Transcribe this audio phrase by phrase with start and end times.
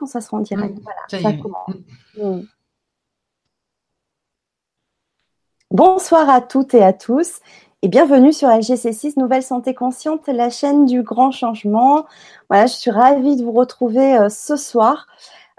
[0.00, 0.74] quand ça sera en direct.
[0.76, 1.38] Mm, voilà, ça y ça est.
[1.38, 1.74] commence.
[2.16, 2.40] Mm.
[5.70, 7.40] Bonsoir à toutes et à tous
[7.82, 12.06] et bienvenue sur LGC6 Nouvelle Santé Consciente, la chaîne du grand changement.
[12.48, 15.06] Voilà, je suis ravie de vous retrouver euh, ce soir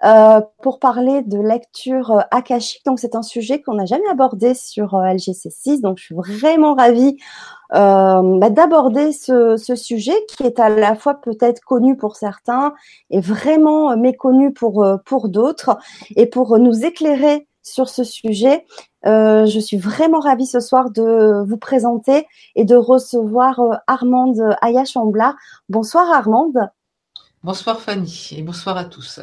[0.03, 2.83] euh, pour parler de lecture euh, akashique.
[2.85, 6.73] Donc c'est un sujet qu'on n'a jamais abordé sur euh, LGC6, donc je suis vraiment
[6.73, 7.17] ravie
[7.71, 12.73] bah, d'aborder ce, sujet qui est à la fois peut-être connu pour certains
[13.11, 15.77] et vraiment méconnu pour pour d'autres.
[16.17, 18.65] Et pour nous éclairer sur ce sujet,
[19.05, 25.35] je suis vraiment ravie ce soir de vous présenter et de recevoir Armande Ayachambla.
[25.69, 26.69] Bonsoir Armande.
[27.41, 29.21] Bonsoir Fanny et bonsoir à tous.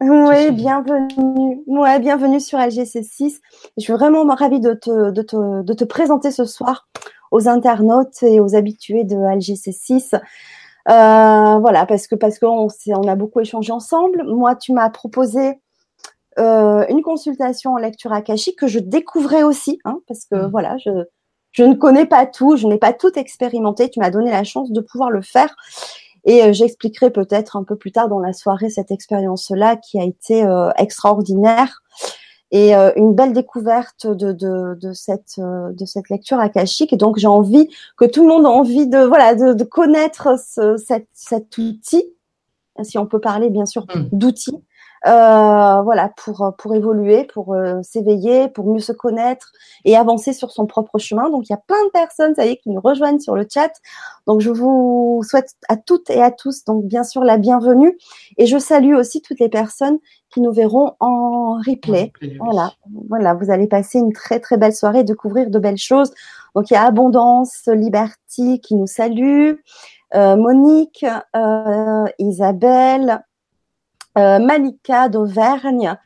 [0.00, 1.62] Oui, bienvenue.
[1.66, 3.40] Ouais, bienvenue sur LGC6.
[3.78, 6.86] Je suis vraiment ravie de te, de te, de te présenter ce soir
[7.30, 10.14] aux internautes et aux habitués de LGC6.
[10.88, 14.22] Euh, voilà, parce que parce qu'on on a beaucoup échangé ensemble.
[14.26, 15.60] Moi, tu m'as proposé
[16.38, 20.50] euh, une consultation en lecture akashique que je découvrais aussi, hein, parce que Mhm.
[20.50, 20.90] voilà, je
[21.52, 23.90] je ne connais pas tout, je n'ai pas tout expérimenté.
[23.90, 25.56] Tu m'as donné la chance de pouvoir le faire.
[26.26, 30.04] Et euh, j'expliquerai peut-être un peu plus tard dans la soirée cette expérience-là qui a
[30.04, 31.82] été euh, extraordinaire
[32.50, 36.92] et euh, une belle découverte de, de, de cette de cette lecture akashique.
[36.92, 40.38] Et donc j'ai envie que tout le monde a envie de voilà de, de connaître
[40.38, 42.04] ce, cet, cet outil,
[42.82, 44.08] si on peut parler bien sûr Mm.
[44.12, 44.58] d'outils.
[45.06, 49.52] Euh, voilà pour pour évoluer, pour euh, s'éveiller, pour mieux se connaître
[49.84, 51.30] et avancer sur son propre chemin.
[51.30, 53.46] Donc il y a plein de personnes, ça y est, qui nous rejoignent sur le
[53.52, 53.70] chat.
[54.26, 57.96] Donc je vous souhaite à toutes et à tous donc bien sûr la bienvenue
[58.36, 59.98] et je salue aussi toutes les personnes
[60.30, 62.12] qui nous verront en replay.
[62.40, 62.72] Voilà,
[63.08, 66.12] voilà, vous allez passer une très très belle soirée, découvrir de belles choses.
[66.56, 69.52] Donc il y a Abondance, Liberty qui nous salue,
[70.14, 71.04] euh, Monique,
[71.34, 73.24] euh, Isabelle,
[74.16, 75.96] Malika d'Auvergne,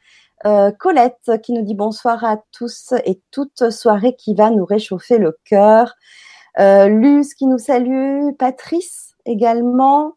[0.46, 5.18] euh, Colette qui nous dit bonsoir à tous et toute soirée qui va nous réchauffer
[5.18, 5.94] le cœur.
[6.58, 10.14] Euh, Luz qui nous salue, Patrice également.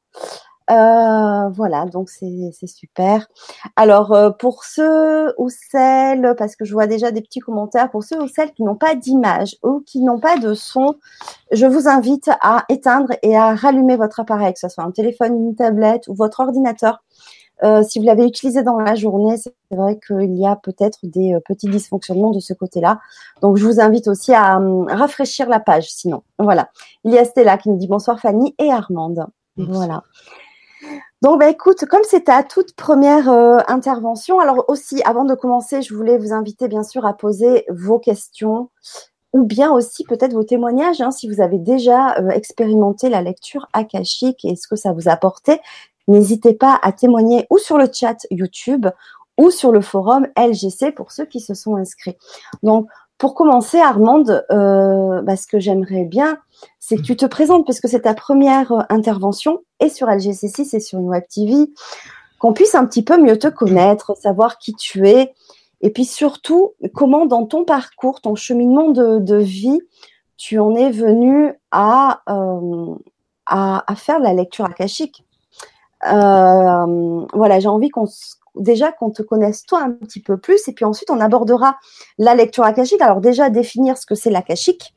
[0.71, 3.27] Euh, voilà, donc c'est super.
[3.75, 8.03] Alors euh, pour ceux ou celles, parce que je vois déjà des petits commentaires, pour
[8.05, 10.95] ceux ou celles qui n'ont pas d'image ou qui n'ont pas de son,
[11.51, 15.35] je vous invite à éteindre et à rallumer votre appareil, que ce soit un téléphone,
[15.35, 17.03] une tablette ou votre ordinateur.
[17.63, 21.33] Euh, si vous l'avez utilisé dans la journée, c'est vrai qu'il y a peut-être des
[21.33, 22.99] euh, petits dysfonctionnements de ce côté-là.
[23.41, 26.23] Donc je vous invite aussi à hum, rafraîchir la page, sinon.
[26.39, 26.69] Voilà.
[27.03, 29.25] Il y a Stella qui nous dit bonsoir Fanny et Armande.
[29.57, 30.03] Voilà.
[31.21, 35.81] Donc, bah, écoute, comme c'est ta toute première euh, intervention, alors aussi, avant de commencer,
[35.81, 38.69] je voulais vous inviter bien sûr à poser vos questions
[39.31, 43.67] ou bien aussi peut-être vos témoignages, hein, si vous avez déjà euh, expérimenté la lecture
[43.73, 45.59] akashique et ce que ça vous a apporté.
[46.07, 48.87] N'hésitez pas à témoigner ou sur le chat YouTube
[49.37, 52.17] ou sur le forum LGC pour ceux qui se sont inscrits.
[52.61, 52.87] Donc,
[53.17, 56.39] pour commencer, Armande, euh, bah, ce que j'aimerais bien,
[56.79, 60.75] c'est que tu te présentes parce que c'est ta première euh, intervention et sur LGC6
[60.75, 61.71] et sur une web TV,
[62.39, 65.33] qu'on puisse un petit peu mieux te connaître, savoir qui tu es,
[65.79, 69.79] et puis surtout comment dans ton parcours, ton cheminement de, vie,
[70.35, 72.95] tu en es venu à, euh,
[73.45, 75.25] à, faire la lecture akashique.
[76.05, 78.05] Euh, voilà, j'ai envie qu'on
[78.55, 81.77] déjà qu'on te connaisse toi un petit peu plus, et puis ensuite on abordera
[82.17, 83.01] la lecture akashique.
[83.01, 84.93] Alors déjà définir ce que c'est l'akashique,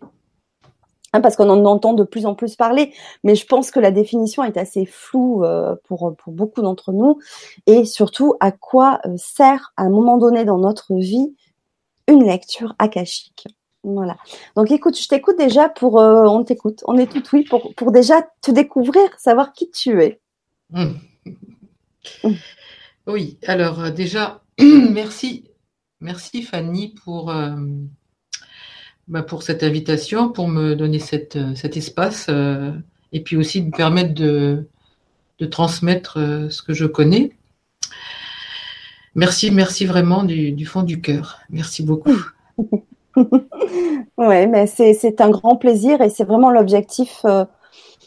[1.13, 2.93] hein, parce qu'on en entend de plus en plus parler,
[3.25, 7.19] mais je pense que la définition est assez floue euh, pour, pour beaucoup d'entre nous,
[7.67, 11.35] et surtout à quoi euh, sert à un moment donné dans notre vie
[12.09, 13.47] une lecture akashique.
[13.85, 14.17] Voilà.
[14.57, 18.21] Donc écoute, je t'écoute déjà pour, on t'écoute, on est tout oui pour, pour déjà
[18.43, 20.21] te découvrir, savoir qui tu es.
[20.71, 20.95] Mm.
[22.25, 22.35] Mm.
[23.07, 25.45] Oui, alors euh, déjà, merci,
[26.01, 27.55] merci Fanny pour, euh,
[29.09, 31.01] bah, pour cette invitation, pour me donner
[31.37, 32.29] euh, cet espace
[33.13, 34.67] et puis aussi de me permettre de,
[35.51, 36.15] transmettre
[36.51, 37.31] ce que je connais.
[39.15, 41.41] Merci, merci vraiment du, du fond du cœur.
[41.51, 42.19] Merci beaucoup.
[44.19, 47.25] Ouais, mais c'est un grand plaisir et c'est vraiment l'objectif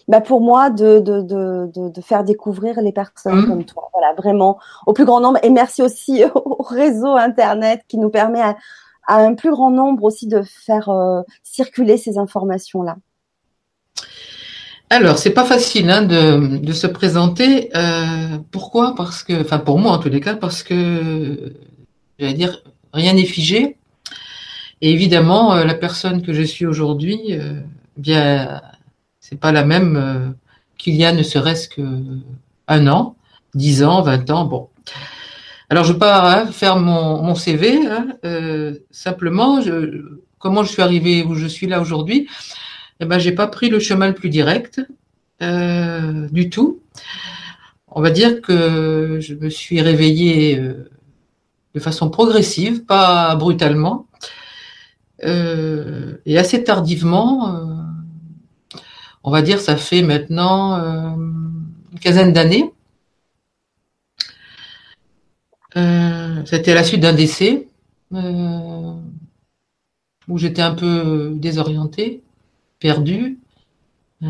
[0.09, 3.47] bah, pour moi de, de, de, de, faire découvrir les personnes Mhm.
[3.47, 3.89] comme toi.
[3.93, 4.57] Voilà, vraiment
[4.87, 5.39] au plus grand nombre.
[5.43, 8.57] Et merci aussi au réseau Internet qui nous permet à,
[9.07, 12.97] à un plus grand nombre aussi de faire euh, circuler ces informations-là.
[14.89, 17.69] Alors, c'est pas facile hein, de, de se présenter.
[17.75, 18.95] Euh, pourquoi?
[18.95, 21.53] Parce que, enfin pour moi en tous les cas, parce que,
[22.17, 22.63] j'allais dire,
[22.93, 23.77] rien n'est figé.
[24.81, 27.59] Et évidemment, euh, la personne que je suis aujourd'hui, euh,
[27.97, 28.61] bien,
[29.29, 30.29] c'est pas la même euh,
[30.77, 31.81] qu'il y a ne serait-ce que
[32.67, 33.15] un an,
[33.53, 34.45] dix ans, vingt ans.
[34.45, 34.69] Bon,
[35.69, 37.85] Alors, je pars hein, faire mon, CV.
[37.85, 42.27] Hein, euh, simplement, je, comment je suis arrivée où je suis là aujourd'hui?
[42.99, 44.81] Eh ben, j'ai pas pris le chemin le plus direct
[45.43, 46.81] euh, du tout.
[47.87, 50.89] On va dire que je me suis réveillée euh,
[51.75, 54.07] de façon progressive, pas brutalement,
[55.23, 57.78] euh, et assez tardivement.
[59.19, 61.09] Euh, on va dire, ça fait maintenant euh,
[61.91, 62.71] une quinzaine d'années.
[66.45, 67.67] C'était à la suite d'un décès
[68.11, 68.97] où
[70.37, 72.21] j'étais un peu désorientée,
[72.79, 73.39] perdue,
[74.21, 74.27] et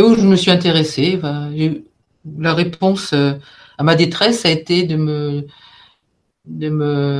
[0.00, 1.20] où je me suis intéressée.
[2.38, 5.46] la réponse à ma détresse a été de me,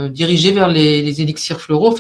[0.09, 1.97] diriger vers les, élixirs floraux,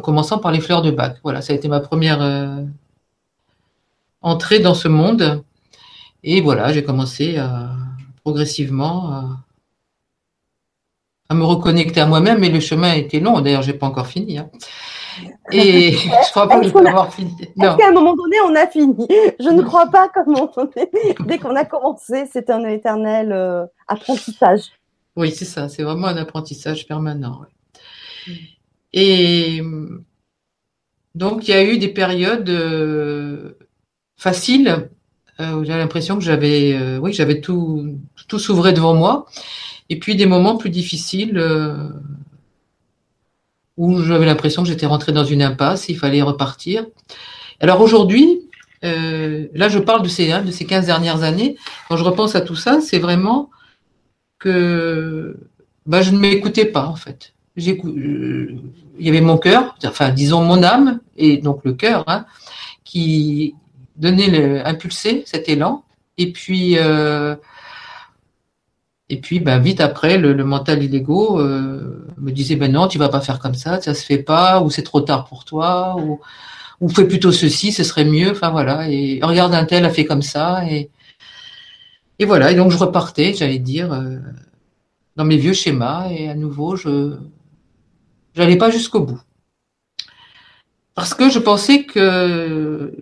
[0.00, 1.18] en commençant par les fleurs de bac.
[1.22, 2.64] Voilà, ça a été ma première euh,
[4.22, 5.44] entrée dans ce monde.
[6.24, 7.70] Et voilà, j'ai commencé à,
[8.24, 9.36] progressivement
[11.28, 13.40] à, me reconnecter à moi-même, mais le chemin a été long.
[13.40, 14.38] D'ailleurs, j'ai pas encore fini.
[14.38, 14.50] Hein.
[15.52, 17.36] Et je crois pas que je vais avoir fini.
[17.40, 19.06] Est-ce qu'à un moment donné, on a fini?
[19.38, 20.88] Je ne crois pas qu'à un moment donné,
[21.26, 24.70] dès qu'on a commencé, c'est un éternel euh, apprentissage.
[25.14, 25.68] Oui, c'est ça.
[25.68, 27.42] C'est vraiment un apprentissage permanent.
[28.92, 29.62] Et
[31.14, 33.52] donc, il y a eu des périodes euh,
[34.16, 34.88] faciles
[35.40, 37.98] euh, où j'ai l'impression que j'avais, oui, j'avais tout,
[38.28, 39.26] tout s'ouvrait devant moi.
[39.88, 41.38] Et puis des moments plus difficiles
[43.80, 46.86] où j'avais l'impression que j'étais rentrée dans une impasse, il fallait repartir.
[47.60, 48.42] Alors aujourd'hui,
[48.84, 51.56] euh, là je parle de ces, hein, de ces 15 dernières années,
[51.88, 53.50] quand je repense à tout ça, c'est vraiment
[54.38, 55.34] que
[55.86, 57.32] bah, je ne m'écoutais pas en fait.
[57.66, 62.26] Il y avait mon cœur, enfin disons mon âme, et donc le cœur, hein,
[62.84, 63.54] qui
[63.96, 65.84] donnait le, impulsait cet élan.
[66.18, 67.36] Et puis, euh,
[69.08, 73.08] et puis, ben, vite après, le, mental illégaux euh, me disait, ben non, tu vas
[73.08, 76.20] pas faire comme ça, ça se fait pas, ou c'est trop tard pour toi, ou,
[76.80, 78.30] ou fais plutôt ceci, ce serait mieux.
[78.30, 78.88] Enfin voilà.
[78.88, 80.90] Et regarde un tel a fait comme ça, et
[82.20, 82.52] et voilà.
[82.52, 84.18] Et donc je repartais, j'allais dire, euh,
[85.16, 87.16] dans mes vieux schémas, et à nouveau, je
[88.34, 89.20] j'allais pas jusqu'au bout,
[90.94, 92.94] parce que je pensais que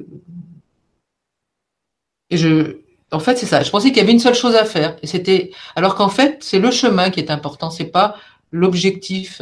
[2.31, 2.79] et je
[3.11, 3.63] en fait, c'est ça.
[3.63, 4.97] Je pensais qu'il y avait une seule chose à faire.
[5.03, 7.71] Et c'était, alors qu'en fait, c'est le chemin qui est important.
[7.71, 8.17] C'est pas
[8.53, 9.41] l'objectif.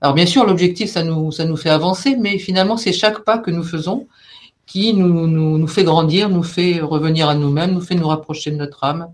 [0.00, 3.38] Alors, bien sûr, l'objectif, ça nous, ça nous fait avancer, mais finalement, c'est chaque pas
[3.38, 4.08] que nous faisons
[4.66, 8.50] qui nous, nous, nous fait grandir, nous fait revenir à nous-mêmes, nous fait nous rapprocher
[8.50, 9.12] de notre âme.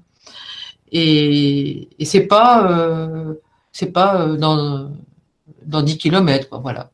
[0.92, 3.34] Et, et c'est pas, euh,
[3.72, 4.90] c'est pas euh, dans,
[5.68, 6.90] dans 10 kilomètres, quoi, voilà.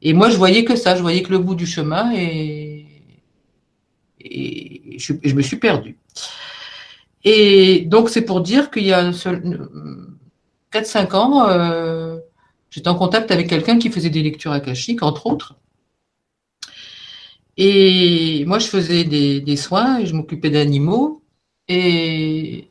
[0.00, 2.86] Et moi, je voyais que ça, je voyais que le bout du chemin et,
[4.20, 5.98] je, me suis perdue.
[7.24, 12.18] Et donc, c'est pour dire qu'il y a 4-5 ans, euh,
[12.70, 15.56] j'étais en contact avec quelqu'un qui faisait des lectures akashiques, entre autres.
[17.56, 21.22] Et moi, je faisais des, soins, je m'occupais d'animaux
[21.66, 22.68] et,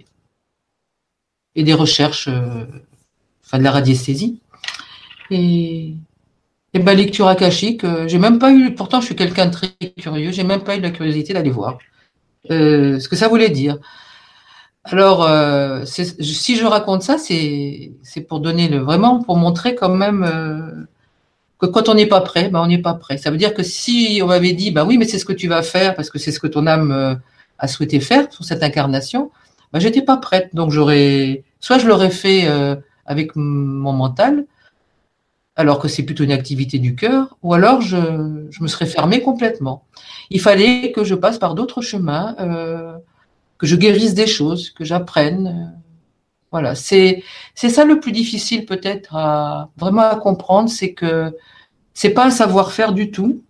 [1.56, 2.65] et des recherches, euh,
[3.44, 4.39] enfin de la radiesthésie.
[5.31, 5.94] Et,
[6.74, 9.68] et ben, lecture akashique, euh, j'ai même pas eu, pourtant je suis quelqu'un de très
[9.97, 11.77] curieux, j'ai même pas eu la curiosité d'aller voir
[12.50, 13.77] ce que ça voulait dire.
[14.89, 20.23] Alors, euh, si je raconte ça, c'est pour donner le vraiment pour montrer quand même
[20.23, 20.85] euh,
[21.59, 23.18] que quand on n'est pas prêt, ben on n'est pas prêt.
[23.18, 25.49] Ça veut dire que si on m'avait dit, bah oui, mais c'est ce que tu
[25.49, 27.16] vas faire parce que c'est ce que ton âme euh,
[27.59, 29.30] a souhaité faire pour cette incarnation,
[29.73, 30.56] ben j'étais pas prête.
[30.56, 32.47] Donc j'aurais, soit je l'aurais fait
[33.06, 34.45] avec mon mental,
[35.57, 37.97] alors que c'est plutôt une activité du cœur, ou alors je,
[38.49, 39.83] je, me serais fermée complètement.
[40.30, 42.35] Il fallait que je passe par d'autres chemins
[43.57, 45.76] que je guérisse des choses, que j'apprenne.
[46.52, 47.23] Voilà, c'est
[47.56, 51.35] c'est ça le plus difficile peut-être à vraiment à comprendre, c'est que
[51.94, 53.44] c'est pas un savoir-faire du tout,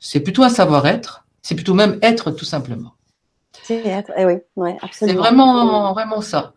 [0.00, 2.94] c'est plutôt un savoir-être, c'est plutôt même être tout simplement.
[3.62, 5.22] C'est être, eh oui, ouais, absolument.
[5.22, 6.54] C'est vraiment vraiment ça.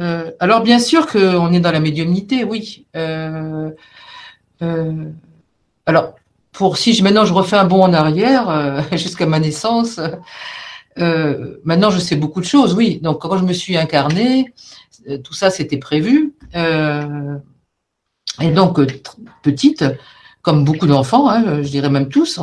[0.00, 2.86] Euh, alors bien sûr qu'on est dans la médiumnité, oui.
[2.96, 3.70] Euh,
[4.62, 5.04] euh,
[5.86, 6.14] alors
[6.52, 10.00] pour si maintenant je refais un bond en arrière jusqu'à ma naissance,
[10.96, 13.00] maintenant, je sais beaucoup de choses, oui.
[13.02, 14.52] Donc, quand je me suis incarnée,
[15.24, 16.34] tout ça, c'était prévu.
[16.54, 18.80] Et donc,
[19.42, 19.84] petite,
[20.42, 22.38] comme beaucoup d'enfants, hein, je dirais même tous,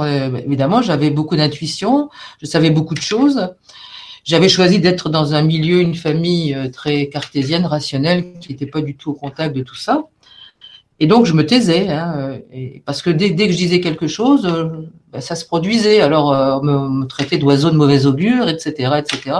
[0.46, 2.10] évidemment, j'avais beaucoup d'intuition,
[2.42, 3.54] je savais beaucoup de choses.
[4.28, 8.94] J'avais choisi d'être dans un milieu, une famille très cartésienne, rationnelle, qui n'était pas du
[8.98, 10.04] tout au contact de tout ça.
[11.00, 14.46] Et donc je me taisais, hein, et, parce que dès, que je disais quelque chose,
[14.46, 16.02] euh, ben, ça se produisait.
[16.02, 19.38] Alors euh, on me, me traitait d'oiseau de mauvais augure, etc., etc.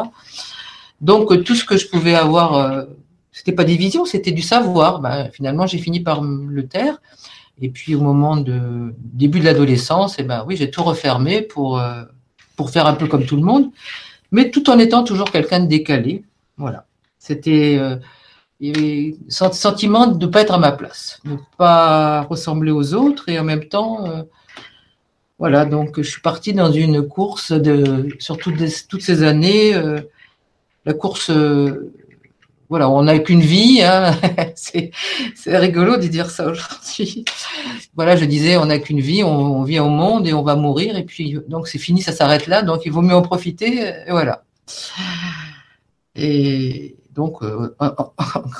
[1.02, 2.86] Donc tout ce que je pouvais avoir,
[3.34, 5.02] c'était pas des visions, c'était du savoir.
[5.02, 7.02] Ben, finalement, j'ai fini par le taire.
[7.60, 11.82] Et puis au moment de début de l'adolescence, eh ben oui, j'ai tout refermé pour
[12.56, 13.70] pour faire un peu comme tout le monde,
[14.32, 16.24] mais tout en étant toujours quelqu'un de décalé.
[16.58, 16.86] Voilà.
[17.20, 17.80] C'était
[18.62, 23.30] avait sentiment de ne pas être à ma place, de ne pas ressembler aux autres
[23.30, 24.24] et en même temps, euh,
[25.38, 28.58] voilà, donc je suis partie dans une course de, sur toutes,
[28.88, 30.02] toutes ces années, euh,
[30.86, 31.94] la course, euh,
[32.70, 34.16] voilà, on n'a qu'une vie, hein,
[34.56, 34.92] c'est
[35.48, 37.26] rigolo de dire ça aujourd'hui.
[37.96, 40.98] Voilà, je disais, on n'a qu'une vie, on, vit au monde et on va mourir
[40.98, 44.12] et puis donc c'est fini, ça s'arrête là, donc il vaut mieux en profiter, et
[44.12, 44.44] voilà.
[46.16, 48.14] Et, donc, euh, en,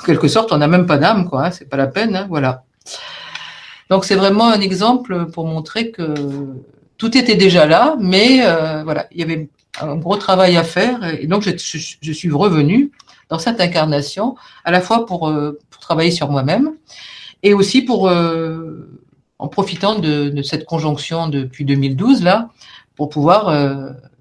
[0.04, 1.46] quelque sorte, on n'a même pas d'âme, quoi.
[1.46, 2.64] Hein, c'est pas la peine, hein, voilà.
[3.88, 6.04] Donc, c'est vraiment un exemple pour montrer que
[6.98, 9.48] tout était déjà là, mais euh, voilà, il y avait
[9.80, 10.98] un gros travail à faire.
[11.20, 12.90] Et donc, je, suis revenue
[13.28, 16.72] dans cette incarnation, à la fois pour, euh, travailler sur moi-même
[17.42, 18.10] et aussi pour,
[19.38, 22.50] en profitant de, cette conjonction depuis 2012 là,
[22.96, 23.54] pour pouvoir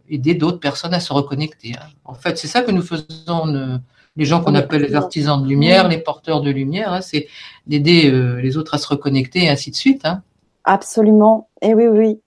[0.08, 1.74] aider d'autres personnes à se reconnecter.
[1.74, 1.88] Hein.
[2.06, 3.80] En fait, c'est ça que nous faisons
[4.18, 7.28] les gens qu'on appelle les artisans de lumière, les porteurs de lumière, hein, c'est
[7.68, 10.06] d'aider euh, les autres à se reconnecter et ainsi de suite.
[10.06, 10.24] Hein.
[10.64, 11.48] Absolument.
[11.62, 12.20] Et eh oui, oui.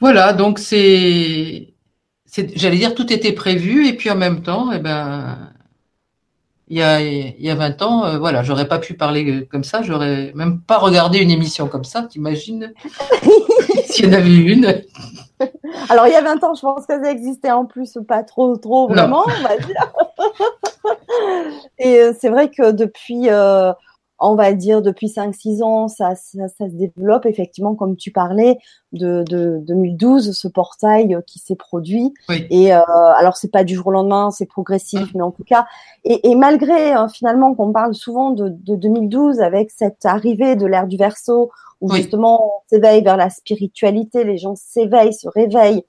[0.00, 1.74] Voilà, donc c'est,
[2.54, 5.38] j'allais dire, tout était prévu et puis en même temps, eh ben,
[6.68, 9.64] il y a, il y a 20 ans, euh, voilà, j'aurais pas pu parler comme
[9.64, 12.72] ça, j'aurais même pas regardé une émission comme ça, t'imagines
[13.86, 14.82] S'il y en avait une.
[15.88, 18.56] Alors, il y a 20 ans, je pense que ça existait en plus pas trop,
[18.56, 19.92] trop vraiment, on va dire.
[21.78, 23.72] Et euh, c'est vrai que depuis, euh,
[24.18, 28.58] on va dire depuis 5-6 ans, ça, ça, ça, se développe effectivement, comme tu parlais,
[28.92, 32.14] de, de 2012, ce portail euh, qui s'est produit.
[32.50, 32.80] Et euh,
[33.16, 35.10] alors, c'est pas du jour au lendemain, c'est progressif, ah.
[35.14, 35.66] mais en tout cas,
[36.04, 40.86] et, et malgré finalement qu'on parle souvent de, de, 2012 avec cette arrivée de l'ère
[40.86, 45.84] du verso, où justement on s'éveille vers la spiritualité, les gens s'éveillent, se réveillent,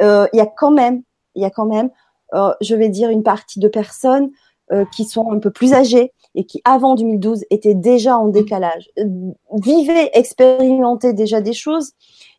[0.00, 1.02] euh, il y a quand même,
[1.34, 1.90] il y a quand même,
[2.34, 4.30] euh, je vais dire une partie de personnes
[4.72, 8.88] euh, qui sont un peu plus âgées et qui avant 2012 étaient déjà en décalage,
[8.98, 9.04] euh,
[9.54, 11.92] vivaient, expérimentaient déjà des choses,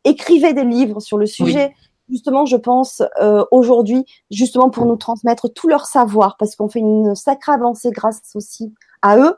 [0.06, 1.74] écrivaient des livres sur le sujet.
[2.10, 6.80] Justement, je pense euh, aujourd'hui, justement pour nous transmettre tout leur savoir, parce qu'on fait
[6.80, 9.36] une sacrée avancée grâce aussi à eux.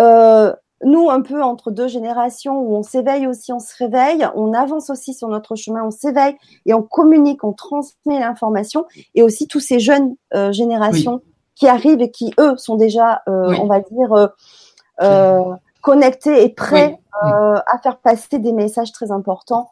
[0.00, 0.52] Euh,
[0.84, 4.90] nous, un peu entre deux générations où on s'éveille aussi, on se réveille, on avance
[4.90, 8.86] aussi sur notre chemin, on s'éveille et on communique, on transmet l'information.
[9.14, 11.20] Et aussi tous ces jeunes euh, générations
[11.58, 14.28] qui arrivent et qui, eux, sont déjà, euh, on va dire, euh,
[15.02, 15.42] euh,
[15.82, 19.70] connectés et prêts à faire passer des messages très importants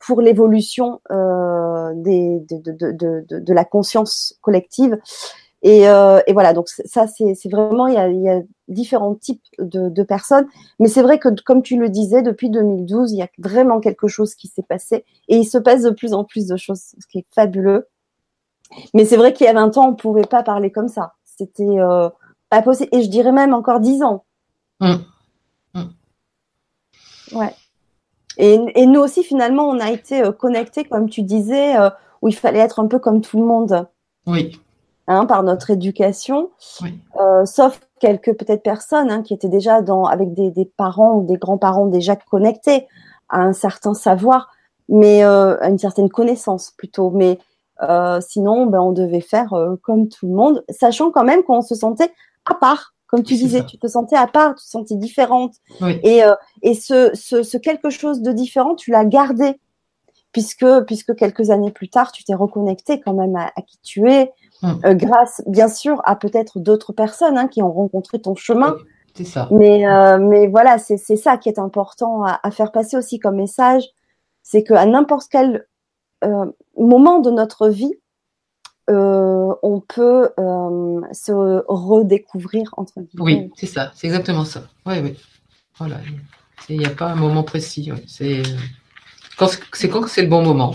[0.00, 4.98] pour l'évolution de, de, de, de, la conscience collective.
[5.62, 9.42] Et, et voilà, donc ça, c'est vraiment, il y, a, il y a, différents types
[9.58, 10.46] de, de personnes.
[10.80, 14.08] Mais c'est vrai que, comme tu le disais, depuis 2012, il y a vraiment quelque
[14.08, 15.04] chose qui s'est passé.
[15.28, 17.88] Et il se passe de plus en plus de choses, ce qui est fabuleux.
[18.94, 21.14] Mais c'est vrai qu'il y a 20 ans, on pouvait pas parler comme ça.
[21.24, 22.08] C'était euh,
[22.50, 22.88] pas possible.
[22.92, 24.24] Et je dirais même encore 10 ans.
[24.80, 24.94] Mm.
[25.74, 27.36] Mm.
[27.36, 27.54] Ouais.
[28.38, 31.90] Et, nous aussi, finalement, on a été euh, connectés, comme tu disais, euh,
[32.22, 33.86] où il fallait être un peu comme tout le monde.
[34.26, 34.60] Oui.
[35.08, 36.50] Hein, par notre éducation.
[36.82, 36.98] Oui.
[37.44, 41.36] sauf quelques peut-être personnes hein, qui étaient déjà dans, avec des, des parents ou des
[41.36, 42.88] grands-parents déjà connectés
[43.28, 44.50] à un certain savoir,
[44.88, 47.10] mais à une certaine connaissance plutôt.
[47.10, 47.38] Mais
[47.82, 51.62] euh, sinon, ben, on devait faire euh, comme tout le monde, sachant quand même qu'on
[51.62, 52.12] se sentait
[52.44, 52.94] à part.
[53.06, 55.54] Comme tu disais, tu te sentais à part, tu te sentais différente.
[56.02, 59.60] Et, euh, et ce, ce, ce, quelque chose de différent, tu l'as gardé,
[60.32, 64.32] puisque, puisque quelques années plus tard, tu t'es reconnecté quand même à, qui tu es,
[64.62, 64.80] hum.
[64.94, 68.74] grâce, bien sûr, à peut-être d'autres personnes hein, qui ont rencontré ton chemin.
[69.14, 69.48] c'est ça.
[69.52, 69.84] Mais,
[70.18, 73.84] mais voilà, c'est ça qui est important à, à, faire passer aussi comme message,
[74.42, 75.64] c'est qu'à n'importe quel
[76.76, 77.94] moment de notre vie,
[78.88, 81.32] euh, on peut euh, se
[81.66, 83.24] redécouvrir entre guillemets.
[83.24, 84.62] Oui, c'est ça, c'est exactement ça.
[84.86, 85.16] Oui, oui.
[85.78, 85.96] Voilà.
[86.68, 87.90] Il n'y a pas un moment précis.
[88.06, 88.42] C'est
[89.36, 90.72] quand c'est quand c'est le bon moment.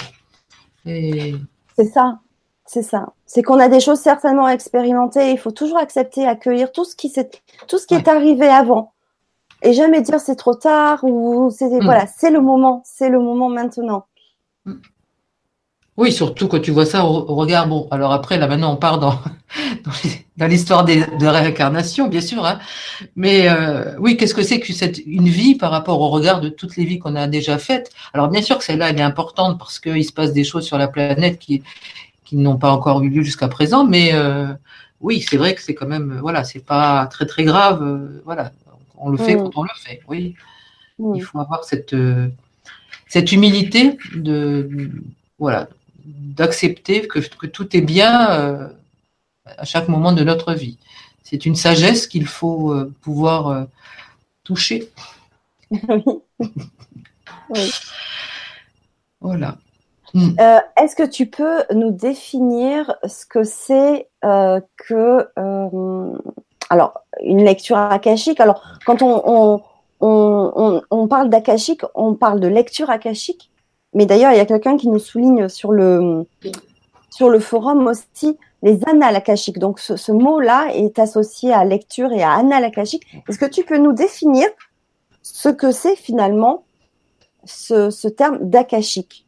[0.85, 2.19] C'est ça,
[2.65, 3.13] c'est ça.
[3.25, 5.31] C'est qu'on a des choses certainement expérimentées.
[5.31, 7.13] Il faut toujours accepter, accueillir tout ce qui
[7.67, 8.91] tout ce qui est arrivé avant,
[9.61, 11.83] et jamais dire c'est trop tard ou c'est mm.
[11.83, 14.05] voilà, c'est le moment, c'est le moment maintenant.
[14.65, 14.73] Mm.
[15.97, 17.67] Oui, surtout quand tu vois ça au, regard.
[17.67, 19.19] Bon, alors après, là maintenant, on part dans,
[20.37, 22.45] dans l'histoire de réincarnation, bien sûr.
[22.45, 22.59] Hein.
[23.15, 26.47] Mais euh, oui, qu'est-ce que c'est que cette une vie par rapport au regard de
[26.47, 27.91] toutes les vies qu'on a déjà faites?
[28.13, 30.77] Alors bien sûr que celle-là, elle est importante parce qu'il se passe des choses sur
[30.77, 31.61] la planète qui
[32.23, 34.13] qui n'ont pas encore eu lieu jusqu'à présent, mais
[35.01, 38.53] oui, c'est vrai que c'est quand même, voilà, c'est pas très très grave, voilà,
[38.97, 39.43] on le fait mm.
[39.43, 40.35] quand on le fait, oui.
[40.97, 41.15] Mm.
[41.15, 41.95] Il faut avoir cette
[43.07, 44.69] cette humilité de
[45.37, 45.67] voilà
[46.19, 48.71] d'accepter que, que, tout est bien
[49.45, 50.77] à chaque moment de notre vie.
[51.23, 53.67] C'est une sagesse qu'il faut pouvoir
[54.43, 54.89] toucher.
[57.49, 57.71] oui.
[59.21, 59.57] Voilà.
[60.15, 66.17] Euh, est-ce que tu peux nous définir ce que c'est euh, que euh,
[66.69, 68.39] alors une lecture akashique?
[68.39, 69.61] Alors quand on,
[70.01, 73.50] on, on, parle d'akashique, on parle de lecture akashique.
[73.93, 76.25] Mais d'ailleurs, il y a quelqu'un qui nous souligne sur le
[77.09, 79.59] sur le forum aussi les annales akashiques.
[79.59, 83.03] Donc ce, mot-là est associé à lecture et à annales akashiques.
[83.27, 84.47] Est-ce que tu peux nous définir
[85.21, 86.63] ce que c'est finalement
[87.45, 89.25] ce, terme d'akashique?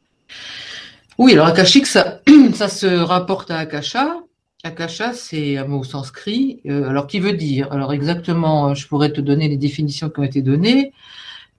[1.17, 4.20] Oui, alors akashique, ça, se rapporte à akasha.
[4.63, 6.62] Akasha, c'est un mot sanskrit.
[6.65, 7.70] Euh, alors, qui veut dire?
[7.72, 10.93] Alors, exactement, euh, je pourrais te donner les définitions qui ont été données.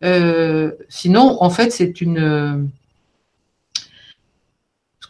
[0.02, 2.70] Euh, sinon, en fait, c'est une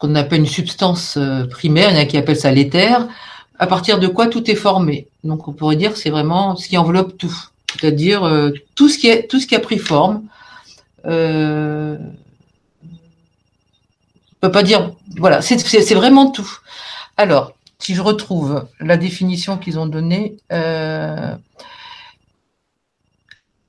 [0.06, 1.18] qu'on appelle une substance
[1.50, 1.90] primaire.
[1.90, 3.06] Il y en a qui appellent ça l'éther.
[3.58, 5.08] À partir de quoi tout est formé?
[5.23, 7.34] Donc, on pourrait dire que c'est vraiment ce qui enveloppe tout
[7.75, 10.25] c'est-à-dire euh, tout ce qui tout ce qui a pris forme.
[11.06, 11.96] Euh,
[12.82, 12.88] ne
[14.40, 16.58] peut pas dire voilà, c'est vraiment tout.
[17.16, 21.34] Alors, si je retrouve la définition qu'ils ont donnée, euh,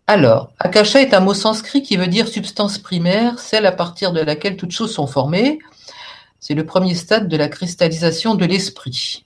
[0.08, 4.22] alors, akasha est un mot sanskrit qui veut dire substance primaire, celle à partir de
[4.22, 5.60] laquelle toutes choses sont formées.
[6.48, 9.26] C'est le premier stade de la cristallisation de l'esprit.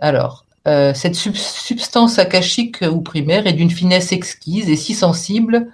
[0.00, 5.70] Alors, euh, cette substance akashique ou primaire est d'une finesse exquise et si sensible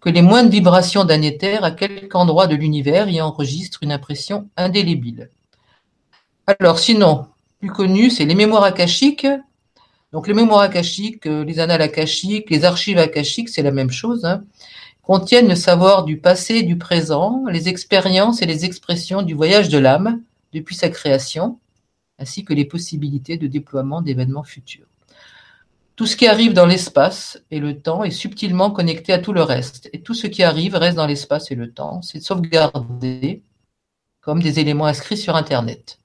[0.00, 4.48] que les moindres vibrations d'un éther à quelque endroit de l'univers y enregistrent une impression
[4.56, 5.30] indélébile.
[6.48, 7.28] Alors sinon,
[7.60, 9.28] plus connu, c'est les mémoires akashiques.
[10.10, 14.24] Donc les mémoires akashiques, euh, les annales akashiques, les archives akashiques, c'est la même chose,
[14.24, 14.42] hein,
[15.08, 19.70] contiennent le savoir du passé et du présent, les expériences et les expressions du voyage
[19.70, 20.20] de l'âme
[20.52, 21.58] depuis sa création,
[22.18, 24.86] ainsi que les possibilités de déploiement d'événements futurs.
[25.96, 29.42] Tout ce qui arrive dans l'espace et le temps est subtilement connecté à tout le
[29.42, 32.02] reste, et tout ce qui arrive reste dans l'espace et le temps.
[32.02, 33.42] C'est sauvegardé
[34.20, 35.98] comme des éléments inscrits sur Internet.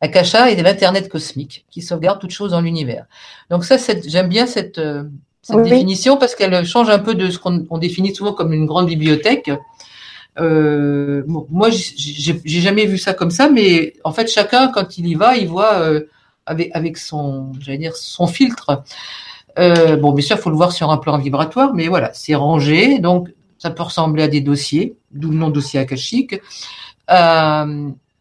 [0.00, 3.06] Akasha est l'Internet cosmique qui sauvegarde toute chose dans l'univers.
[3.50, 4.78] Donc ça, j'aime bien cette,
[5.50, 8.86] euh, définition parce qu'elle change un peu de ce qu'on définit souvent comme une grande
[8.86, 9.50] bibliothèque.
[10.38, 15.14] Euh, moi, j'ai jamais vu ça comme ça, mais en fait, chacun, quand il y
[15.14, 16.02] va, il voit euh,
[16.46, 18.82] avec, avec son, j'allais dire, son filtre.
[19.58, 22.34] Euh, bon, bien sûr, il faut le voir sur un plan vibratoire, mais voilà, c'est
[22.34, 26.40] rangé, donc ça peut ressembler à des dossiers, d'où le nom dossier akashique,
[27.06, 27.66] à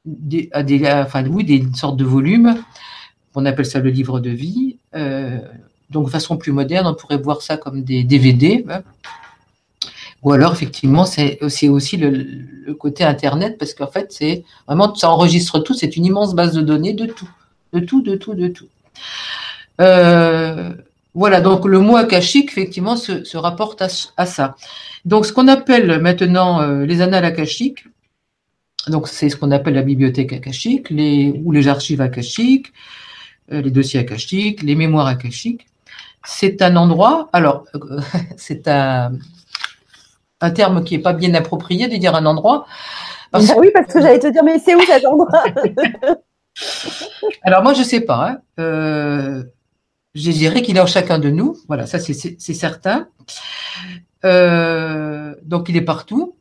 [0.05, 2.55] des, à des, enfin oui, des sortes de volumes.
[3.35, 4.79] On appelle ça le livre de vie.
[5.89, 8.65] Donc, de façon plus moderne, on pourrait voir ça comme des DVD.
[8.69, 8.81] Hein.
[10.21, 15.59] Ou alors, effectivement, c'est aussi, le, côté Internet, parce qu'en fait, c'est vraiment, ça enregistre
[15.59, 17.29] tout, c'est une immense base de données de tout,
[17.73, 18.67] de tout, de tout, de tout.
[19.81, 20.73] Euh,
[21.15, 24.55] voilà, donc le mot akashique, effectivement, se, rapporte à, ça.
[25.05, 27.85] Donc, ce qu'on appelle maintenant euh, les annales akashiques,
[28.87, 32.73] donc c'est ce qu'on appelle la bibliothèque akashique, ou les archives akashiques,
[33.51, 35.65] euh, les dossiers akashiques, les mémoires akashiques.
[36.25, 37.65] C'est un endroit, alors,
[38.37, 39.13] c'est un,
[40.41, 42.65] un terme qui n'est pas bien approprié de dire un endroit.
[43.33, 45.43] oui, parce que j'allais te dire, mais c'est où cet endroit?
[47.43, 48.29] Alors moi, je ne sais pas.
[48.29, 48.37] Hein.
[48.59, 49.43] Euh,
[50.15, 51.57] je dirais qu'il est en chacun de nous.
[51.67, 53.07] Voilà, ça c'est certain.
[54.25, 56.35] Euh, donc il est partout.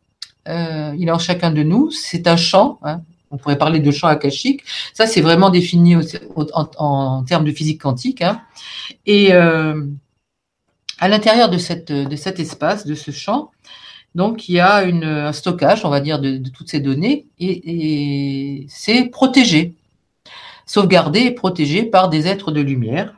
[0.49, 1.91] Euh, il est en chacun de nous.
[1.91, 2.79] C'est un champ.
[2.83, 3.03] Hein.
[3.31, 4.63] On pourrait parler de champ akashique.
[4.95, 5.97] Ça, c'est vraiment défini
[6.55, 8.23] en, termes de physique quantique.
[8.23, 8.41] Hein.
[9.07, 11.91] Et à l'intérieur de cet
[12.41, 13.51] espace, de ce champ,
[14.15, 19.05] donc, il y a un stockage, on va dire, de, toutes ces données et, c'est
[19.05, 19.75] protégé,
[20.67, 23.15] sauvegardé et protégé par des êtres de lumière.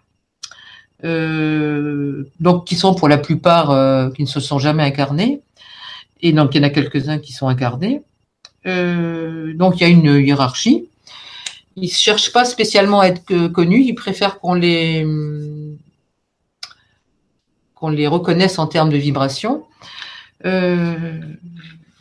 [1.04, 5.40] Euh, donc, qui sont pour la plupart, euh, qui ne se sont jamais incarnés.
[6.20, 8.02] Et donc, il y en a quelques-uns qui sont incarnés.
[8.66, 10.88] Euh, donc, il y a une hiérarchie.
[11.76, 15.06] Ils ne cherchent pas spécialement à être connus, ils préfèrent qu'on les,
[17.74, 19.64] qu'on les reconnaisse en termes de vibration.
[20.44, 21.20] Euh,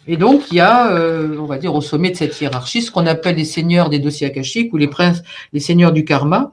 [0.07, 2.91] et donc, il y a, euh, on va dire, au sommet de cette hiérarchie, ce
[2.91, 5.21] qu'on appelle les seigneurs des dossiers akashiques ou les princes,
[5.53, 6.51] les seigneurs du karma.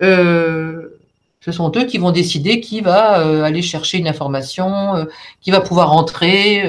[0.00, 5.06] Ce sont eux qui vont décider qui va aller chercher une information,
[5.40, 6.62] qui va pouvoir entrer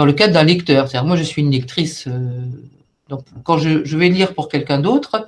[0.00, 0.88] dans le cadre d'un lecteur.
[0.88, 2.08] C'est-à-dire, moi, je suis une lectrice.
[3.10, 5.26] donc, quand je, vais lire pour quelqu'un d'autre,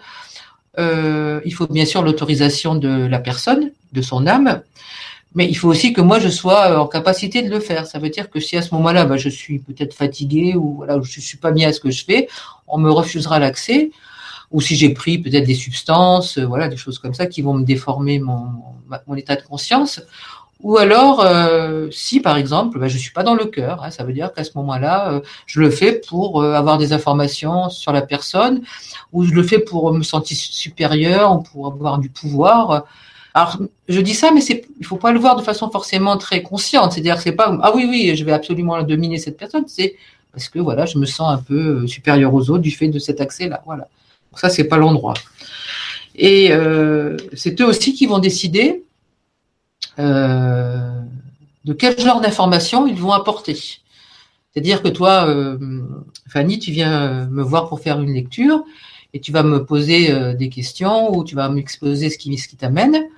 [0.78, 4.62] il faut bien sûr l'autorisation de la personne, de son âme.
[5.34, 7.86] Mais il faut aussi que moi je sois en capacité de le faire.
[7.86, 10.98] Ça veut dire que si à ce moment-là, bah, je suis peut-être fatiguée ou voilà,
[11.02, 12.28] je suis pas bien à ce que je fais,
[12.66, 13.90] on me refusera l'accès.
[14.50, 17.64] Ou si j'ai pris peut-être des substances, voilà, des choses comme ça qui vont me
[17.64, 20.02] déformer mon état de conscience.
[20.62, 24.04] Ou alors, euh, si par exemple, bah, je suis pas dans le cœur, hein, ça
[24.04, 27.92] veut dire qu'à ce moment-là, euh, je le fais pour euh, avoir des informations sur
[27.92, 28.62] la personne,
[29.12, 32.84] ou je le fais pour me sentir supérieur, ou pour avoir du pouvoir.
[33.34, 36.42] Alors, je dis ça, mais c'est, il faut pas le voir de façon forcément très
[36.42, 36.92] consciente.
[36.92, 39.64] C'est-à-dire, c'est pas, ah oui, oui, je vais absolument dominer cette personne.
[39.66, 39.96] C'est
[40.32, 43.20] parce que voilà, je me sens un peu supérieur aux autres du fait de cet
[43.20, 43.62] accès-là.
[43.66, 43.88] Voilà.
[44.30, 45.14] Donc ça, c'est pas l'endroit.
[46.14, 48.84] Et euh, c'est eux aussi qui vont décider
[49.98, 51.00] euh,
[51.64, 53.54] de quel genre d'informations ils vont apporter?
[53.54, 55.58] C'est-à-dire que toi, euh,
[56.28, 58.64] Fanny, tu viens me voir pour faire une lecture
[59.14, 62.56] et tu vas me poser des questions ou tu vas m'exposer ce qui, ce qui
[62.56, 63.08] t'amène.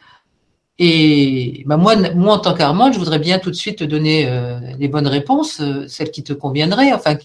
[0.81, 4.29] Et bah moi, moi, en tant qu'Armand, je voudrais bien tout de suite te donner
[4.77, 6.93] les bonnes réponses, celles qui te conviendraient.
[6.93, 7.17] Enfin,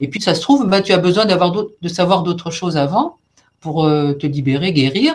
[0.00, 3.18] et puis ça se trouve, bah, tu as besoin d'avoir de savoir d'autres choses avant
[3.60, 5.14] pour te libérer, guérir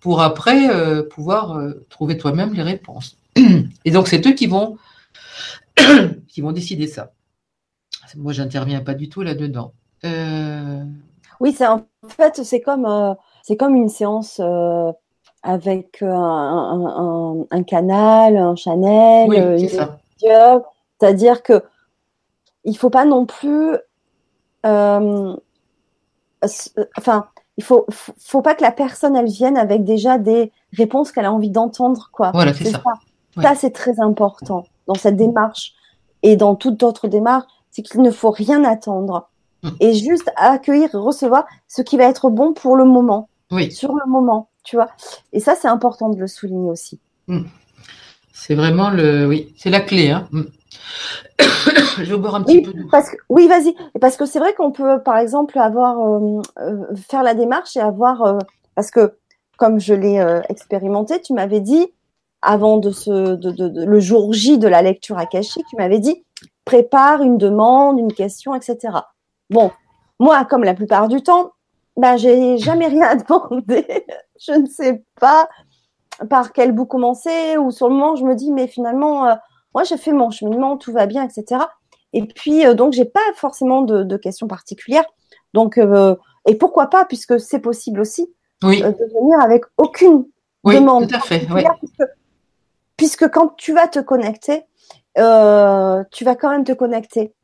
[0.00, 3.16] pour après euh, pouvoir euh, trouver toi-même les réponses.
[3.84, 4.78] Et donc, c'est eux qui vont,
[6.28, 7.12] qui vont décider ça.
[8.16, 9.72] Moi, j'interviens pas du tout là-dedans.
[10.04, 10.82] Euh,
[11.38, 14.40] oui, c'est en fait, c'est comme, c'est comme une séance
[15.42, 19.68] avec un, canal, un channel, oui,
[20.98, 21.62] c'est-à-dire que
[22.64, 23.76] il faut pas non plus,
[24.64, 25.38] enfin,
[27.60, 27.84] il faut,
[28.18, 32.08] faut pas que la personne elle vienne avec déjà des réponses qu'elle a envie d'entendre
[32.10, 32.30] quoi.
[32.32, 32.82] Voilà, c'est ça.
[33.36, 35.74] Ça, c'est très important dans cette démarche
[36.22, 39.28] et dans toute autre démarche, c'est qu'il ne faut rien attendre
[39.62, 39.68] hmm.
[39.78, 43.28] et juste accueillir et recevoir ce qui va être bon pour le moment.
[43.50, 43.70] Oui.
[43.70, 44.88] Sur le moment, tu vois.
[45.34, 46.98] Et ça, c'est important de le souligner aussi.
[47.28, 47.42] Hmm.
[48.40, 50.10] C'est vraiment le, oui, c'est la clé.
[50.10, 50.26] Hein.
[50.32, 50.44] Hmm.
[51.98, 53.74] je vais boire un petit oui, peu Parce que, oui, vas-y.
[54.00, 57.80] Parce que c'est vrai qu'on peut, par exemple, avoir euh, euh, faire la démarche et
[57.80, 58.38] avoir euh,
[58.74, 59.18] parce que
[59.58, 61.86] comme je l'ai expérimenté, tu m'avais dit
[62.40, 66.24] avant de ce de, de, le jour J de la lecture akashique, tu m'avais dit
[66.64, 68.78] prépare une demande, une question, etc.
[69.50, 69.70] Bon,
[70.18, 71.52] moi, comme la plupart du temps,
[71.98, 73.86] ben j'ai jamais rien à demander.
[74.40, 75.46] je ne sais pas
[76.28, 79.36] par quel bout commencer ou sur le moment je me dis mais finalement
[79.74, 81.62] moi, j'ai fait mon cheminement, tout va bien, etc.
[82.12, 85.04] Et puis, euh, donc, j'ai pas forcément de, questions particulières.
[85.54, 88.82] Donc, euh, et pourquoi pas, puisque c'est possible aussi oui.
[88.82, 90.26] Euh, de venir avec aucune
[90.64, 91.08] oui, demande.
[91.08, 91.46] Tout à fait.
[92.96, 94.64] Puisque, quand tu vas te connecter,
[95.16, 97.34] tu vas quand même te connecter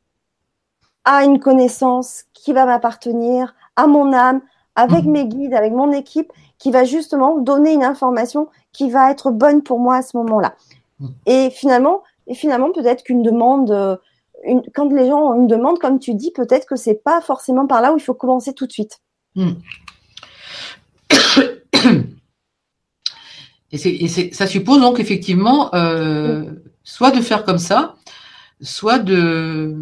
[1.05, 4.41] à une connaissance qui va m'appartenir, à mon âme,
[4.75, 5.11] avec mhm.
[5.11, 9.61] mes guides, avec mon équipe, qui va justement donner une information qui va être bonne
[9.63, 10.55] pour moi à ce moment-là.
[10.99, 11.09] Mhm.
[11.25, 13.95] Et finalement, et finalement, peut-être qu'une demande, euh,
[14.43, 17.67] une, quand les gens ont une demande, comme tu dis, peut-être que c'est pas forcément
[17.67, 18.99] par là où il faut commencer tout de suite.
[19.35, 19.53] Hmm.
[23.71, 26.45] Et, ça suppose donc effectivement euh,
[26.83, 27.95] soit de faire comme ça,
[28.61, 29.75] soit de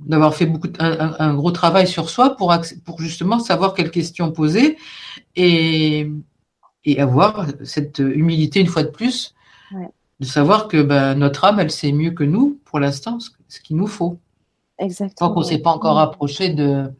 [0.00, 4.76] d'avoir fait beaucoup un, gros travail sur soi pour pour justement savoir quelles questions poser
[5.36, 6.10] et
[6.84, 9.34] et avoir cette humilité une fois de plus
[10.20, 13.76] de savoir que ben, notre âme, elle sait mieux que nous, pour l'instant, ce, qu'il
[13.76, 14.18] nous faut.
[14.78, 15.28] Exactement.
[15.28, 16.92] Tant qu'on ne s'est pas encore approché de.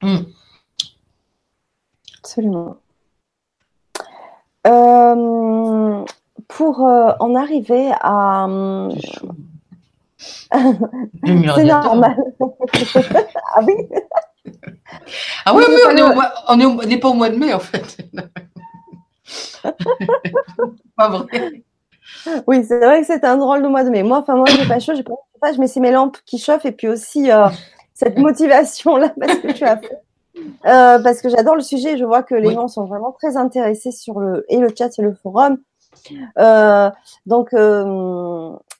[0.00, 0.22] Hmm.
[2.18, 2.76] Absolument.
[4.66, 6.04] Euh,
[6.48, 8.48] pour euh, en arriver à.
[10.18, 10.58] C'est
[11.64, 12.16] normal.
[12.40, 13.74] ah oui
[15.44, 16.02] ah oui, oui,
[16.48, 17.98] on n'est pas au mois de mai en fait.
[20.96, 21.62] pas vrai.
[22.46, 24.02] Oui, c'est vrai que c'est un drôle de mois de mai.
[24.02, 26.66] Moi, enfin, moi, j'ai pas chaud, j'ai pas je mets ces mes lampes qui chauffent
[26.66, 27.46] et puis aussi euh,
[27.94, 29.98] cette motivation-là parce que tu as fait.
[30.66, 33.90] Euh, parce que j'adore le sujet, je vois que les gens sont vraiment très intéressés
[33.90, 35.58] sur le et le chat et le forum.
[36.38, 36.90] Euh,
[37.26, 37.50] donc,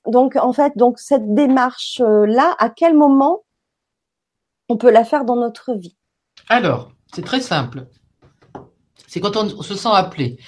[0.07, 3.45] donc en fait, donc cette démarche là, à quel moment
[4.69, 5.97] on peut la faire dans notre vie?
[6.49, 7.87] Alors, c'est très simple.
[9.07, 10.39] C'est quand on, se sent appelé.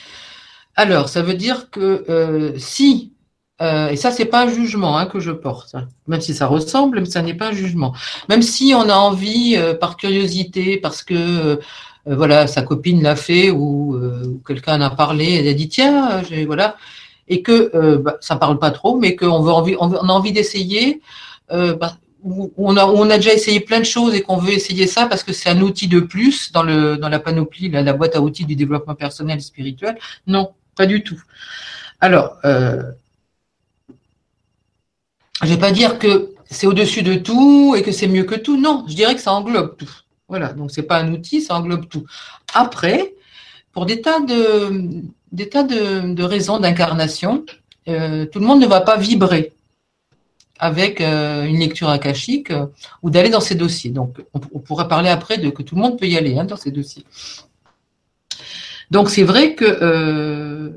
[0.76, 3.14] Alors, ça veut dire que euh, si,
[3.62, 6.46] euh, et ça, c'est pas un jugement hein, que je porte, hein, même si ça
[6.46, 7.94] ressemble, mais ça n'est pas un jugement.
[8.28, 11.60] Même si on a envie, euh, par curiosité, parce que
[12.06, 13.98] voilà, sa copine l'a fait ou,
[14.46, 16.76] quelqu'un en a parlé, elle a dit tiens, voilà,
[17.30, 20.32] et que euh, bah, ça parle pas trop, mais qu'on veut envie, on, a envie
[20.32, 21.00] d'essayer,
[21.52, 21.96] euh, bah,
[22.58, 25.48] on a, déjà essayé plein de choses et qu'on veut essayer ça parce que c'est
[25.48, 29.38] un outil de plus dans la panoplie, la, la boîte à outils du développement personnel
[29.38, 29.96] et spirituel.
[30.26, 31.22] Non, pas du tout.
[32.00, 32.82] Alors, euh,
[35.42, 38.60] je vais pas dire que c'est au-dessus de tout et que c'est mieux que tout.
[38.60, 39.90] Non, je dirais que ça englobe tout.
[40.30, 42.04] Voilà, donc c'est pas un outil, ça englobe tout.
[42.54, 43.14] Après,
[43.72, 47.44] pour des tas de, des tas de, raisons d'incarnation,
[47.88, 49.52] euh, tout le monde ne va pas vibrer
[50.60, 52.66] avec euh, une lecture akashique euh,
[53.02, 53.90] ou d'aller dans ces dossiers.
[53.90, 56.56] Donc, on, pourra parler après de que tout le monde peut y aller hein, dans
[56.56, 57.04] ces dossiers.
[58.92, 60.72] Donc, c'est vrai que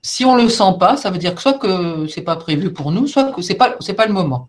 [0.00, 2.90] si on le sent pas, ça veut dire que soit que c'est pas prévu pour
[2.90, 4.48] nous, soit que c'est pas pas le moment.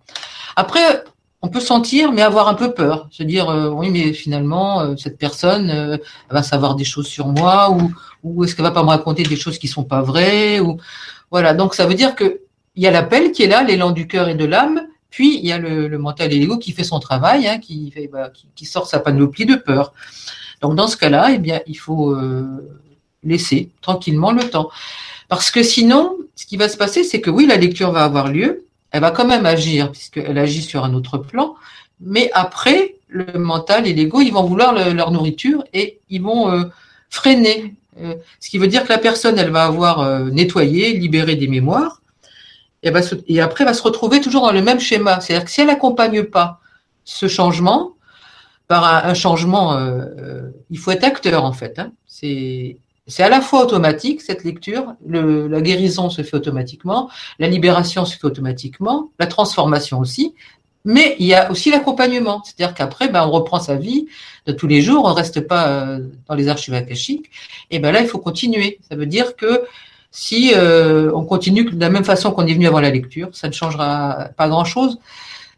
[0.56, 1.04] Après,
[1.46, 6.00] on peut sentir, mais avoir un peu peur, se dire oui, mais finalement cette personne
[6.30, 7.78] va savoir des choses sur moi
[8.24, 10.78] ou est-ce qu'elle va pas me raconter des choses qui sont pas vraies ou
[11.30, 11.54] voilà.
[11.54, 12.42] Donc ça veut dire que
[12.76, 15.46] il y a l'appel qui est là, l'élan du cœur et de l'âme, puis il
[15.46, 18.86] y a le, mental et l'ego qui fait son travail, hein, qui, bah, qui, sort
[18.88, 19.94] sa panoplie de peur.
[20.62, 22.80] Donc dans ce cas-là, eh bien, il faut euh,
[23.24, 24.70] laisser tranquillement le temps,
[25.30, 28.28] parce que sinon, ce qui va se passer, c'est que oui, la lecture va avoir
[28.28, 28.65] lieu,
[28.96, 31.56] elle va quand même agir puisqu'elle agit sur un autre plan,
[32.00, 36.64] mais après, le mental et l'ego, ils vont vouloir leur nourriture et ils vont euh,
[37.10, 41.36] freiner euh, ce qui veut dire que la personne, elle va avoir euh, nettoyé, libéré
[41.36, 42.02] des mémoires,
[42.84, 45.20] et, après va se retrouver toujours dans le même schéma.
[45.20, 46.62] C'est-à-dire que si elle n'accompagne pas
[47.04, 47.96] ce changement
[48.70, 49.78] par un, changement,
[50.70, 51.80] il faut être acteur en fait.
[51.80, 51.92] Hein.
[52.08, 57.48] C'est c'est à la fois automatique cette lecture, le, la guérison se fait automatiquement, la
[57.48, 60.34] libération se fait automatiquement, la transformation aussi,
[60.86, 64.08] mais il y a aussi l'accompagnement, c'est-à-dire qu'après, ben, on reprend sa vie
[64.46, 67.32] de tous les jours, on ne reste pas euh, dans les archives akashiques.
[67.72, 68.80] Et ben là, il faut continuer.
[68.88, 69.64] Ça veut dire que
[70.12, 73.48] si euh, on continue de la même façon qu'on est venu avant la lecture, ça
[73.48, 75.00] ne changera pas grand-chose.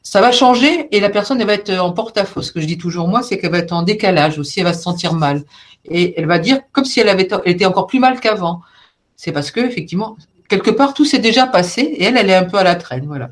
[0.03, 2.41] Ça va changer et la personne elle va être en porte-à-faux.
[2.41, 4.73] Ce que je dis toujours moi, c'est qu'elle va être en décalage aussi, elle va
[4.73, 5.43] se sentir mal
[5.86, 8.62] et elle va dire comme si elle avait elle était encore plus mal qu'avant.
[9.15, 12.45] C'est parce que effectivement, quelque part tout s'est déjà passé et elle, elle est un
[12.45, 13.05] peu à la traîne.
[13.05, 13.29] Voilà.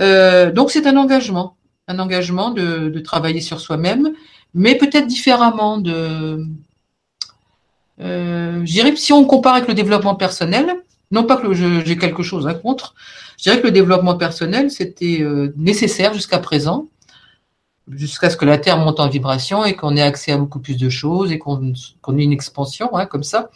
[0.00, 1.56] Euh, donc c'est un engagement,
[1.88, 4.12] un engagement de, travailler sur soi-même,
[4.54, 5.82] mais peut-être différemment.
[5.86, 6.44] Euh,
[7.98, 10.74] je dirais que si on compare avec le développement personnel,
[11.10, 12.94] non pas que j'ai quelque chose à contre,
[13.42, 16.86] je dirais que le développement personnel c'était euh, nécessaire jusqu'à présent,
[17.90, 20.76] jusqu'à ce que la Terre monte en vibration et qu'on ait accès à beaucoup plus
[20.76, 23.50] de choses et qu'on ait une expansion hein, comme ça.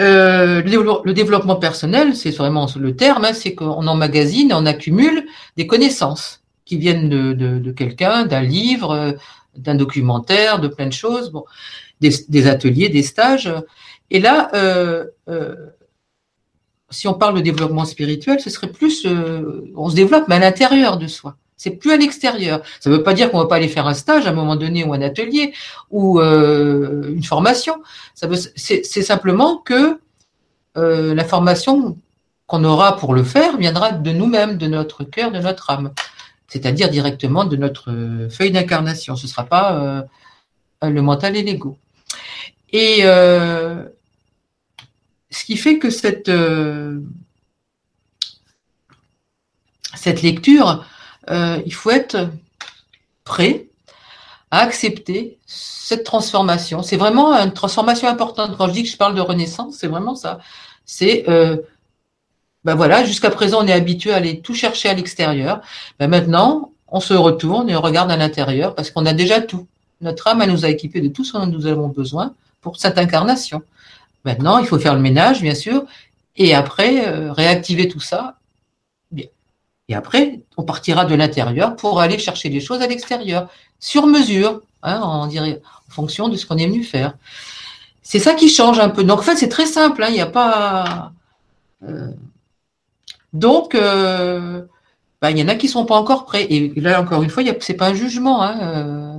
[0.00, 5.24] Euh, le, développement personnel, c'est vraiment le terme, hein, c'est qu'on emmagasine, on accumule
[5.56, 9.16] des connaissances qui viennent de, quelqu'un, d'un livre,
[9.54, 11.44] d'un documentaire, de plein de choses, bon,
[12.00, 13.52] des, ateliers, des stages.
[14.10, 15.54] Et là, euh, euh,
[16.92, 19.06] si on parle de développement spirituel, ce serait plus,
[19.74, 21.36] on se développe, mais à l'intérieur de soi.
[21.62, 22.60] C'est plus à l'extérieur.
[22.80, 24.56] Ça ne veut pas dire qu'on va pas aller faire un stage à un moment
[24.56, 25.52] donné ou un atelier
[25.92, 27.80] ou euh, une formation.
[28.16, 28.26] Ça
[28.56, 30.00] c'est, simplement que
[30.76, 31.96] euh, la formation
[32.48, 35.92] qu'on aura pour le faire viendra de nous-mêmes, de notre cœur, de notre âme,
[36.48, 37.94] c'est-à-dire directement de notre
[38.28, 39.14] feuille d'incarnation.
[39.14, 39.76] Ce ne sera pas
[40.82, 41.78] euh, le mental et l'ego.
[42.72, 43.02] Et
[45.32, 46.30] ce qui fait que cette
[49.94, 50.84] cette lecture
[51.30, 52.30] euh, il faut être
[53.24, 53.66] prêt
[54.50, 56.82] à accepter cette transformation.
[56.82, 58.56] C'est vraiment une transformation importante.
[58.56, 60.38] Quand je dis que je parle de renaissance, c'est vraiment ça.
[60.84, 61.56] C'est euh,
[62.64, 65.60] ben voilà, jusqu'à présent, on est habitué à aller tout chercher à l'extérieur.
[65.98, 69.66] Ben maintenant, on se retourne et on regarde à l'intérieur parce qu'on a déjà tout.
[70.00, 72.98] Notre âme, elle nous a équipés de tout ce dont nous avons besoin pour cette
[72.98, 73.62] incarnation.
[74.24, 75.84] Maintenant, il faut faire le ménage, bien sûr,
[76.36, 78.36] et après, euh, réactiver tout ça
[79.88, 84.62] et après, on partira de l'intérieur pour aller chercher les choses à l'extérieur, sur mesure,
[84.82, 87.14] hein, en, dirait, en fonction de ce qu'on est venu faire.
[88.02, 89.04] C'est ça qui change un peu.
[89.04, 90.02] Donc, en fait, c'est très simple.
[90.02, 91.12] Hein, il n'y a pas.
[91.82, 92.08] Euh,
[93.34, 94.62] donc, euh,
[95.20, 96.46] bah, il y en a qui sont pas encore prêts.
[96.48, 98.42] Et là, encore une fois, c'est pas un jugement.
[98.42, 99.11] Hein.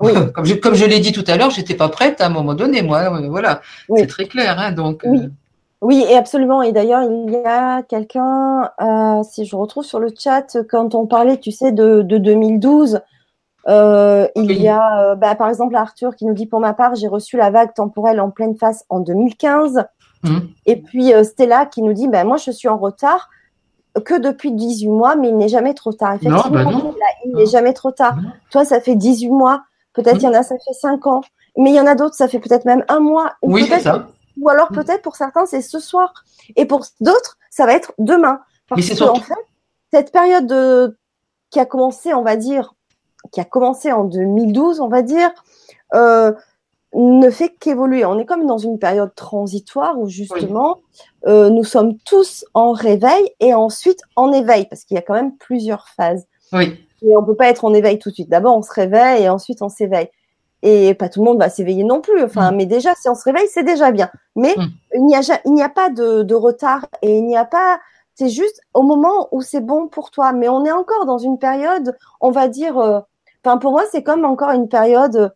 [0.00, 0.12] Oui.
[0.34, 2.54] comme je, comme je l'ai dit tout à l'heure, j'étais pas prête à un moment
[2.54, 3.08] donné, moi.
[3.28, 3.60] Voilà,
[3.96, 4.58] c'est très clair.
[4.58, 5.04] Hein, donc.
[5.82, 6.62] Oui, et absolument.
[6.62, 11.06] Et d'ailleurs, il y a quelqu'un, euh, si je retrouve sur le chat, quand on
[11.06, 13.00] parlait, tu sais, de, 2012,
[13.68, 16.94] euh, il y a, euh, bah, par exemple, Arthur qui nous dit, pour ma part,
[16.94, 19.84] j'ai reçu la vague temporelle en pleine face en 2015.
[20.22, 20.38] Mmh.
[20.64, 23.28] Et puis Stella qui nous dit, bah, moi, je suis en retard
[24.04, 26.14] que depuis 18 mois, mais il n'est jamais trop tard.
[26.14, 26.70] Effectivement, bah
[27.24, 28.16] il n'est jamais trop tard.
[28.50, 29.62] Toi, ça fait 18 mois.
[29.96, 30.20] Peut-être mmh.
[30.20, 31.22] il y en a, ça fait 5 ans.
[31.56, 33.32] Mais il y en a d'autres, ça fait peut-être même un mois.
[33.42, 34.06] oui, c'est ça
[34.38, 36.12] Ou alors peut-être pour certains c'est ce soir.
[36.54, 38.40] Et pour d'autres, ça va être demain.
[38.68, 39.34] Parce Mais c'est que, surtout- en fait,
[39.92, 40.96] cette période de-
[41.50, 42.74] qui a commencé, on va dire,
[43.32, 45.30] qui a commencé en 2012, on va dire,
[45.94, 46.32] euh,
[46.94, 48.04] ne fait qu'évoluer.
[48.04, 50.78] On est comme dans une période transitoire où justement
[51.26, 55.14] euh, nous sommes tous en réveil et ensuite en éveil, parce qu'il y a quand
[55.14, 56.26] même plusieurs phases.
[56.52, 56.85] Oui.
[57.08, 58.28] Et on peut pas être en éveil tout de suite.
[58.28, 60.08] D'abord, on se réveille et ensuite on s'éveille.
[60.62, 62.22] Et pas tout le monde va s'éveiller non plus.
[62.24, 64.10] Enfin, mais déjà, si on se réveille, c'est déjà bien.
[64.34, 64.66] Mais Mm.
[64.94, 65.04] il
[65.52, 67.78] n'y a, a pas de, de retard et il n'y a pas.
[68.14, 70.32] C'est juste au moment où c'est bon pour toi.
[70.32, 72.78] Mais on est encore dans une période, on va dire.
[72.78, 73.00] euh,
[73.44, 75.32] Enfin, pour moi, c'est comme encore une période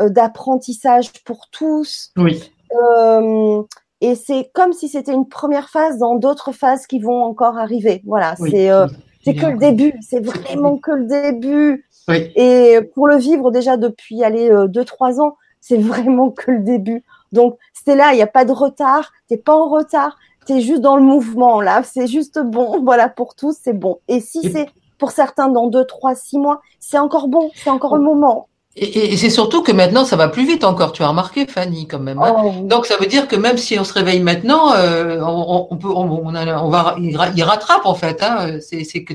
[0.00, 2.10] euh, d'apprentissage pour tous.
[2.16, 2.42] Oui.
[2.74, 3.62] Euh,
[4.00, 8.02] et c'est comme si c'était une première phase dans d'autres phases qui vont encore arriver.
[8.04, 8.50] Voilà, oui.
[8.50, 8.90] c'est oui.
[9.24, 9.94] C'est que le début.
[10.00, 11.86] C'est vraiment que le début.
[12.08, 12.30] Oui.
[12.34, 16.60] Et pour le vivre déjà depuis aller euh, deux trois ans, c'est vraiment que le
[16.60, 17.04] début.
[17.30, 20.80] Donc c'était là, il n'y a pas de retard, t'es pas en retard, t'es juste
[20.80, 22.80] dans le mouvement là, c'est juste bon.
[22.84, 23.98] Voilà pour tous, c'est bon.
[24.08, 27.96] Et si c'est pour certains dans deux, trois, six mois, c'est encore bon, c'est encore
[27.96, 28.48] le moment.
[28.74, 30.92] Et, et- et c'est surtout que maintenant, ça va plus vite encore.
[30.92, 32.18] Tu as remarqué, Fanny, quand même.
[32.22, 32.34] hein.
[32.42, 32.52] Oh.
[32.64, 35.88] Donc ça veut dire que même si on se réveille maintenant, euh, on, on peut,
[35.90, 38.22] on, on a- on va, il, ra- il rattrape en fait.
[38.22, 39.14] Hein, c'est, que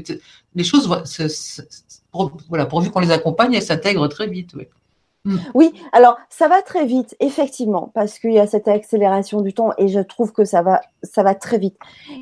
[0.55, 0.87] les choses,
[2.11, 4.51] pour- voilà, pourvu qu'on les accompagne, elles s'intègrent très vite.
[4.55, 4.67] Oui.
[5.53, 9.71] Oui, alors ça va très vite, effectivement, parce qu'il y a cette accélération du temps
[9.77, 11.75] et je trouve que ça va, ça va très vite.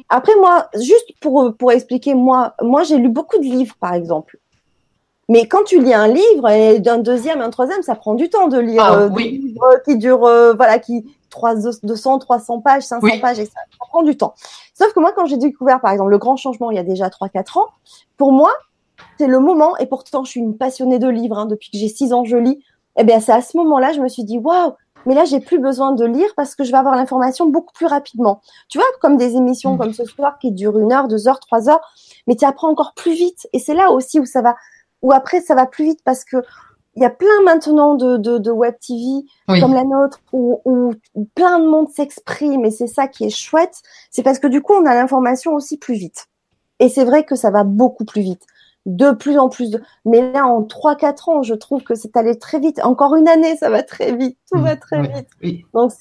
[0.09, 4.39] Après, moi, juste pour, pour expliquer, moi, moi j'ai lu beaucoup de livres, par exemple.
[5.27, 8.47] Mais quand tu lis un livre, et d'un deuxième, un troisième, ça prend du temps
[8.47, 9.31] de lire Ah, euh, oui.
[9.31, 13.19] des livres qui durent, euh, voilà, qui 3, 200, 300 pages, 500 Oui.
[13.19, 14.35] pages, et ça, ça prend du temps.
[14.77, 17.09] Sauf que moi, quand j'ai découvert, par exemple, le grand changement il y a déjà
[17.09, 17.65] 3-4 ans,
[18.17, 18.51] pour moi,
[19.17, 21.87] c'est le moment, et pourtant je suis une passionnée de livres, hein, depuis que j'ai
[21.89, 22.63] 6 ans, je lis.
[22.97, 24.73] Eh bien, c'est à ce moment-là, je me suis dit, waouh,
[25.05, 27.85] mais là, j'ai plus besoin de lire parce que je vais avoir l'information beaucoup plus
[27.87, 28.41] rapidement.
[28.69, 29.77] Tu vois, comme des émissions Mm.
[29.79, 31.81] comme ce soir qui durent une heure, deux heures, trois heures,
[32.27, 33.47] mais tu apprends encore plus vite.
[33.53, 34.55] Et c'est là aussi où ça va,
[35.05, 36.37] où après, ça va plus vite parce que
[36.97, 39.59] il y a plein maintenant de, de, de web TV Oui.
[39.59, 40.93] comme la nôtre où, où
[41.35, 43.81] plein de monde s'exprime et c'est ça qui est chouette.
[44.11, 46.27] C'est parce que du coup, on a l'information aussi plus vite.
[46.79, 48.43] Et c'est vrai que ça va beaucoup plus vite.
[48.85, 49.81] De plus en plus de...
[50.05, 52.79] Mais là, en 3-4 ans, je trouve que c'est allé très vite.
[52.83, 54.37] Encore une année, ça va très vite.
[54.49, 55.27] Tout va très Oui, vite.
[55.43, 55.65] oui.
[55.73, 55.91] Donc,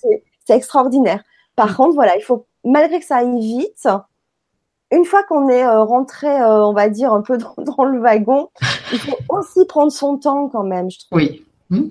[0.47, 1.25] c'est extraordinaire.
[1.57, 1.75] Par Mm.
[1.77, 3.89] contre, voilà, il faut, malgré que ça aille vite,
[4.95, 8.01] une fois qu'on est euh, rentré, euh, on va dire, un peu dans, dans le
[8.01, 8.49] wagon,
[8.93, 11.19] il faut aussi prendre son temps quand même, je trouve.
[11.19, 11.45] Oui.
[11.71, 11.89] Hmm.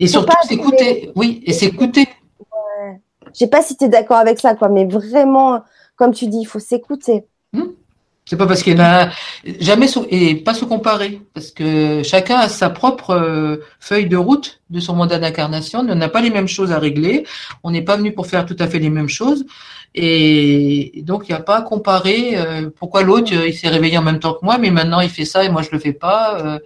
[0.00, 1.12] Et surtout s'écouter.
[1.14, 2.08] Oui, et s'écouter.
[3.32, 5.62] Je sais pas si tu es d'accord avec ça, quoi, mais vraiment,
[5.96, 7.26] comme tu dis, il faut s'écouter.
[8.26, 9.10] C'est pas parce qu'il y en a
[9.60, 14.60] jamais et pas se comparer parce que chacun a sa propre euh, feuille de route
[14.70, 15.80] de son mandat d'incarnation.
[15.80, 17.26] On n'a pas les mêmes choses à régler.
[17.62, 19.44] On n'est pas venu pour faire tout à fait les mêmes choses
[19.94, 22.36] et donc il n'y a pas à comparer.
[22.36, 25.10] euh, pourquoi l'autre euh, il s'est réveillé en même temps que moi, mais maintenant il
[25.10, 26.58] fait ça et moi je le fais pas.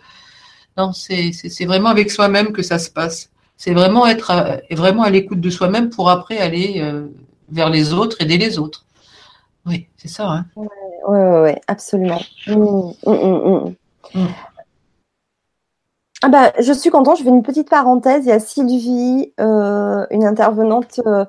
[0.76, 3.30] non, c'est vraiment avec soi-même que ça se passe.
[3.56, 6.80] C'est vraiment être à- vraiment à l'écoute de soi-même pour après aller
[7.50, 8.84] vers les autres, aider les autres.
[9.68, 10.28] Oui, c'est ça.
[10.28, 10.46] Hein.
[10.56, 10.66] Ouais,
[11.08, 12.20] ouais, ouais, absolument.
[12.46, 13.74] Mm, mm, mm,
[14.14, 14.20] mm.
[14.20, 14.26] Mm.
[16.22, 18.24] Ah bah, je suis contente, je fais une petite parenthèse.
[18.24, 21.24] Il y a Sylvie, euh, une intervenante euh,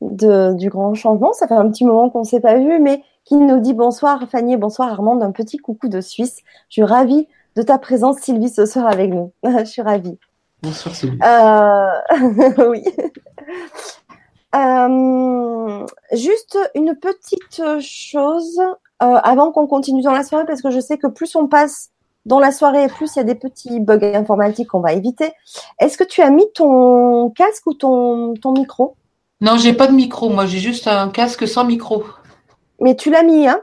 [0.00, 1.32] de, du Grand Changement.
[1.32, 4.22] Ça fait un petit moment qu'on ne s'est pas vu, mais qui nous dit bonsoir
[4.30, 6.38] Fanny et bonsoir Armande, un petit coucou de Suisse.
[6.68, 9.32] Je suis ravie de ta présence, Sylvie, ce soir avec nous.
[9.44, 10.18] je suis ravie.
[10.62, 11.18] Bonsoir Sylvie.
[11.22, 12.84] Euh, oui.
[14.54, 18.60] Euh, juste une petite chose
[19.02, 21.90] euh, avant qu'on continue dans la soirée, parce que je sais que plus on passe
[22.24, 25.32] dans la soirée, plus il y a des petits bugs informatiques qu'on va éviter.
[25.80, 28.96] Est-ce que tu as mis ton casque ou ton, ton micro?
[29.40, 30.30] Non, j'ai pas de micro.
[30.30, 32.04] Moi, j'ai juste un casque sans micro.
[32.80, 33.60] Mais tu l'as mis, hein?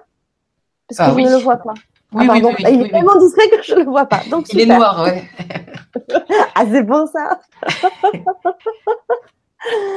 [0.88, 1.24] Parce que Ah je oui.
[1.24, 1.74] ne le vois pas.
[2.14, 4.20] Oui, ah, oui, oui, Il est tellement discret que je ne le vois pas.
[4.30, 5.24] Donc, Il est noir, ouais.
[6.56, 7.40] Ah, c'est bon ça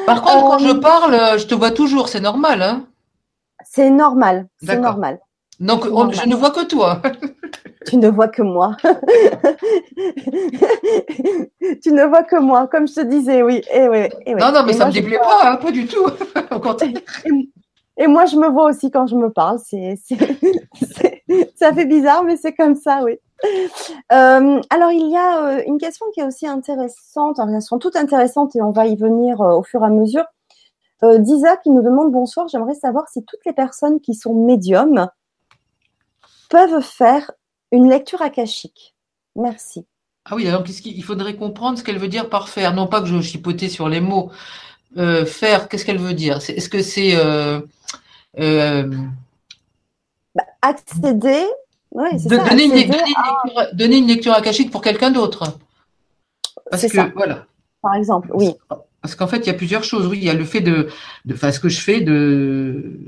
[0.07, 2.09] Par contre, quand je parle, euh, je te vois toujours.
[2.09, 2.87] C'est normal, hein.
[3.65, 4.47] C'est normal.
[4.63, 5.21] C'est normal.
[5.61, 7.01] Donc, on- je ne vois que toi.
[7.87, 8.79] Tu ne vois que moi.
[11.83, 13.61] tu ne vois que moi, comme je te disais, oui.
[13.73, 14.41] Et oui, et oui.
[14.41, 16.05] Non, non, mais Et ça moi, me déplaît vois- pas, hein, pas du tout.
[16.51, 16.91] Au contraire.
[17.97, 19.59] Et moi, je me vois aussi quand je me parle.
[19.65, 19.97] C'est-
[21.57, 23.19] ça fait bizarre, mais c'est comme ça, oui.
[24.13, 27.39] Euh, alors, il y a euh, une question qui est aussi intéressante.
[27.39, 29.91] Alors, elles sont toutes intéressantes et on va y venir euh, au fur et à
[29.91, 30.25] mesure.
[31.19, 32.49] Disa qui nous demande bonsoir.
[32.49, 35.09] J'aimerais savoir si toutes les personnes qui sont médiums
[36.49, 37.31] peuvent faire
[37.73, 38.95] une lecture akashique.
[39.37, 39.85] Merci.
[40.25, 42.73] Ah oui, alors qu'est-ce qu'il il faudrait comprendre ce qu'elle veut dire par faire?
[42.73, 44.31] Non pas que je chipotais sur les mots.
[44.97, 46.39] faire, qu'est-ce qu'elle veut dire?
[46.39, 47.15] Est-ce que c'est
[50.35, 51.45] bah, accéder
[51.95, 53.05] donner, une lecture,
[53.73, 55.59] donner, une lecture, akashique pour quelqu'un d'autre.
[56.73, 57.11] C'est ça.
[57.15, 57.47] Voilà.
[57.83, 58.51] Par exemple, oui.
[59.01, 60.07] Parce qu'en fait, il y a plusieurs choses.
[60.07, 60.89] Oui, il y a le fait de,
[61.25, 62.99] de enfin, ce que je fais de,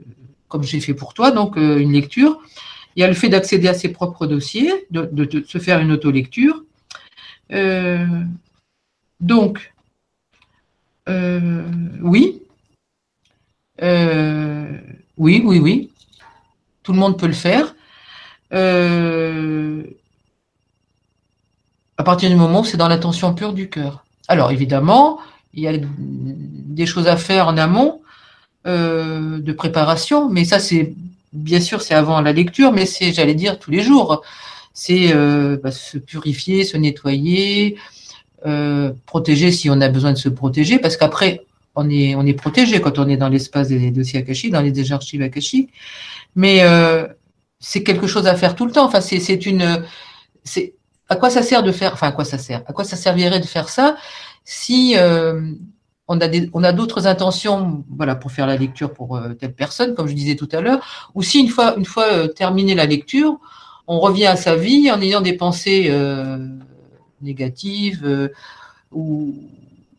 [0.49, 2.41] comme j'ai fait pour toi, donc une lecture.
[2.95, 5.93] Il y a le fait d'accéder à ses propres dossiers, de, de, se faire une
[5.93, 6.64] auto-lecture.
[9.20, 9.72] donc,
[11.09, 11.62] euh,
[12.03, 12.43] oui.
[13.82, 14.78] Euh,
[15.16, 15.91] oui, oui, oui.
[16.82, 17.74] Tout le monde peut le faire.
[18.53, 19.82] Euh,
[21.99, 24.05] à partir du moment où c'est dans l'intention pure du cœur.
[24.28, 25.18] Alors évidemment,
[25.55, 28.01] il y a des choses à faire en amont
[28.64, 30.92] de préparation, mais ça c'est
[31.32, 34.22] bien sûr c'est avant la lecture, mais c'est j'allais dire tous les jours.
[34.74, 35.14] C'est
[35.62, 37.76] bah, se purifier, se nettoyer,
[38.44, 41.42] euh, protéger si on a besoin de se protéger, parce qu'après,
[41.74, 44.92] on est, on est protégé quand on est dans l'espace des dossiers akashiques, dans les
[44.92, 45.70] archives akashiques.
[46.36, 47.07] Mais euh,
[47.59, 48.84] c'est quelque chose à faire tout le temps.
[48.84, 49.84] Enfin, c'est, c'est une,
[50.44, 50.74] c'est
[51.09, 53.40] à quoi ça sert de faire, enfin à quoi ça sert, à quoi ça servirait
[53.40, 53.96] de faire ça
[54.44, 55.52] si euh,
[56.07, 59.94] on a des, on a d'autres intentions, voilà, pour faire la lecture pour telle personne,
[59.94, 63.40] comme je disais tout à l'heure, ou si une fois, une fois terminé la lecture,
[63.88, 65.90] on revient à sa vie en ayant des pensées
[67.20, 68.28] négatives euh,
[68.92, 69.34] ou,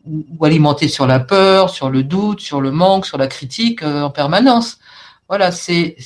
[0.06, 4.02] ou, alimentées sur la peur, sur le doute, sur le manque, sur la critique euh,
[4.02, 4.78] en permanence.
[5.28, 5.96] Voilà, c'est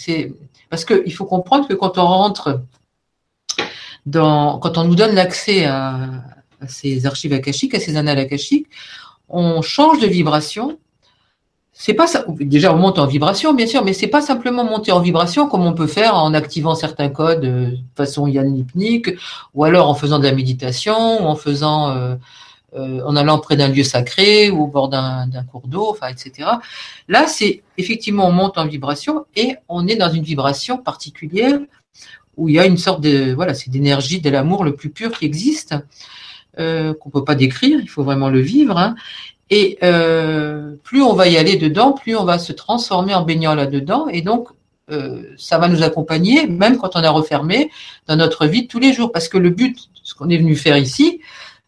[0.73, 2.63] parce qu'il faut comprendre que quand on rentre
[4.07, 5.99] dans, quand on nous donne l'accès à,
[6.63, 8.69] à, ces archives akashiques, à ces annales akashiques,
[9.29, 10.79] on change de vibration
[11.75, 12.25] c'est pas ça.
[12.29, 15.67] Déjà, on monte en vibration, bien sûr, mais c'est pas simplement monter en vibration comme
[15.67, 18.65] on peut faire en activant certains codes euh, de façon Yann
[19.55, 22.15] ou alors en faisant de la méditation, ou en faisant, euh,
[22.75, 26.49] euh, en allant près d'un lieu sacré ou au bord d'un cours d'eau, enfin, etc.
[27.09, 31.59] Là, c'est effectivement on monte en vibration et on est dans une vibration particulière
[32.37, 35.19] où il y a une sorte de voilà, c'est d'énergie de l'amour le plus pur
[35.19, 35.75] qui existe.
[36.59, 38.77] Euh, qu'on peut pas décrire, il faut vraiment le vivre.
[38.77, 38.95] Hein.
[39.49, 43.55] Et euh, plus on va y aller dedans, plus on va se transformer en baignant
[43.55, 44.09] là-dedans.
[44.09, 44.49] Et donc,
[44.91, 47.71] euh, ça va nous accompagner, même quand on a refermé,
[48.07, 49.13] dans notre vie tous les jours.
[49.13, 51.21] Parce que le but, ce qu'on est venu faire ici,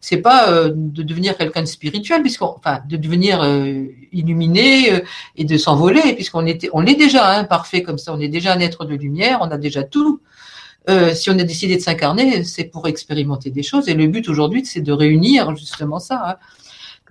[0.05, 4.99] c'est pas euh, de devenir quelqu'un de spirituel, puisqu'on, enfin, de devenir euh, illuminé euh,
[5.35, 8.13] et de s'envoler, puisqu'on était, on l'est déjà, hein, parfait comme ça.
[8.13, 10.21] On est déjà un être de lumière, on a déjà tout.
[11.15, 13.89] si on a décidé de s'incarner, c'est pour expérimenter des choses.
[13.89, 16.17] Et le but aujourd'hui, c'est de réunir justement ça.
[16.29, 16.35] Hein.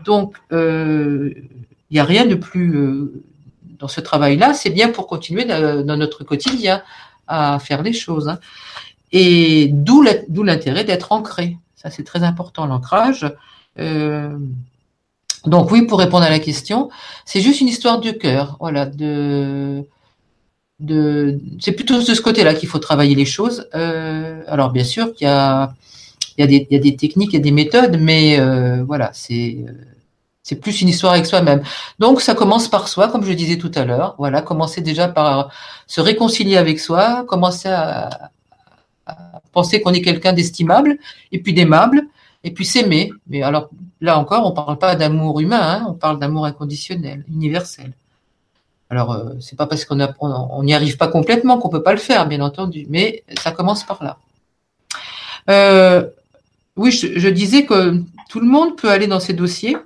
[0.04, 1.34] Donc, il euh,
[1.90, 3.24] n'y a rien de plus euh,
[3.80, 4.54] dans ce travail-là.
[4.54, 6.80] C'est bien pour continuer dans notre quotidien
[7.26, 8.28] à faire les choses.
[8.28, 8.38] Hein.
[9.10, 10.04] Et d'où
[10.44, 11.56] l'intérêt d'être ancré.
[11.90, 13.30] C'est très important, l'ancrage.
[13.78, 14.38] Euh,
[15.46, 16.90] donc oui, pour répondre à la question,
[17.24, 19.84] c'est juste une histoire de cœur, voilà, de,
[21.60, 23.68] c'est plutôt de ce côté-là qu'il faut travailler les choses.
[23.72, 25.74] alors bien sûr qu'il y a
[26.36, 29.64] il y, a des, techniques, il y a des méthodes, mais euh, voilà, c'est
[30.42, 31.62] c'est plus une histoire avec soi-même.
[31.98, 34.14] Donc ça commence par soi, comme je disais tout à l'heure.
[34.18, 35.50] Voilà, commencer déjà par
[35.86, 38.30] se réconcilier avec soi, commencer à
[39.54, 40.98] penser qu'on est quelqu'un d'estimable
[41.32, 42.08] et puis d'aimable,
[42.42, 43.10] et puis s'aimer.
[43.26, 47.92] Mais alors là encore, on parle pas d'amour humain, hein, on parle d'amour inconditionnel, universel.
[48.90, 51.98] Alors euh, c'est pas parce qu'on on n'y arrive pas complètement qu'on peut pas le
[51.98, 54.18] faire, bien entendu, mais ça commence par là.
[55.50, 56.08] Euh,
[56.76, 59.76] oui, je, disais que tout le monde peut aller dans ces dossiers.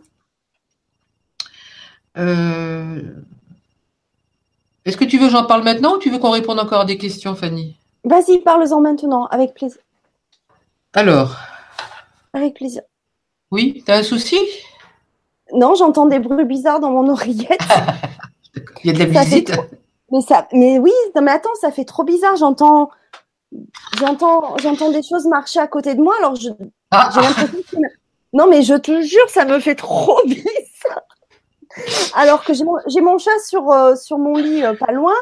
[2.16, 3.03] Euh,
[4.85, 6.85] est-ce que tu veux que j'en parle maintenant ou tu veux qu'on réponde encore à
[6.85, 7.78] des questions, Fanny?
[8.05, 9.80] Vas-y, parle-en maintenant, avec plaisir.
[10.94, 11.36] Alors?
[12.32, 12.82] Avec plaisir.
[13.51, 14.38] Oui, t'as un souci?
[15.53, 17.61] Non, j'entends des bruits bizarres dans mon oreillette.
[18.84, 19.53] Il y a de la visite
[20.11, 20.49] mais, ça...
[20.53, 22.36] mais oui, mais attends, ça fait trop bizarre.
[22.36, 22.90] J'entends
[23.99, 26.14] j'entends j'entends des choses marcher à côté de moi.
[26.18, 26.49] Alors je,
[26.90, 27.11] ah.
[27.14, 27.76] J'ai l'impression que...
[28.32, 31.03] Non, mais je te jure, ça me fait trop bizarre.
[32.14, 35.14] Alors que j'ai mon, mon, chat sur, euh, sur mon lit euh, pas loin.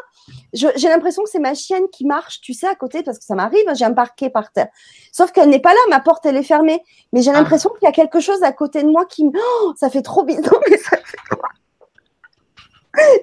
[0.52, 3.34] J'ai l'impression que c'est ma chienne qui marche, tu sais, à côté, parce que ça
[3.34, 4.68] m'arrive, j'ai un parquet par terre.
[5.12, 6.82] Sauf qu'elle n'est pas là, ma porte, elle est fermée.
[7.12, 7.34] Mais j'ai ah.
[7.34, 9.32] l'impression qu'il y a quelque chose à côté de moi qui me...
[9.34, 11.28] Oh, ça fait trop bizarre, mais ça fait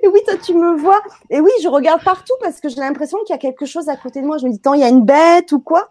[0.04, 1.02] Et oui, toi, tu me vois.
[1.30, 3.96] Et oui, je regarde partout parce que j'ai l'impression qu'il y a quelque chose à
[3.96, 4.38] côté de moi.
[4.38, 5.90] Je me dis, tant, il y a une bête ou quoi?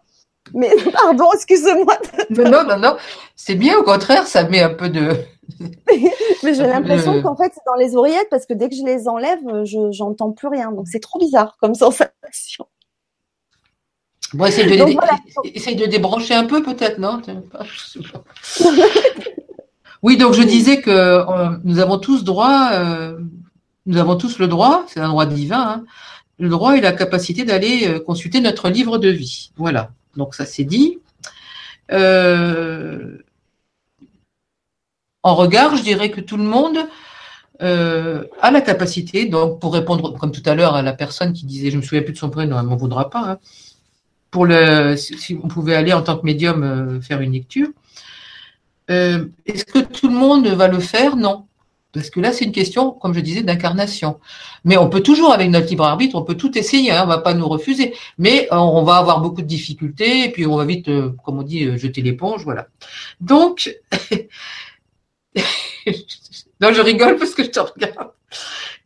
[0.54, 1.98] Mais pardon, excuse-moi.
[2.30, 2.96] non, non, non,
[3.36, 5.16] c'est bien, au contraire, ça met un peu de.
[6.42, 9.08] mais j'ai l'impression qu'en fait, c'est dans les oreillettes parce que dès que je les
[9.08, 10.72] enlève, je j'entends plus rien.
[10.72, 12.66] Donc c'est trop bizarre comme sensation.
[14.34, 17.20] Bon, essaye de, essaye de débrancher un peu peut-être, non?
[20.02, 23.20] Oui, donc je disais que euh, nous avons tous droit, euh,
[23.86, 25.84] nous avons tous le droit, c'est un droit divin, hein,
[26.40, 29.52] le droit et la capacité d'aller euh, consulter notre livre de vie.
[29.56, 29.90] Voilà.
[30.16, 30.98] Donc ça c'est dit.
[35.22, 36.78] En regard, je dirais que tout le monde
[37.60, 41.70] a la capacité, donc pour répondre comme tout à l'heure à la personne qui disait,
[41.70, 43.38] je me souviens plus de son prénom, elle m'en voudra pas.
[44.34, 47.68] Hein, si on pouvait aller en tant que médium faire une lecture.
[48.90, 51.16] Euh, est-ce que tout le monde va le faire?
[51.16, 51.46] Non.
[51.92, 54.18] Parce que là, c'est une question, comme je disais, d'incarnation.
[54.64, 57.12] Mais on peut toujours, avec notre libre arbitre, on peut tout essayer, hein, on ne
[57.12, 57.94] va pas nous refuser.
[58.18, 61.38] Mais euh, on va avoir beaucoup de difficultés, et puis on va vite, euh, comme
[61.38, 62.68] on dit, jeter l'éponge, voilà.
[63.20, 63.78] Donc,
[66.60, 68.10] non, je rigole parce que je te regarde.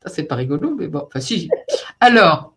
[0.06, 1.48] C'est pas rigolo, mais bon, enfin si.
[2.00, 2.54] Alors,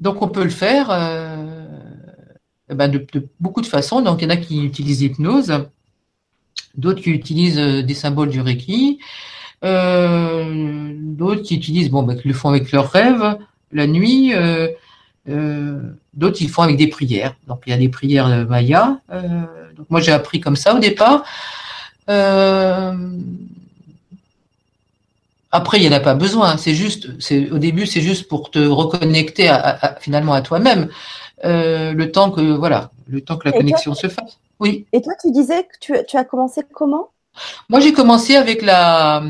[0.00, 0.90] donc on peut le faire.
[2.72, 3.06] Eh ben, de,
[3.38, 4.00] beaucoup de façons.
[4.00, 5.52] Donc, il y en a qui utilisent l'hypnose,
[6.74, 8.98] d'autres qui utilisent euh, des symboles du Reiki,
[9.62, 13.36] euh, d'autres qui utilisent, bon, qui le font avec leurs rêves
[13.72, 14.68] la nuit, euh,
[16.14, 17.36] d'autres ils le font avec des prières.
[17.46, 19.00] Donc, il y a des prières Maya.
[19.76, 21.24] Donc, moi, j'ai appris comme ça au départ.
[25.54, 26.56] Après, il n'y en a pas besoin.
[26.56, 29.54] C'est juste, c'est au début, c'est juste pour te reconnecter
[30.00, 30.88] finalement à toi-même.
[31.44, 34.38] Euh, le temps que voilà, le temps que la connexion se fasse.
[34.60, 34.86] Oui.
[34.92, 37.10] Et toi, tu disais que tu, as commencé comment?
[37.68, 39.24] Moi, j'ai commencé avec la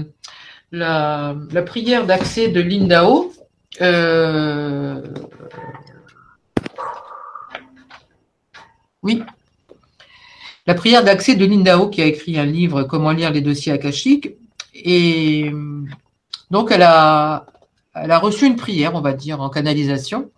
[0.70, 1.34] la,
[1.66, 3.32] prière d'accès de Lindao.
[3.80, 5.03] Euh,
[9.03, 9.22] oui.
[10.66, 14.30] La prière d'accès de Lindao qui a écrit un livre Comment lire les dossiers akashiques.
[14.74, 15.50] Et
[16.50, 17.46] donc, elle a,
[17.94, 20.30] elle a reçu une prière, on va dire, en canalisation.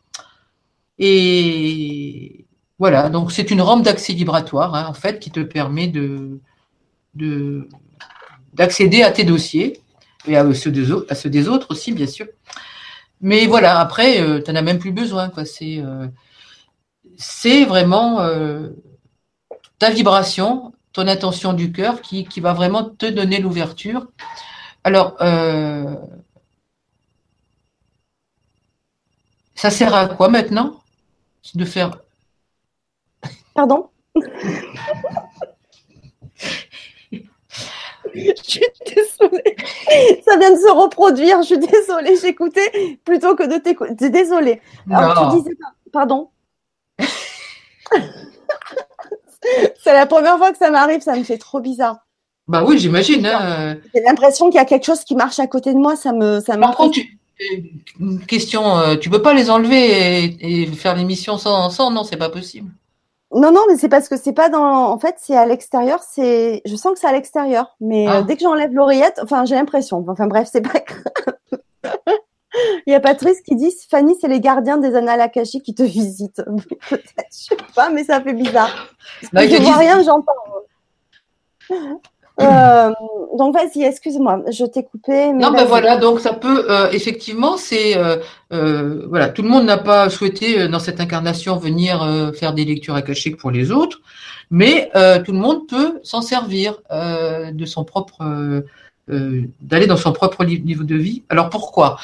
[0.99, 2.47] Et
[2.79, 6.41] voilà, donc c'est une rampe d'accès vibratoire, hein, en fait, qui te permet de,
[8.53, 9.81] d'accéder à tes dossiers
[10.27, 12.27] et à ceux, des autres, à ceux des autres aussi, bien sûr.
[13.21, 15.29] Mais voilà, après, euh, tu n'en as même plus besoin.
[15.29, 15.45] Quoi.
[15.45, 16.09] C'est, euh,
[17.17, 18.71] c'est vraiment euh,
[19.79, 24.07] ta vibration, ton intention du cœur qui, qui va vraiment te donner l'ouverture.
[24.85, 25.17] Alors,
[29.55, 30.81] ça sert à quoi maintenant
[31.55, 31.99] de faire.
[33.55, 33.89] Pardon?
[38.15, 39.57] Je suis désolée.
[40.25, 41.43] Ça vient de se reproduire.
[41.43, 42.17] Je suis désolée.
[42.17, 44.09] J'écoutais plutôt que de t'écouter.
[44.09, 44.61] Désolée.
[44.91, 45.57] Alors, tu disais
[45.93, 46.31] Pardon?
[49.83, 51.01] C'est la première fois que ça m'arrive.
[51.01, 51.99] Ça me fait trop bizarre.
[52.47, 53.25] Bah oui, j'imagine.
[53.27, 53.77] Hein.
[53.95, 55.97] J'ai l'impression qu'il y a quelque chose qui marche à côté de moi.
[55.97, 56.99] Ça me, ça Par contre,
[58.01, 62.17] une question, euh, tu peux pas les enlever et, faire l'émission sans, sans Non, c'est
[62.17, 62.71] pas possible.
[63.35, 64.63] Non, non, mais c'est parce que c'est pas dans.
[64.63, 66.01] En fait, c'est à l'extérieur.
[66.09, 66.63] C'est.
[66.65, 68.23] Je sens que c'est à l'extérieur, mais euh, ah.
[68.23, 70.05] dès que j'enlève l'oreillette, enfin, j'ai l'impression.
[70.07, 70.81] Enfin, bref, c'est pas.
[72.87, 75.83] Il y a Patrice qui dit Fanny, c'est les gardiens des annales akashiques qui te
[75.83, 76.43] visitent.
[76.91, 78.71] Peut-être, je sais pas, mais ça fait bizarre.
[79.33, 80.33] Bah, je vois rien, j'entends.
[82.41, 82.91] Euh,
[83.39, 85.33] donc vas-y, excuse-moi, je t'ai coupé.
[85.33, 89.79] non, ben voilà, donc ça peut euh, effectivement, c'est euh, voilà, tout le monde n'a
[89.79, 94.01] pas souhaité dans cette incarnation venir faire des lectures akashiques pour les autres,
[94.51, 94.91] mais
[95.25, 98.65] tout le monde peut s'en servir de son propre,
[99.09, 101.23] d'aller dans son propre niveau de vie.
[101.29, 101.99] Alors pourquoi?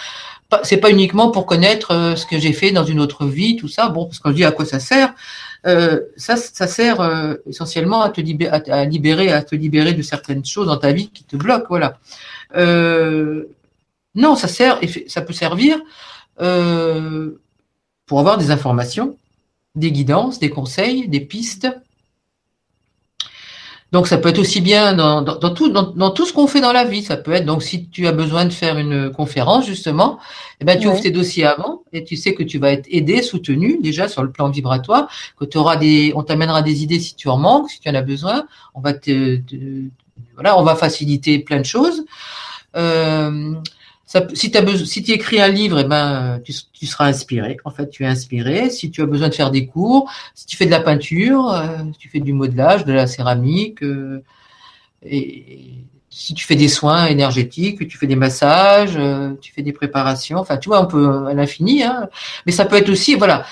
[0.62, 3.88] C'est pas uniquement pour connaître ce que j'ai fait dans une autre vie, tout ça.
[3.88, 5.14] Bon, parce qu'on dit à quoi ça sert.
[5.66, 10.02] Euh, ça, ça sert euh, essentiellement à te libérer, à, libérer, à te libérer de
[10.02, 11.66] certaines choses dans ta vie qui te bloquent.
[11.68, 11.98] Voilà.
[12.56, 13.44] Euh,
[14.14, 15.78] non, ça sert, ça peut servir
[18.06, 19.16] pour avoir des informations,
[19.74, 21.68] des guidances, des conseils, des pistes
[23.92, 26.72] donc ça peut être aussi bien dans, dans, tout, dans, tout ce qu'on fait dans
[26.72, 27.02] la vie.
[27.02, 30.18] Ça peut être donc si tu as besoin de faire une conférence justement,
[30.60, 33.22] eh ben tu ouvres tes dossiers avant et tu sais que tu vas être aidé,
[33.22, 37.16] soutenu déjà sur le plan vibratoire, que tu auras des, on t'amènera des idées si
[37.16, 38.44] tu en manques, si tu en as besoin.
[38.74, 39.40] On va te,
[40.34, 42.04] voilà, on va faciliter plein de choses.
[42.76, 43.54] Euh,
[44.34, 47.58] si tu écris un livre, eh ben, tu, seras inspiré.
[47.64, 48.68] En fait, tu es inspiré.
[48.70, 51.78] Si tu as besoin de faire des cours, si tu fais de la peinture, euh,
[51.92, 54.22] si tu fais du modelage, de la céramique, euh,
[55.04, 55.74] et
[56.10, 60.38] si tu fais des soins énergétiques, tu fais des massages, euh, tu fais des préparations.
[60.38, 61.84] Enfin, tu vois, on peut à l'infini.
[61.84, 62.08] Hein.
[62.46, 63.46] Mais ça peut être aussi, voilà,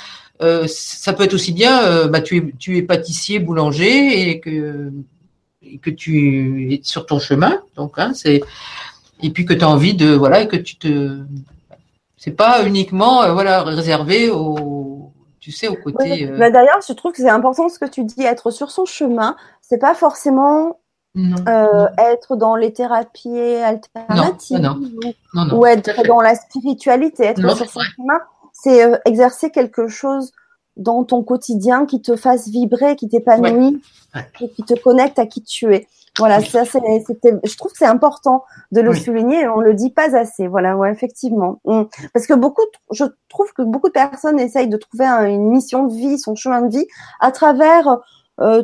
[0.67, 2.07] ça peut être aussi bien.
[2.09, 4.93] bah, tu es, pâtissier, boulanger, et que
[5.63, 7.61] et que tu es sur ton chemin.
[7.77, 8.43] Donc, hein, c'est
[9.23, 11.21] et puis que tu as envie de voilà et que tu te
[12.17, 15.13] c'est pas uniquement euh, voilà réservé au
[15.49, 16.27] tu sais, au côté.
[16.27, 18.85] Euh, bah, d'ailleurs, je trouve que c'est important ce que tu dis, être sur son
[18.85, 19.35] chemin.
[19.63, 20.79] C'est pas forcément
[21.17, 24.71] euh, être dans les thérapies alternatives
[25.53, 27.25] ou, être dans la spiritualité.
[27.25, 28.19] Être sur son chemin,
[28.53, 30.33] c'est euh, exercer quelque chose
[30.77, 33.81] dans ton quotidien qui te fasse vibrer, qui t'épanouit
[34.41, 35.89] et qui te connecte à qui tu es.
[36.19, 39.91] Voilà, ça, c'était, je trouve que c'est important de le souligner et on le dit
[39.91, 40.49] pas assez.
[40.49, 41.61] Voilà, ouais, effectivement.
[42.13, 42.63] Parce que beaucoup,
[42.93, 46.63] je trouve que beaucoup de personnes essayent de trouver une mission de vie, son chemin
[46.63, 46.87] de vie,
[47.21, 47.99] à travers
[48.41, 48.63] euh,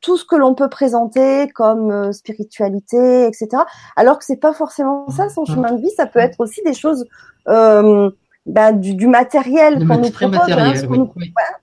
[0.00, 3.48] tout ce que l'on peut présenter comme euh, spiritualité, etc.
[3.96, 5.90] Alors que c'est pas forcément ça, son chemin de vie.
[5.96, 7.06] Ça peut être aussi des choses
[7.48, 8.10] euh,
[8.46, 10.50] bah, du, du, matériel qu'on nous propose.
[10.50, 10.74] Hein,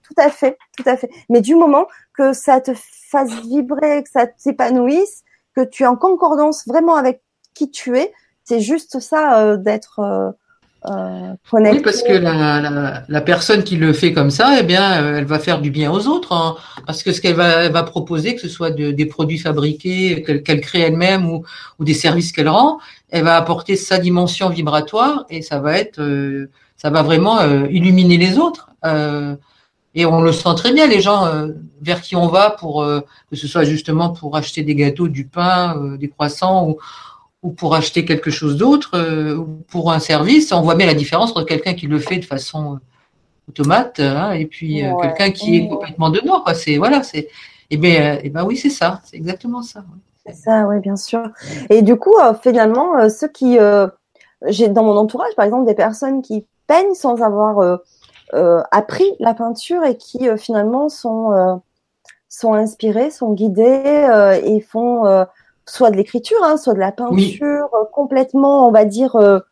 [0.02, 1.08] tout à fait, tout à fait.
[1.28, 1.86] Mais du moment
[2.16, 2.72] que ça te
[3.10, 5.22] fasse vibrer, que ça t'épanouisse,
[5.54, 7.22] que tu es en concordance vraiment avec
[7.54, 8.12] qui tu es,
[8.44, 10.30] c'est juste ça euh, d'être euh,
[10.90, 11.78] euh, connecté.
[11.78, 15.24] Oui, parce que la, la, personne qui le fait comme ça, eh bien, euh, elle
[15.24, 18.40] va faire du bien aux autres, hein, parce que ce qu'elle va, va proposer, que
[18.40, 21.44] ce soit de, des produits fabriqués qu'elle crée elle-même ou,
[21.78, 22.78] ou, des services qu'elle rend,
[23.10, 26.02] elle va apporter sa dimension vibratoire et ça va être,
[26.76, 28.70] ça va vraiment illuminer les autres.
[29.94, 31.48] Et on le sent très bien, les gens euh,
[31.82, 35.26] vers qui on va pour euh, que ce soit justement pour acheter des gâteaux, du
[35.26, 36.78] pain, euh, des croissants ou,
[37.42, 38.98] ou, pour acheter quelque chose d'autre,
[39.36, 40.52] ou pour un service.
[40.52, 42.78] On voit bien la différence entre quelqu'un qui le fait de façon
[43.48, 46.44] automate hein, et puis quelqu'un qui est complètement dedans.
[46.54, 47.28] C'est voilà, c'est.
[47.70, 49.82] Et eh ben, et eh ben oui, c'est ça, c'est exactement ça.
[50.26, 51.22] C'est ça, oui, bien sûr.
[51.70, 53.56] Et du coup, finalement, ceux qui,
[54.46, 57.80] j'ai dans mon entourage, par exemple, des personnes qui peignent sans avoir
[58.70, 61.54] appris la peinture et qui euh, finalement sont euh,
[62.28, 65.26] sont inspirés, sont guidés et font
[65.66, 69.42] soit de l'écriture, hein, soit de la peinture complètement, on va dire,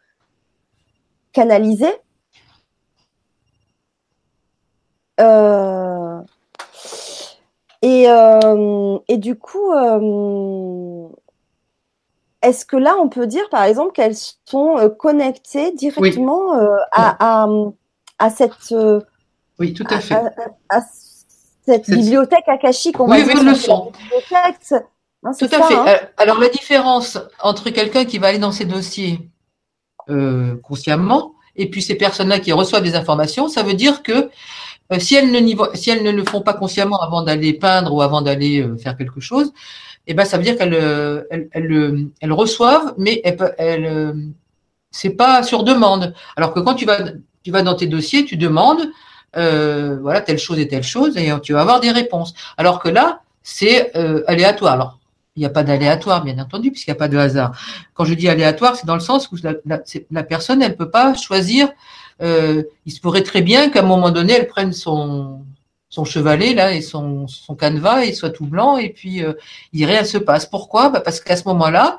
[1.32, 1.94] canalisée.
[7.82, 8.06] et,
[9.08, 9.74] et, du coup,
[12.40, 16.54] est-ce que là, on peut dire, par exemple, qu'elles sont connectées directement
[16.92, 17.46] à, à
[18.28, 19.00] cette euh,
[19.58, 20.14] oui tout à fait.
[20.68, 20.80] à,
[21.64, 23.54] cette, bibliothèque akashique on oui, va oui, le
[25.38, 25.74] tout à fait.
[25.74, 25.84] hein.
[25.88, 29.30] euh, alors la différence entre quelqu'un qui va aller dans ses dossiers
[30.10, 34.30] euh, consciemment et puis ces personnes-là qui reçoivent des informations ça veut dire que
[34.98, 38.20] si elles ne si elles ne le font pas consciemment avant d'aller peindre ou avant
[38.20, 39.52] d'aller faire quelque chose
[40.06, 40.74] eh ben ça veut dire qu'elles
[41.30, 41.48] elles,
[42.20, 44.32] elles, reçoivent mais elles, elles
[44.90, 46.14] c'est pas sur demande.
[46.36, 46.98] Alors que quand tu vas
[47.44, 48.90] tu vas dans tes dossiers, tu demandes,
[49.36, 52.34] euh, voilà, telle chose et telle chose, et tu vas avoir des réponses.
[52.56, 54.74] Alors que là, c'est euh, aléatoire.
[54.74, 54.98] Alors,
[55.36, 57.52] il n'y a pas d'aléatoire, bien entendu, puisqu'il n'y a pas de hasard.
[57.94, 59.36] Quand je dis aléatoire, c'est dans le sens où
[60.10, 61.70] la, personne, elle peut pas choisir.
[62.20, 65.42] Euh, il se pourrait très bien qu'à un moment donné, elle prenne son,
[65.88, 69.32] son chevalet là et son, son canevas et soit tout blanc et puis euh,
[69.72, 70.46] il rien se passe.
[70.46, 70.90] Pourquoi?
[70.90, 71.98] Bah Parce qu'à ce moment-là,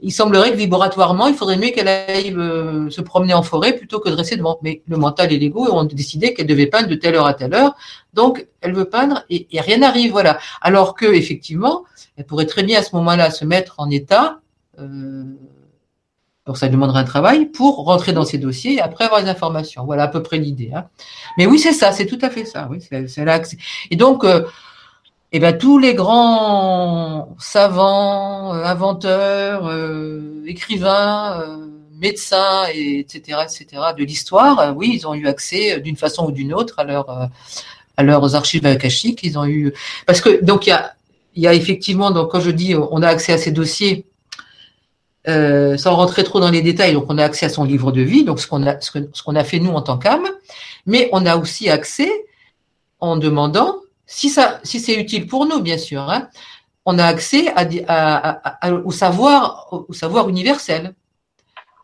[0.00, 3.98] il semblerait que vibratoirement, il faudrait mieux qu'elle aille euh, se promener en forêt plutôt
[3.98, 4.58] que de rester devant.
[4.62, 7.54] Mais le mental et l'ego ont décidé qu'elle devait peindre de telle heure à telle
[7.54, 7.74] heure.
[8.14, 10.38] Donc, elle veut peindre et, rien n'arrive, voilà.
[10.60, 11.84] Alors que, effectivement,
[12.16, 14.40] elle pourrait très bien à ce moment-là se mettre en état,
[14.78, 15.24] euh,
[16.46, 19.84] donc ça demanderait un travail, pour rentrer dans ses dossiers et après avoir les informations.
[19.84, 20.70] Voilà à peu près l'idée.
[20.74, 20.86] Hein.
[21.36, 22.68] Mais oui, c'est ça, c'est tout à fait ça.
[22.70, 23.42] Oui, c'est là.
[23.90, 24.44] Et donc, euh,
[25.32, 31.66] eh bien, tous les grands savants, euh, inventeurs, euh, écrivains, euh,
[32.00, 36.54] médecins, et, etc., etc., de l'histoire, oui, ils ont eu accès d'une façon ou d'une
[36.54, 37.10] autre à, leur,
[37.96, 39.20] à leurs archives akashiques.
[39.22, 39.74] Ils ont eu,
[40.06, 40.94] parce que donc il y a,
[41.36, 44.06] y a effectivement, donc quand je dis on a accès à ces dossiers,
[45.26, 48.24] sans rentrer trop dans les détails, donc on a accès à son livre de vie,
[48.24, 50.26] donc ce qu'on a, ce qu'on a fait nous en tant qu'âme,
[50.86, 52.10] mais on a aussi accès
[53.00, 53.76] en demandant
[54.08, 56.28] si, ça, si c'est utile pour nous, bien sûr, hein,
[56.86, 58.40] on a accès à,
[58.84, 60.94] au, savoir, au savoir universel.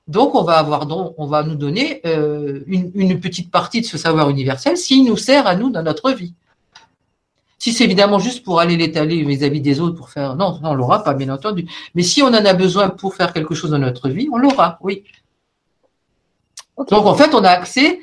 [0.09, 4.31] Donc, on va avoir, on va nous donner euh, une, petite partie de ce savoir
[4.31, 6.35] universel s'il nous sert à nous dans notre vie.
[7.59, 10.75] Si c'est évidemment juste pour aller l'étaler vis-à-vis des autres pour faire, non, non on
[10.75, 11.67] l'aura pas, bien entendu.
[11.95, 14.79] Mais si on en a besoin pour faire quelque chose dans notre vie, on l'aura,
[14.81, 15.05] oui.
[16.79, 18.01] Donc, en fait, on a accès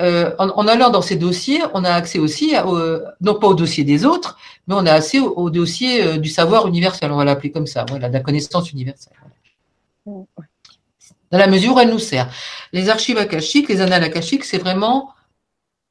[0.00, 2.54] euh, en, allant dans ces dossiers, on a accès aussi,
[3.20, 4.36] non pas au dossier des autres,
[4.66, 7.86] mais on a accès au, dossier euh, du savoir universel, on va l'appeler comme ça,
[7.88, 9.12] voilà, de la connaissance universelle.
[10.06, 12.28] Dans la mesure où elle nous sert.
[12.72, 15.10] Les archives akashiques, les annales akashiques, c'est vraiment,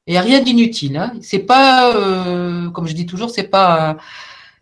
[0.06, 0.98] il n'y a rien d'inutile.
[0.98, 1.14] Hein.
[1.22, 3.96] C'est pas, euh, comme je dis toujours, c'est pas,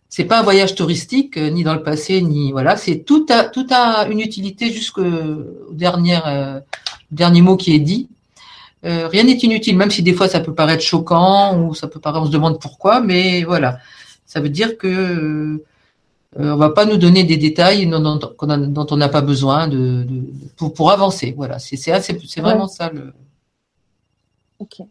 [0.07, 2.77] c'est pas un voyage touristique, ni dans le passé, ni voilà.
[2.77, 5.03] C'est tout a, tout a une utilité jusqu'au
[5.71, 6.19] dernier,
[7.11, 8.07] dernier mot qui est dit.
[8.83, 12.23] Rien n'est inutile, même si des fois ça peut paraître choquant ou ça peut paraître,
[12.23, 13.79] on se demande pourquoi, mais voilà.
[14.25, 15.63] Ça veut dire que
[16.35, 20.05] on va pas nous donner des détails dont, on n'a pas besoin de,
[20.57, 21.33] pour, avancer.
[21.35, 23.13] Voilà, c'est vraiment ça le.
[24.59, 24.81] Ok.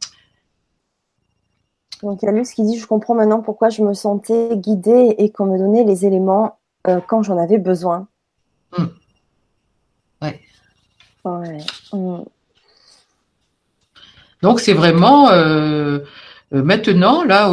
[2.02, 5.14] Donc il y a Luce qui dit Je comprends maintenant pourquoi je me sentais guidée
[5.18, 8.08] et qu'on me donnait les éléments euh, quand j'en avais besoin.
[8.76, 8.86] Hmm.
[10.20, 10.40] Ouais.
[11.92, 12.22] Hmm.
[14.42, 16.00] Donc c'est vraiment euh,
[16.52, 17.50] euh, maintenant, là,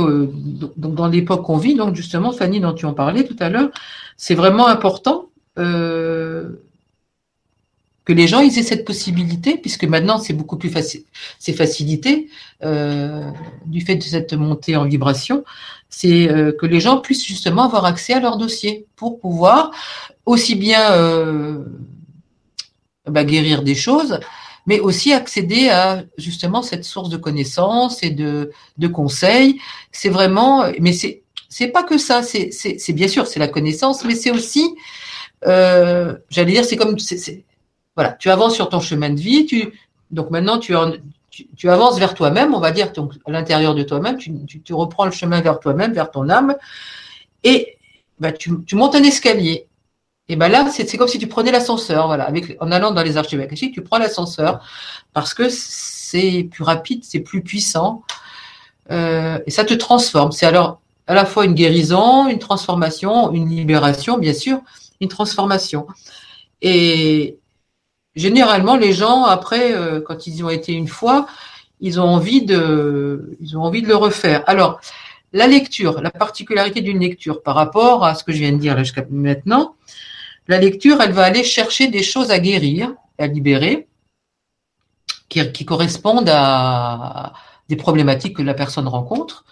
[0.77, 3.69] dans l'époque qu'on vit, donc justement, Fanny, dont tu en parlais tout à l'heure,
[4.17, 5.29] c'est vraiment important
[8.09, 11.03] que les gens aient cette possibilité, puisque maintenant c'est beaucoup plus facile,
[11.37, 12.27] c'est facilité
[12.63, 13.29] euh,
[13.67, 15.43] du fait de cette montée en vibration,
[15.89, 19.69] c'est euh, que les gens puissent justement avoir accès à leur dossier pour pouvoir
[20.25, 21.63] aussi bien euh,
[23.05, 24.19] bah, guérir des choses,
[24.66, 29.60] mais aussi accéder à justement cette source de connaissances et de, de conseils.
[29.91, 34.16] C'est vraiment, mais c'est c'est pas que ça, c'est bien sûr c'est la connaissance, mais
[34.16, 34.76] c'est aussi
[35.47, 36.95] euh, j'allais dire, c'est comme,
[37.95, 39.45] voilà, tu avances sur ton chemin de vie.
[39.45, 39.74] Tu,
[40.12, 40.74] donc maintenant, tu,
[41.55, 42.91] tu, avances vers toi-même, on va dire,
[43.26, 44.18] à l'intérieur de toi-même.
[44.18, 44.34] Tu,
[44.64, 46.55] tu, reprends le chemin vers toi-même, vers ton âme.
[47.43, 47.78] Et
[48.20, 49.68] bah, tu, montes un escalier.
[50.30, 53.41] Et ben là, c'est comme si tu prenais l'ascenseur, voilà, en allant dans les archives
[53.41, 54.63] akashiques, tu prends l'ascenseur
[55.11, 58.03] parce que c'est plus rapide, c'est plus puissant,
[58.91, 60.32] euh, et ça te transforme.
[60.32, 64.61] C'est alors à la fois une guérison, une transformation, une libération, bien sûr,
[65.01, 65.88] une transformation.
[66.61, 67.39] Et,
[68.15, 71.27] généralement, les gens, après, euh, quand ils y ont été une fois,
[71.80, 74.43] ils ont envie de, ils ont envie de le refaire.
[74.47, 74.80] Alors,
[75.32, 78.75] la lecture, la particularité d'une lecture par rapport à ce que je viens de dire
[78.75, 79.75] là jusqu'à maintenant,
[80.49, 83.87] la lecture, elle va aller chercher des choses à guérir, à libérer,
[85.29, 87.33] qui, correspondent à
[87.69, 89.45] des problématiques que la personne rencontre.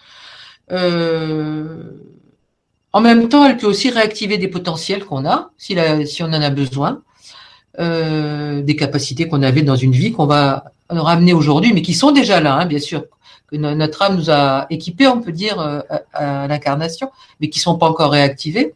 [0.72, 1.92] Euh,
[2.92, 5.76] en même temps, elle peut aussi réactiver des potentiels qu'on a, si,
[6.20, 7.02] on en a besoin.
[7.78, 12.10] Euh, des capacités qu'on avait dans une vie qu'on va ramener aujourd'hui, mais qui sont
[12.10, 13.04] déjà là, hein, bien sûr,
[13.46, 15.80] que notre âme nous a équipés, on peut dire, euh,
[16.12, 18.74] à, l'incarnation, mais qui sont pas encore réactivées.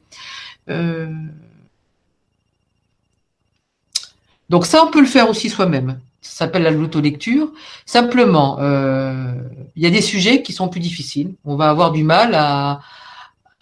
[4.53, 5.99] Donc ça, on peut le faire aussi soi-même.
[6.21, 7.51] Ça s'appelle la l'autolecture.
[7.87, 11.33] Simplement, il y a des sujets qui sont plus difficiles.
[11.47, 12.81] On va avoir du mal à,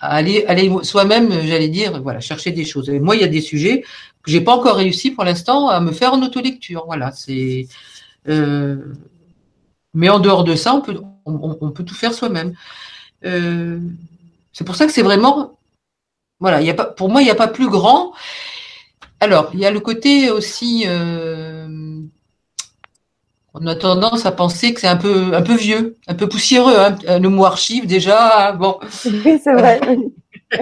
[0.00, 2.90] aller, aller soi-même, j'allais dire, voilà, chercher des choses.
[2.90, 3.82] Moi, il y a des sujets
[4.22, 6.84] que j'ai pas encore réussi pour l'instant à me faire en autolecture.
[6.86, 7.68] Voilà, c'est.
[8.28, 8.76] Euh,
[9.94, 12.54] mais en dehors de ça, on peut, on, peut tout faire soi-même.
[13.24, 13.78] Euh,
[14.52, 15.56] c'est pour ça que c'est vraiment,
[16.40, 18.12] voilà, il y a pas, pour moi, il n'y a pas plus grand.
[19.20, 20.84] Alors, il y a le côté aussi.
[20.86, 22.00] Euh,
[23.52, 26.76] on a tendance à penser que c'est un peu, un peu vieux, un peu poussiéreux.
[26.78, 26.96] Hein.
[27.18, 28.78] Le mot archive, déjà, bon.
[29.04, 29.80] Oui, c'est vrai.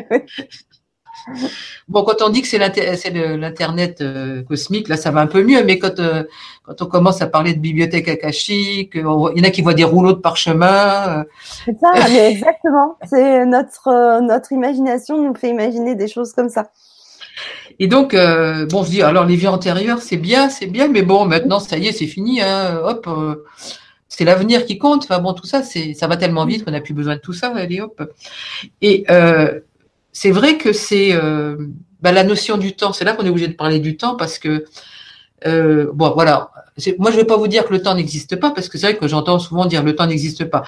[1.89, 5.63] Bon, quand on dit que c'est l'Internet euh, cosmique, là, ça va un peu mieux,
[5.65, 6.25] mais quand, euh,
[6.63, 9.85] quand on commence à parler de bibliothèque akashique, il y en a qui voient des
[9.85, 11.21] rouleaux de parchemin.
[11.21, 11.25] Euh.
[11.65, 11.93] C'est ça,
[12.29, 12.97] exactement.
[13.07, 16.71] C'est notre, notre imagination nous fait imaginer des choses comme ça.
[17.79, 21.27] Et donc, bon, je dis, alors les vies antérieures, c'est bien, c'est bien, mais bon,
[21.27, 23.09] maintenant, ça y est, c'est fini, hein, hop,
[24.09, 25.05] c'est l'avenir qui compte.
[25.05, 27.33] Enfin bon, tout ça, c'est, ça va tellement vite qu'on n'a plus besoin de tout
[27.33, 28.03] ça, allez, hop.
[28.83, 29.05] Et
[30.13, 31.57] c'est vrai que c'est euh,
[32.01, 32.93] bah, la notion du temps.
[32.93, 34.65] C'est là qu'on est obligé de parler du temps parce que
[35.47, 36.51] euh, bon, voilà.
[36.99, 38.87] Moi, je ne vais pas vous dire que le temps n'existe pas parce que c'est
[38.87, 40.63] vrai que j'entends souvent dire le temps n'existe pas.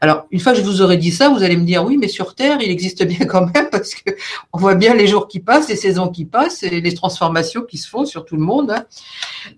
[0.00, 2.08] Alors, une fois que je vous aurai dit ça, vous allez me dire oui, mais
[2.08, 4.10] sur Terre, il existe bien quand même parce que
[4.52, 7.78] on voit bien les jours qui passent, les saisons qui passent et les transformations qui
[7.78, 8.70] se font sur tout le monde.
[8.70, 8.84] Hein.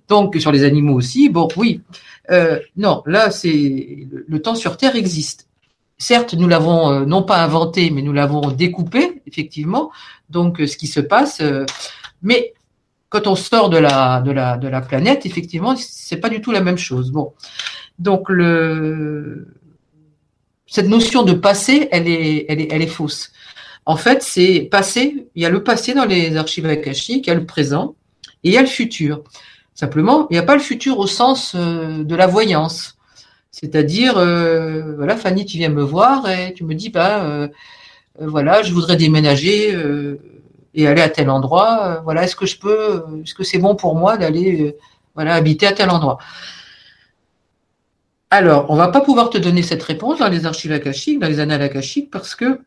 [0.08, 1.28] Donc, sur les animaux aussi.
[1.28, 1.80] Bon, oui.
[2.30, 5.46] Euh, non, là, c'est le temps sur Terre existe.
[5.98, 9.90] Certes, nous l'avons euh, non pas inventé, mais nous l'avons découpé, effectivement.
[10.28, 11.64] Donc, euh, ce qui se passe, euh,
[12.20, 12.52] mais
[13.09, 16.52] quand on sort de la de la de la planète, effectivement, c'est pas du tout
[16.52, 17.11] la même chose.
[17.11, 17.34] Bon,
[17.98, 19.48] donc le
[20.66, 23.32] cette notion de passé, elle est elle est elle est fausse.
[23.86, 25.28] En fait, c'est passé.
[25.36, 27.94] Il y a le passé dans les archives akashiques, il y a le présent
[28.42, 29.22] et il y a le futur.
[29.74, 32.96] Simplement, il n'y a pas le futur au sens de la voyance.
[33.59, 37.48] C'est-à-dire, euh, voilà, Fanny, tu viens me voir et tu me dis, bah, euh,
[38.20, 39.74] euh, voilà, je voudrais déménager
[40.76, 42.00] et aller à tel endroit.
[42.04, 44.76] voilà, est-ce que je peux, est-ce que c'est bon pour moi d'aller,
[45.14, 46.18] voilà, habiter à tel endroit?
[48.30, 51.40] Alors, on va pas pouvoir te donner cette réponse dans les archives akashiques, dans les
[51.40, 52.60] annales akashiques, parce que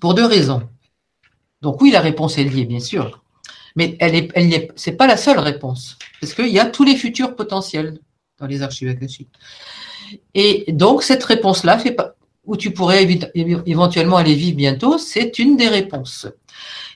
[0.00, 0.62] pour deux raisons.
[1.60, 3.22] Donc oui, la réponse est liée, bien sûr,
[3.76, 6.84] mais elle est, elle n'est, c'est pas la seule réponse, parce qu'il y a tous
[6.84, 7.98] les futurs potentiels
[8.38, 9.28] dans les archives akashiques.
[10.32, 12.14] Et donc, cette réponse-là, fait pas,
[12.44, 16.26] où tu pourrais éventuellement aller vivre bientôt, c'est une des réponses.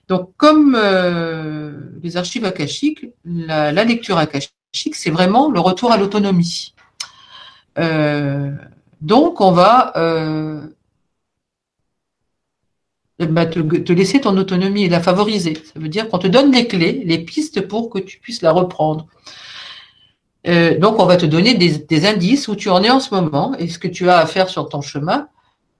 [0.08, 6.74] Donc, comme euh, les archives akashiques, la, lecture akashique, c'est vraiment le retour à l'autonomie.
[7.78, 8.50] Euh,
[9.00, 10.60] donc, on va euh,
[13.18, 15.54] ben, te, laisser ton autonomie et la favoriser.
[15.54, 18.52] Ça veut dire qu'on te donne les clés, les pistes pour que tu puisses la
[18.52, 19.06] reprendre.
[20.44, 23.68] donc, on va te donner des, indices où tu en es en ce moment et
[23.68, 25.28] ce que tu as à faire sur ton chemin,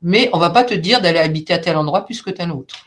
[0.01, 2.87] mais on va pas te dire d'aller habiter à tel endroit plus que tel autre.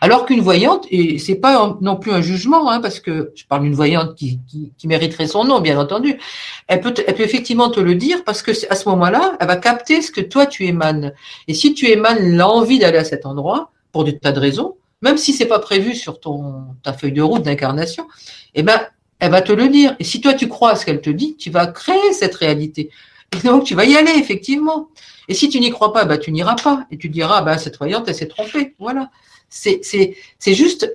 [0.00, 3.62] Alors qu'une voyante, et c'est pas non plus un jugement, hein, parce que je parle
[3.62, 4.40] d'une voyante qui,
[4.84, 6.18] mériterait son nom, bien entendu,
[6.68, 9.56] elle peut, elle peut effectivement te le dire parce que à ce moment-là, elle va
[9.56, 11.12] capter ce que toi tu émanes.
[11.48, 15.16] Et si tu émanes l'envie d'aller à cet endroit, pour des tas de raisons, même
[15.16, 18.06] si c'est pas prévu sur ton ta feuille de route d'incarnation,
[18.54, 18.78] eh ben
[19.18, 19.96] elle va te le dire.
[19.98, 22.90] Et si toi tu crois à ce qu'elle te dit, tu vas créer cette réalité.
[23.34, 24.88] Et donc tu vas y aller effectivement.
[25.28, 26.86] Et si tu n'y crois pas, bah tu n'iras pas.
[26.90, 28.74] Et tu diras, bah cette voyante elle s'est trompée.
[28.78, 29.10] Voilà.
[29.56, 30.92] C'est juste,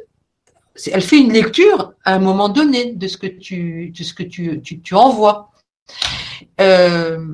[0.92, 4.24] elle fait une lecture à un moment donné de ce que tu, de ce que
[4.24, 5.52] tu, tu, envoies.
[6.60, 7.26] Euh,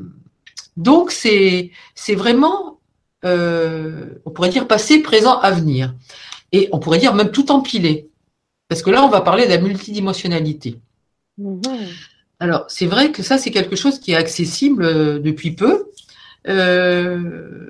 [0.75, 1.71] donc c'est
[2.15, 2.79] vraiment,
[3.25, 5.95] euh, on pourrait dire passé, présent, avenir.
[6.51, 8.09] Et on pourrait dire même tout empilé.
[8.69, 10.79] Parce que là, on va parler de la multidimensionnalité.
[11.39, 11.87] Mm-hmm.
[12.39, 15.87] Alors, c'est vrai que ça, c'est quelque chose qui est accessible euh, depuis peu.
[16.47, 17.69] Euh,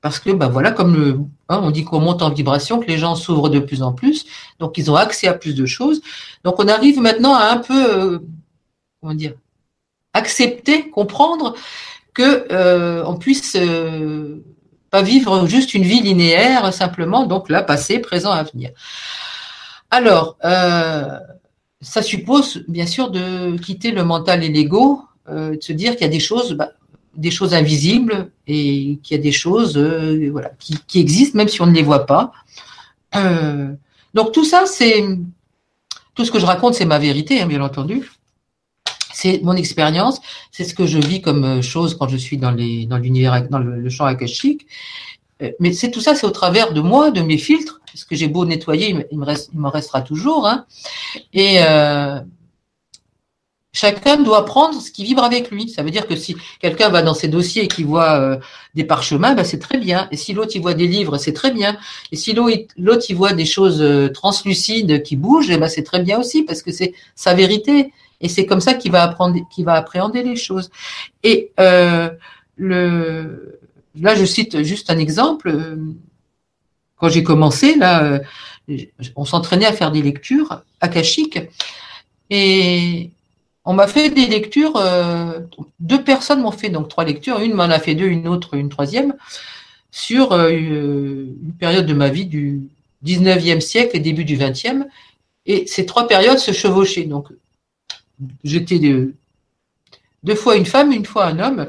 [0.00, 2.98] parce que, ben voilà, comme le, hein, on dit qu'on monte en vibration, que les
[2.98, 4.24] gens s'ouvrent de plus en plus,
[4.58, 6.00] donc ils ont accès à plus de choses.
[6.44, 8.18] Donc on arrive maintenant à un peu, euh,
[9.00, 9.34] comment dire,
[10.12, 11.54] accepter, comprendre
[12.14, 14.42] que euh, on puisse euh,
[14.90, 18.70] pas vivre juste une vie linéaire simplement, donc là, passé, présent, avenir.
[19.90, 21.18] Alors, euh,
[21.80, 26.10] ça suppose bien sûr de quitter le mental et l'ego, de se dire qu'il y
[26.10, 26.70] a des choses, bah,
[27.14, 31.48] des choses invisibles et qu'il y a des choses euh, voilà, qui, qui, existent même
[31.48, 32.32] si on ne les voit pas.
[33.16, 33.72] Euh,
[34.14, 35.04] donc tout ça, c'est
[36.14, 38.10] tout ce que je raconte, c'est ma vérité, hein, bien entendu.
[39.12, 42.50] C'est mon expérience, c'est ce que je vis comme euh, chose quand je suis dans
[42.50, 44.66] les dans l'univers dans le, champ akashique.
[45.42, 47.80] Euh, mais c'est tout ça, c'est au travers de moi, de mes filtres.
[47.92, 50.46] Parce que j'ai beau nettoyer, il me reste, il me restera toujours.
[50.46, 50.64] Hein.
[51.32, 52.20] Et euh,
[53.72, 55.68] Chacun doit prendre ce qui vibre avec lui.
[55.68, 58.36] Ça veut dire que si quelqu'un va dans ses dossiers et qu'il voit euh,
[58.74, 60.08] des parchemins, ben c'est très bien.
[60.10, 61.78] Et si l'autre il voit des livres, c'est très bien.
[62.10, 66.18] Et si l'autre il voit des choses euh, translucides qui bougent, ben c'est très bien
[66.18, 67.92] aussi parce que c'est sa vérité.
[68.20, 70.70] Et c'est comme ça qu'il va apprendre, va appréhender les choses.
[71.22, 72.10] Et euh,
[72.56, 73.60] le,
[73.94, 75.78] là, je cite juste un exemple.
[76.96, 78.20] Quand j'ai commencé, là,
[79.14, 81.38] on s'entraînait à faire des lectures akashiques
[82.30, 83.10] et
[83.64, 85.40] on m'a fait des lectures, euh,
[85.80, 88.68] deux personnes m'ont fait donc trois lectures, une m'en a fait deux, une autre, une
[88.68, 89.14] troisième,
[89.90, 92.62] sur euh, une période de ma vie du
[93.04, 94.86] 19e siècle et début du 20e.
[95.46, 97.04] Et ces trois périodes se chevauchaient.
[97.04, 97.28] Donc,
[98.44, 99.14] j'étais deux,
[100.34, 101.66] fois une femme, une fois un homme.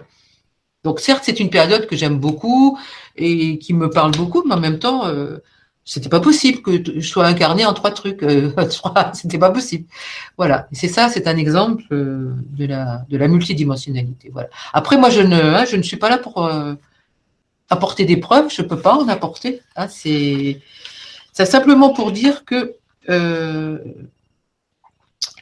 [0.83, 2.77] Donc, certes, c'est une période que j'aime beaucoup
[3.15, 5.37] et qui me parle beaucoup, mais en même temps, euh,
[5.83, 8.23] c'était pas possible que je sois incarné en trois trucs.
[8.23, 8.51] Euh,
[9.13, 9.85] c'était pas possible.
[10.37, 10.67] Voilà.
[10.71, 14.29] c'est ça, c'est un exemple euh, de la de la multidimensionnalité.
[14.31, 14.49] Voilà.
[14.73, 16.75] Après, moi, je ne hein, je ne suis pas là pour euh,
[17.69, 18.51] apporter des preuves.
[18.51, 19.61] Je peux pas en apporter.
[19.75, 20.61] Hein, c'est
[21.33, 22.75] c'est simplement pour dire que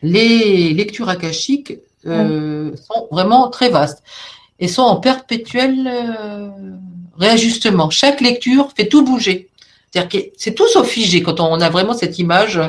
[0.01, 1.73] les lectures akashiques
[2.03, 4.01] sont vraiment très vastes
[4.59, 5.91] et sont en perpétuel
[7.17, 7.89] réajustement.
[7.89, 9.48] Chaque lecture fait tout bouger.
[9.91, 12.59] C'est-à-dire que c'est tout sauf figé quand on a vraiment cette image.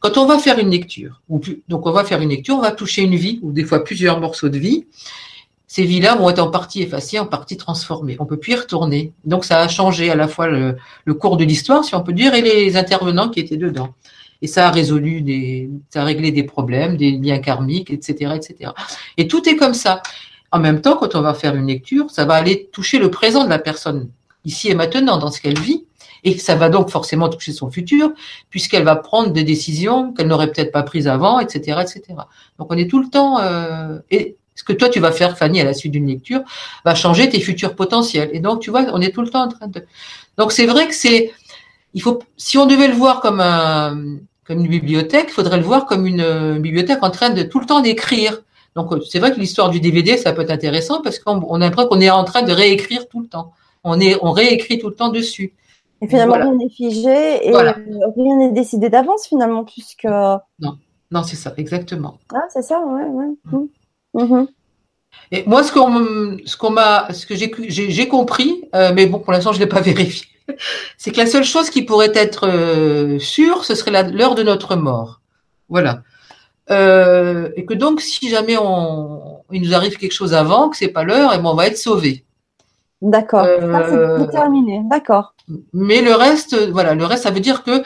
[0.00, 1.22] Quand on va faire une lecture,
[1.68, 4.18] donc on va faire une lecture, on va toucher une vie, ou des fois plusieurs
[4.18, 4.86] morceaux de vie.
[5.68, 8.16] Ces vies-là vont être en partie effacées, en partie transformées.
[8.18, 9.12] On peut plus y retourner.
[9.24, 10.76] Donc ça a changé à la fois le,
[11.14, 13.94] cours de l'histoire, si on peut dire, et les intervenants qui étaient dedans.
[14.42, 18.72] Et ça a résolu des, a réglé des problèmes, des liens karmiques, etc., etc.
[19.16, 20.02] Et tout est comme ça.
[20.50, 23.44] En même temps, quand on va faire une lecture, ça va aller toucher le présent
[23.44, 24.10] de la personne,
[24.44, 25.86] ici et maintenant, dans ce qu'elle vit
[26.24, 28.12] et ça va donc forcément toucher son futur,
[28.50, 32.02] puisqu'elle va prendre des décisions qu'elle n'aurait peut-être pas prises avant, etc., etc.
[32.58, 35.60] Donc on est tout le temps euh, et ce que toi tu vas faire, Fanny,
[35.60, 36.42] à la suite d'une lecture,
[36.84, 38.30] va changer tes futurs potentiels.
[38.32, 39.84] Et donc tu vois, on est tout le temps en train de.
[40.38, 41.32] Donc c'est vrai que c'est,
[41.94, 45.62] il faut, si on devait le voir comme un, comme une bibliothèque, il faudrait le
[45.64, 48.42] voir comme une, bibliothèque en train de tout le temps d'écrire.
[48.74, 51.88] Donc c'est vrai que l'histoire du DVD, ça peut être intéressant parce qu'on a l'impression
[51.88, 53.52] qu'on est en train de réécrire tout le temps.
[53.84, 55.52] On est, on réécrit tout le temps dessus.
[56.02, 60.04] Et finalement, rien n'est figé et rien n'est décidé d'avance finalement, puisque.
[60.04, 60.76] Non,
[61.12, 62.18] non, c'est ça, exactement.
[62.34, 63.26] Ah, c'est ça, ouais, ouais.
[63.44, 63.56] Mm.
[63.56, 63.68] Mm.
[64.14, 64.46] Mm-hmm.
[65.30, 69.18] Et moi, ce qu'on, ce qu'on m'a, ce que j'ai, j'ai, compris, euh, mais bon,
[69.18, 70.26] pour l'instant, je l'ai pas vérifié,
[70.98, 74.74] c'est que la seule chose qui pourrait être euh, sûre, ce serait l'heure de notre
[74.74, 75.20] mort.
[75.68, 76.02] Voilà.
[76.70, 80.88] Euh, et que donc, si jamais on, il nous arrive quelque chose avant, que c'est
[80.88, 82.24] pas l'heure, et ben, on va être sauvé.
[83.02, 83.46] D'accord.
[83.46, 84.80] c'est déterminé.
[84.90, 85.34] D'accord.
[85.72, 87.82] Mais le reste, voilà, le reste, ça veut dire que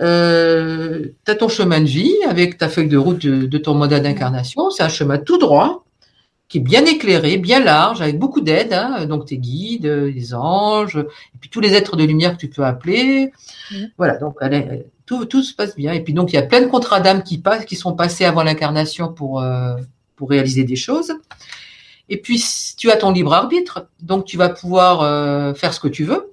[0.00, 3.74] euh, tu as ton chemin de vie avec ta feuille de route de, de ton
[3.74, 4.70] modèle d'incarnation.
[4.70, 5.84] C'est un chemin tout droit
[6.48, 10.96] qui est bien éclairé, bien large, avec beaucoup d'aide, hein, donc tes guides, les anges,
[10.96, 13.32] et puis tous les êtres de lumière que tu peux appeler.
[13.98, 14.36] Voilà, donc
[15.06, 15.92] tout se passe bien.
[15.92, 18.24] Et puis donc il y a plein de contrats d'âme qui passent, qui sont passés
[18.24, 19.76] avant l'incarnation pour euh,
[20.14, 21.12] pour réaliser des choses.
[22.08, 22.42] Et puis
[22.76, 26.32] tu as ton libre arbitre, donc tu vas pouvoir euh, faire ce que tu veux.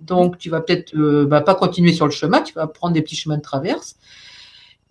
[0.00, 3.02] Donc tu vas peut-être euh, bah, pas continuer sur le chemin, tu vas prendre des
[3.02, 3.96] petits chemins de traverse.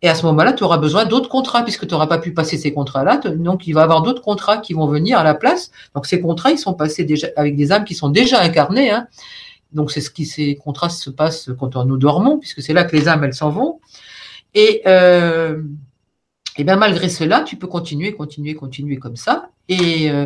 [0.03, 2.57] Et à ce moment-là, tu auras besoin d'autres contrats puisque tu n'auras pas pu passer
[2.57, 3.17] ces contrats-là.
[3.17, 5.71] Donc, il va y avoir d'autres contrats qui vont venir à la place.
[5.95, 8.91] Donc, ces contrats, ils sont passés déjà avec des âmes qui sont déjà incarnées.
[8.91, 9.07] Hein.
[9.71, 12.93] Donc, c'est ce qui ces contrats se passent quand nous dormons, puisque c'est là que
[12.93, 13.79] les âmes elles s'en vont.
[14.53, 15.61] Et euh,
[16.57, 19.49] et bien malgré cela, tu peux continuer, continuer, continuer comme ça.
[19.69, 20.25] Et euh,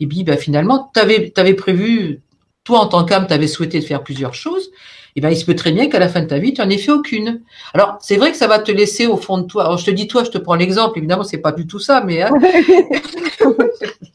[0.00, 2.20] et puis ben, finalement, tu avais, avais prévu,
[2.64, 4.70] toi en tant qu'âme, tu avais souhaité faire plusieurs choses
[5.14, 6.70] eh ben, il se peut très bien qu'à la fin de ta vie, tu n'en
[6.70, 7.42] aies fait aucune.
[7.74, 9.64] Alors, c'est vrai que ça va te laisser au fond de toi.
[9.64, 10.98] Alors, je te dis toi, je te prends l'exemple.
[10.98, 12.30] Évidemment, c'est pas du tout ça, mais hein,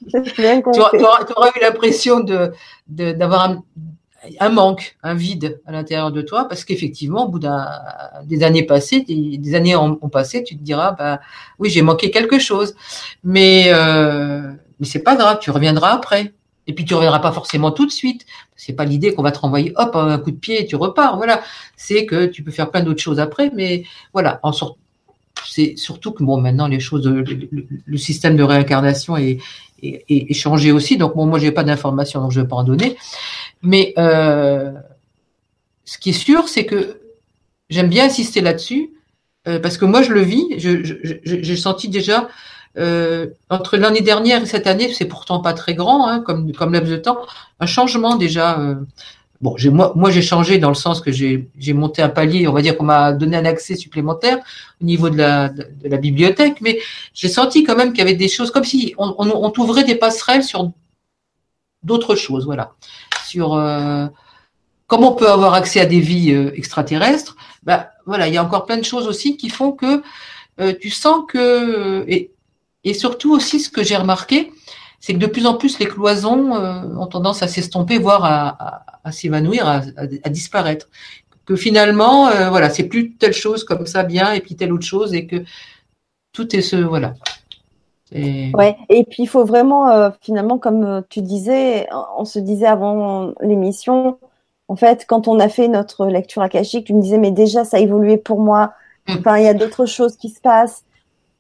[0.09, 2.51] tu, auras, eu l'impression de
[2.87, 3.57] d'avoir
[4.39, 7.39] un, manque, un vide à l'intérieur de toi, parce qu'effectivement, au bout
[8.25, 11.19] des années passées, des, années ont, passé, tu te diras, bah
[11.59, 12.75] oui, j'ai manqué quelque chose,
[13.23, 16.33] mais euh, mais c'est pas grave, tu reviendras après.
[16.69, 18.25] Et puis tu reviendras pas forcément tout de suite.
[18.57, 21.15] C'est pas l'idée qu'on va te renvoyer hop un coup de pied et tu repars.
[21.15, 21.41] Voilà,
[21.77, 24.41] c'est que tu peux faire plein d'autres choses après, mais voilà.
[24.43, 24.77] En sorte,
[25.45, 29.39] c'est surtout que bon maintenant les choses, le, système de réincarnation est,
[29.81, 30.97] est, changé aussi.
[30.97, 32.97] Donc bon, moi j'ai pas d'informations donc je vais pas en donner.
[33.61, 34.71] Mais euh,
[35.85, 37.01] ce qui est sûr, c'est que
[37.69, 38.91] j'aime bien insister là-dessus
[39.47, 40.45] euh, parce que moi je le vis.
[40.57, 42.27] J'ai senti déjà
[42.77, 46.73] euh, entre l'année dernière et cette année, c'est pourtant pas très grand, hein, comme comme
[46.73, 47.17] laps de temps,
[47.59, 48.59] un changement déjà.
[48.59, 48.75] Euh,
[49.41, 52.61] bon, moi, moi j'ai changé dans le sens que j'ai monté un palier, on va
[52.61, 54.39] dire qu'on m'a donné un accès supplémentaire
[54.81, 56.79] au niveau de la de, la bibliothèque, mais
[57.13, 59.83] j'ai senti quand même qu'il y avait des choses comme si on, on, on ouvrait
[59.85, 60.71] des passerelles sur
[61.83, 62.73] d'autres choses, voilà,
[63.27, 64.07] sur euh,
[64.87, 67.35] comment on peut avoir accès à des vies euh, extraterrestres.
[67.63, 70.01] Ben voilà, il y a encore plein de choses aussi qui font que
[70.59, 72.31] euh, tu sens que et,
[72.83, 74.51] et surtout aussi, ce que j'ai remarqué,
[74.99, 79.67] c'est que de plus en plus, les cloisons ont tendance à s'estomper, voire à, s'évanouir,
[79.67, 80.87] à, disparaître.
[81.45, 85.13] Que finalement, voilà, c'est plus telle chose comme ça bien, et puis telle autre chose,
[85.13, 85.43] et que
[86.31, 87.13] tout est ce, voilà.
[88.11, 88.51] Et...
[88.53, 91.87] Ouais, et puis il faut vraiment, euh, finalement, comme tu disais,
[92.17, 94.17] on se disait avant l'émission,
[94.67, 97.77] en fait, quand on a fait notre lecture akashique, tu me disais, mais déjà, ça
[97.77, 98.73] a évolué pour moi.
[99.07, 99.15] Mm.
[99.19, 100.83] Enfin, il y a d'autres choses qui se passent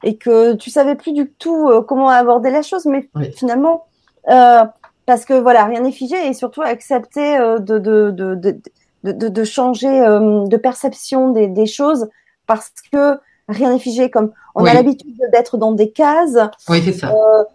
[0.03, 3.85] et que tu savais plus du tout euh, comment aborder la chose, mais finalement,
[4.29, 4.63] euh,
[5.05, 8.35] parce que voilà, rien n'est figé et surtout accepter euh, de, de, de,
[9.03, 12.09] de, de, changer de perception des, des, choses
[12.45, 14.09] parce que rien n'est figé.
[14.09, 16.37] Comme on a l'habitude d'être dans des cases,
[16.69, 17.13] oui, c'est ça.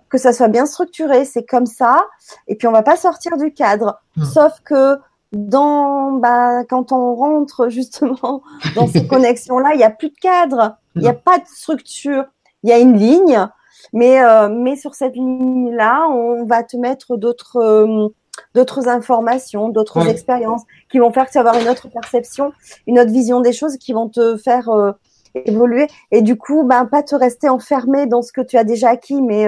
[0.09, 2.07] que ça soit bien structuré, c'est comme ça,
[2.49, 4.01] et puis on va pas sortir du cadre.
[4.17, 4.25] Hmm.
[4.25, 4.99] Sauf que
[5.33, 8.43] dans bah, quand on rentre justement
[8.77, 11.47] dans ces connexions là il y a plus de cadre il n'y a pas de
[11.47, 12.25] structure.
[12.63, 13.49] Il y a une ligne,
[13.93, 18.09] mais, euh, mais sur cette ligne-là, on va te mettre d'autres euh,
[18.55, 22.53] d'autres informations, d'autres expériences qui vont faire que tu vas avoir une autre perception,
[22.87, 24.93] une autre vision des choses qui vont te faire euh,
[25.35, 25.87] évoluer.
[26.11, 29.23] Et du coup, ben, pas te rester enfermé dans ce que tu as déjà acquis,
[29.23, 29.47] mais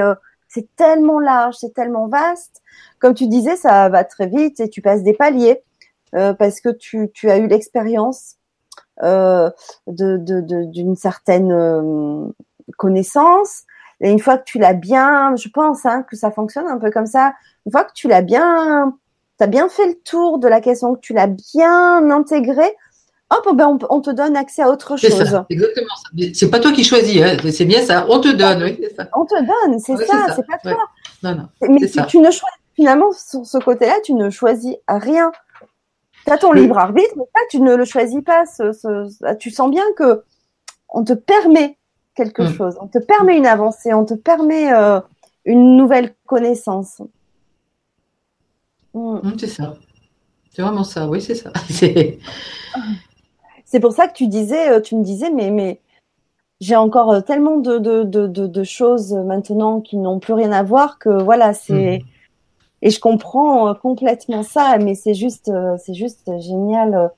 [0.49, 2.63] c'est tellement large, c'est tellement vaste.
[2.99, 5.63] Comme tu disais, ça va très vite et tu passes des paliers
[6.13, 8.37] parce que tu, tu as eu l'expérience
[9.03, 9.51] euh,
[9.89, 12.27] d'une certaine euh,
[12.77, 13.65] connaissance.
[14.01, 16.93] Et une fois que tu l'as bien, je pense hein, que ça fonctionne un peu
[16.93, 17.35] comme ça.
[17.67, 18.97] Une fois que tu l'as bien,
[19.39, 22.77] tu as bien fait le tour de la question, que tu l'as bien intégré,
[23.37, 25.11] hop, ben on, te donne accès à autre chose.
[25.11, 26.33] Ça, exactement.
[26.35, 27.37] C'est pas toi qui choisis, hein.
[27.51, 28.07] c'est bien ça.
[28.09, 29.09] On te donne, oui, ça.
[29.15, 30.79] On te donne, c'est ça, c'est pas toi.
[31.23, 35.33] Non, non, Mais si tu ne choisis finalement sur ce côté-là, tu ne choisis rien.
[36.27, 38.45] Tu as ton libre arbitre, mais tu ne le choisis pas.
[39.39, 40.23] tu sens bien que
[40.89, 41.77] on te permet
[42.15, 42.55] quelque mm.
[42.55, 45.01] chose, on te permet une avancée, on te permet euh,
[45.45, 47.03] une nouvelle connaissance.
[48.95, 49.19] Mm.
[49.23, 49.75] Mm, c'est ça.
[50.51, 51.53] C'est vraiment ça, oui, c'est ça.
[53.75, 55.81] c'est pour ça que tu disais, euh, tu me disais, mais, mais
[56.61, 61.01] j'ai encore tellement de, de, de, de, choses maintenant qui n'ont plus rien à voir
[61.01, 61.99] que voilà, c'est.
[61.99, 62.07] Hmm.
[62.83, 67.11] Et je comprends complètement ça, mais c'est juste, c'est juste génial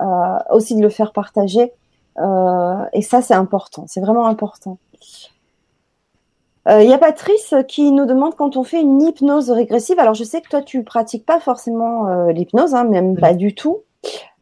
[0.00, 1.72] euh, aussi de le faire partager.
[2.18, 4.76] Euh, et ça, c'est important, c'est vraiment important.
[6.66, 9.98] Il euh, y a Patrice qui nous demande quand on fait une hypnose régressive.
[9.98, 13.82] Alors, je sais que toi, tu pratiques pas forcément l'hypnose, hein, même pas du tout.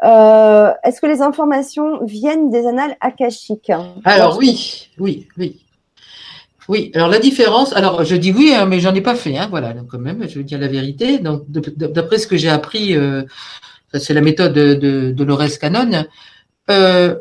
[0.03, 3.73] Est-ce que les informations viennent des annales akashiques
[4.05, 5.61] Alors oui, oui, oui.
[6.69, 9.49] Oui, alors la différence, alors je dis oui, hein, mais j'en ai pas fait, hein,
[9.51, 11.19] voilà, donc quand même, je veux dire la vérité.
[11.19, 12.97] Donc d'après ce que j'ai appris
[13.99, 16.05] c'est la méthode de, de Cannon,
[16.71, 17.17] euh,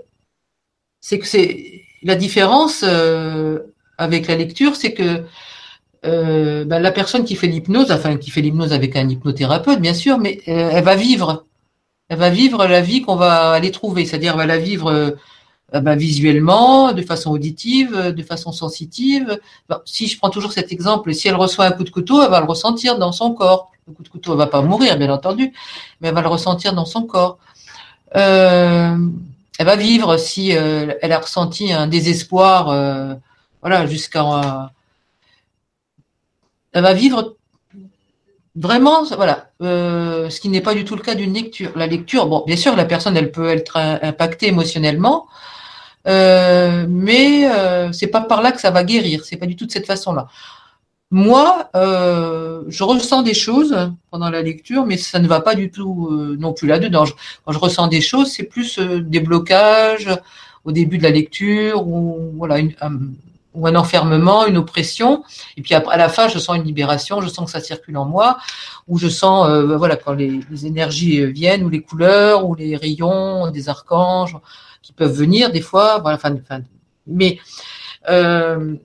[1.02, 3.60] c'est que c'est la différence euh,
[3.98, 5.24] avec la lecture, c'est que
[6.06, 9.94] euh, ben, la personne qui fait l'hypnose, enfin qui fait l'hypnose avec un hypnothérapeute, bien
[9.94, 11.46] sûr, mais elle va vivre,
[12.10, 15.16] elle va vivre la vie qu'on va aller trouver, c'est-à-dire elle va la vivre
[15.72, 19.40] ben, visuellement, de façon auditive, de façon sensitive.
[19.86, 22.40] si je prends toujours cet exemple, si elle reçoit un coup de couteau, elle va
[22.40, 23.72] le ressentir dans son corps.
[23.88, 25.54] Le coup de couteau, elle va pas mourir, bien entendu,
[26.02, 27.38] mais elle va le ressentir dans son corps.
[28.16, 28.98] Euh,
[29.60, 33.14] elle va vivre si euh, elle a ressenti un désespoir, euh,
[33.62, 34.72] voilà, jusqu'à.
[36.72, 37.36] elle va vivre
[38.60, 41.72] vraiment, voilà, ce qui n'est pas du tout le cas d'une lecture.
[41.76, 45.28] La lecture, bon, bien sûr, la personne, elle peut être impactée émotionnellement,
[46.06, 47.50] mais
[47.94, 49.26] c'est pas par là que ça va guérir.
[49.26, 50.28] C'est pas du tout de cette façon-là.
[51.12, 53.76] Moi, euh, je ressens des choses
[54.12, 57.06] pendant la lecture, mais ça ne va pas du tout euh, non plus là-dedans.
[57.46, 60.10] Quand je ressens des choses, c'est plus euh, des blocages
[60.66, 62.92] au début de la lecture ou voilà une, un,
[63.60, 65.24] ou un enfermement, une oppression.
[65.58, 68.06] Et puis à la fin, je sens une libération, je sens que ça circule en
[68.06, 68.38] moi,
[68.88, 73.70] ou je sens voilà quand les, énergies viennent, ou les couleurs, ou les rayons, des
[73.70, 74.38] archanges
[74.82, 76.00] qui peuvent venir des fois.
[76.00, 76.62] Voilà, enfin, enfin
[77.06, 77.40] mais
[78.10, 78.76] euh,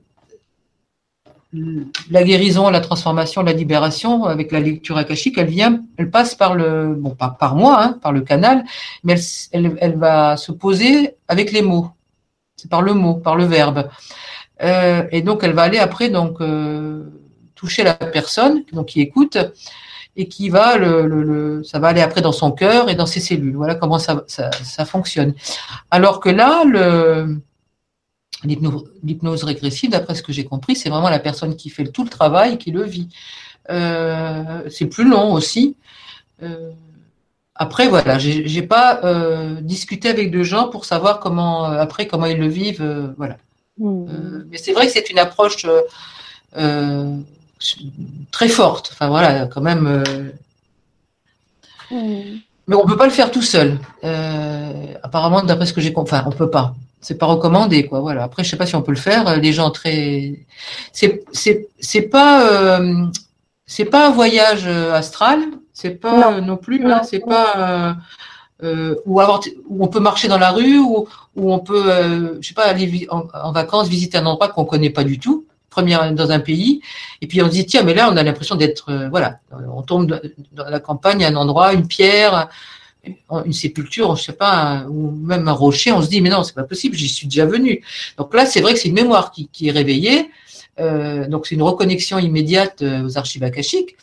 [2.10, 6.54] la guérison, la transformation, la libération avec la lecture akashique, elle vient, elle passe par
[6.54, 8.64] le, bon, pas par moi, hein, par le canal,
[9.04, 9.14] mais
[9.52, 11.90] elle, va se poser avec les mots.
[12.56, 13.88] C'est par le mot, par le verbe.
[14.62, 17.04] Euh, et donc, elle va aller après donc euh,
[17.54, 19.38] toucher la personne donc qui écoute
[20.16, 23.56] et qui va le, ça va aller après dans son cœur et dans ses cellules.
[23.56, 25.34] Voilà comment ça, ça, fonctionne.
[25.90, 26.62] Alors que là,
[28.44, 32.10] L'hypnose régressive, d'après ce que j'ai compris, c'est vraiment la personne qui fait tout le
[32.10, 33.08] travail, qui le vit.
[33.70, 35.76] Euh, c'est plus long aussi.
[37.54, 39.00] Après, voilà, j'ai pas
[39.62, 43.14] discuté avec deux gens pour savoir comment, après, comment ils le vivent.
[43.16, 43.38] voilà.
[43.76, 44.44] Mmh.
[44.50, 45.66] mais c'est vrai que c'est une approche
[48.30, 48.90] très forte.
[48.92, 50.04] Enfin, voilà, quand même.
[51.90, 52.38] Mmh.
[52.66, 53.78] Mais on peut pas le faire tout seul.
[55.02, 58.24] apparemment, d'après ce que j'ai compris, enfin, on peut pas c'est pas recommandé quoi voilà
[58.24, 60.46] après je sais pas si on peut le faire les gens très
[60.92, 63.04] c'est c'est c'est pas euh,
[63.66, 65.40] c'est pas un voyage euh, astral
[65.74, 67.96] c'est pas non, plus hein, c'est pas
[68.62, 72.64] euh, ou avoir on peut marcher dans la rue ou on peut je sais pas
[72.64, 76.80] aller en, vacances visiter un endroit qu'on connaît pas du tout première dans un pays
[77.20, 79.40] et puis on se dit tiens mais là on a l'impression d'être voilà
[79.74, 80.20] on tombe
[80.52, 82.48] dans la campagne un endroit une pierre
[83.44, 86.54] une sépulture, je sais pas, ou même un rocher, on se dit mais non, c'est
[86.54, 87.82] pas possible, j'y suis déjà venu.
[88.18, 90.30] Donc là, c'est vrai que c'est une mémoire qui, est réveillée,
[90.80, 93.96] euh, donc c'est une reconnexion immédiate euh, aux archives akashiques,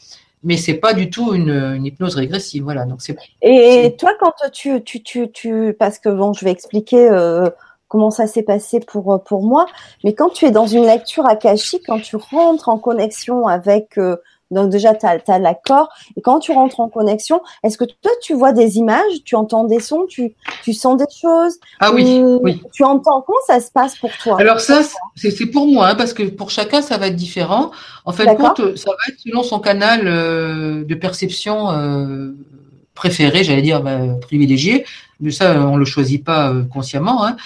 [0.43, 2.85] mais c'est pas du tout une, hypnose régressive, voilà.
[2.85, 3.15] Donc c'est.
[3.41, 7.09] Et toi, quand tu, tu, tu, tu, parce que bon, je vais expliquer.
[7.09, 7.49] Euh,
[7.87, 9.65] comment ça s'est passé pour pour moi,
[10.05, 13.97] mais quand tu es dans une lecture akashique, quand tu rentres en connexion avec
[14.51, 15.89] donc déjà, tu as, l'accord.
[16.17, 19.63] Et quand tu rentres en connexion, est-ce que toi, tu vois des images, tu entends
[19.63, 21.57] des sons, tu, tu sens des choses?
[21.79, 22.61] Ah oui, oui.
[22.73, 23.21] Tu entends?
[23.21, 24.37] Comment ça se passe pour toi?
[24.39, 24.81] Alors ça,
[25.15, 27.71] c'est pour moi, hein, parce que pour chacun, ça va être différent.
[28.05, 32.31] En fait, compte, ça va être selon son canal euh, de perception euh,
[32.93, 34.85] préféré, j'allais dire bah, privilégié.
[35.21, 37.25] Mais ça, on le choisit pas euh, consciemment.
[37.25, 37.37] Hein.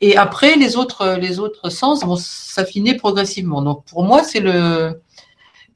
[0.00, 3.62] Et après, les autres, les autres sens vont s'affiner progressivement.
[3.62, 5.00] Donc pour moi, c'est le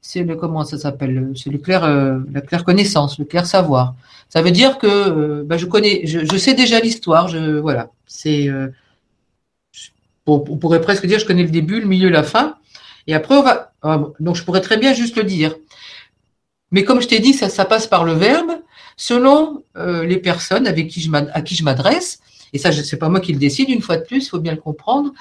[0.07, 3.93] c'est le comment ça s'appelle C'est le clair, euh, la claire connaissance, le clair savoir.
[4.29, 7.27] Ça veut dire que euh, bah, je connais, je, sais déjà l'histoire.
[7.61, 8.69] Voilà, c'est euh,
[10.25, 12.55] on, pourrait presque dire je connais le début, le milieu, la fin.
[13.07, 13.35] Et après
[13.81, 15.55] ah, donc je pourrais très bien juste le dire.
[16.71, 18.51] Mais comme je t'ai dit, ça, passe par le verbe
[18.95, 20.85] selon les personnes avec
[21.33, 22.19] à qui je m'adresse.
[22.53, 23.69] Et ça, c'est pas moi qui le décide.
[23.69, 25.11] Une fois de plus, il faut bien le comprendre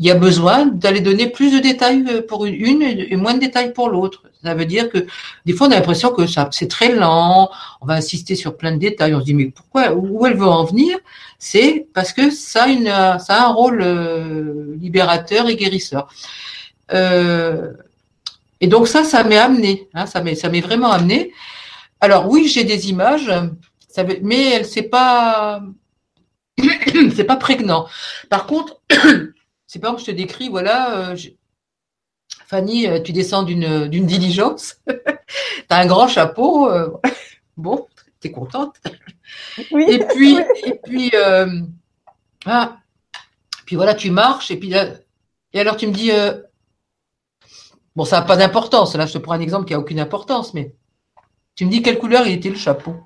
[0.00, 3.74] il y a besoin d'aller donner plus de détails pour une et moins de détails
[3.74, 4.22] pour l'autre.
[4.42, 5.06] Ça veut dire que
[5.44, 7.50] des fois on a l'impression que ça c'est très lent,
[7.82, 10.46] on va insister sur plein de détails, on se dit mais pourquoi où elle veut
[10.46, 10.96] en venir?
[11.38, 16.08] C'est parce que ça a, une, ça a un rôle euh, libérateur et guérisseur.
[16.94, 17.72] Euh,
[18.62, 21.30] et donc ça, ça m'est amené, hein, ça m'est ça m'est vraiment amené.
[22.00, 23.30] Alors oui, j'ai des images,
[24.22, 25.62] mais elle c'est pas
[27.14, 27.86] c'est pas prégnant.
[28.30, 28.80] Par contre,
[29.70, 31.16] c'est pas que je te décris, voilà, euh,
[32.48, 34.94] Fanny, euh, tu descends d'une, diligence, tu
[35.68, 36.90] as un grand chapeau, euh,
[37.56, 37.86] bon,
[38.20, 38.80] tu es contente.
[39.70, 41.12] Oui, et puis, et puis,
[42.46, 42.78] ah,
[43.64, 44.72] puis voilà, tu marches, et puis
[45.52, 46.10] et alors tu me dis,
[47.94, 50.52] bon, ça n'a pas d'importance, là je te prends un exemple qui n'a aucune importance,
[50.52, 50.74] mais
[51.54, 52.96] tu me dis quelle couleur il était le chapeau.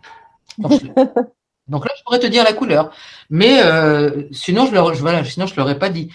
[0.57, 0.81] Donc
[1.85, 2.91] là, je pourrais te dire la couleur.
[3.28, 5.23] Mais euh, sinon, je ne voilà,
[5.57, 6.11] l'aurais pas dit.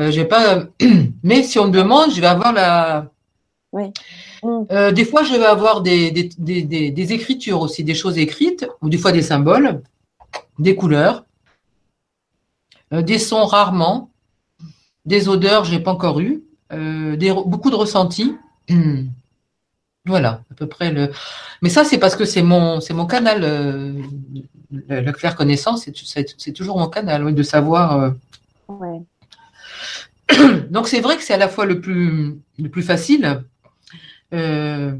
[0.00, 0.64] Euh, j'ai pas.
[1.22, 3.10] mais si on me demande, je vais avoir la.
[3.72, 3.92] Oui.
[4.44, 8.66] Euh, des fois, je vais avoir des, des, des, des, écritures aussi, des choses écrites,
[8.82, 9.82] ou des fois des symboles,
[10.58, 11.24] des couleurs,
[12.90, 14.10] des sons rarement,
[15.04, 18.34] des odeurs, j'ai pas encore eu, des, beaucoup de ressentis.
[20.06, 21.10] Voilà, à peu près le.
[21.60, 23.44] Mais ça, c'est parce que c'est mon, c'est mon canal.
[23.44, 24.02] Euh,
[24.88, 28.00] la, claire connaissance, c'est, toujours mon canal, de savoir.
[28.00, 28.10] Euh.
[30.70, 33.42] Donc c'est vrai que c'est à la fois le plus, le plus facile.
[34.32, 34.94] Euh,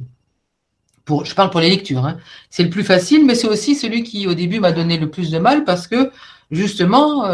[1.05, 2.05] pour, je parle pour les lectures.
[2.05, 2.19] Hein.
[2.51, 5.31] C'est le plus facile, mais c'est aussi celui qui au début m'a donné le plus
[5.31, 6.11] de mal parce que
[6.51, 7.24] justement,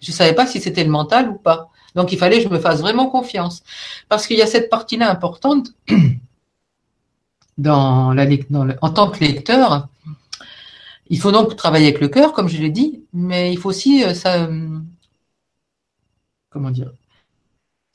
[0.00, 1.70] je ne savais pas si c'était le mental ou pas.
[1.94, 3.62] Donc il fallait que je me fasse vraiment confiance.
[4.08, 5.72] Parce qu'il y a cette partie-là importante
[7.58, 8.26] dans la,
[8.82, 9.88] en tant que lecteur,
[11.10, 14.04] il faut donc travailler avec le cœur, comme je l'ai dit, mais il faut aussi
[14.04, 14.78] euh, euh,
[16.58, 16.90] comment dire,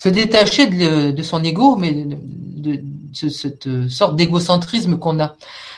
[0.02, 2.82] se détacher de, son ego, mais de,
[3.14, 5.36] cette sorte d'égocentrisme qu'on a.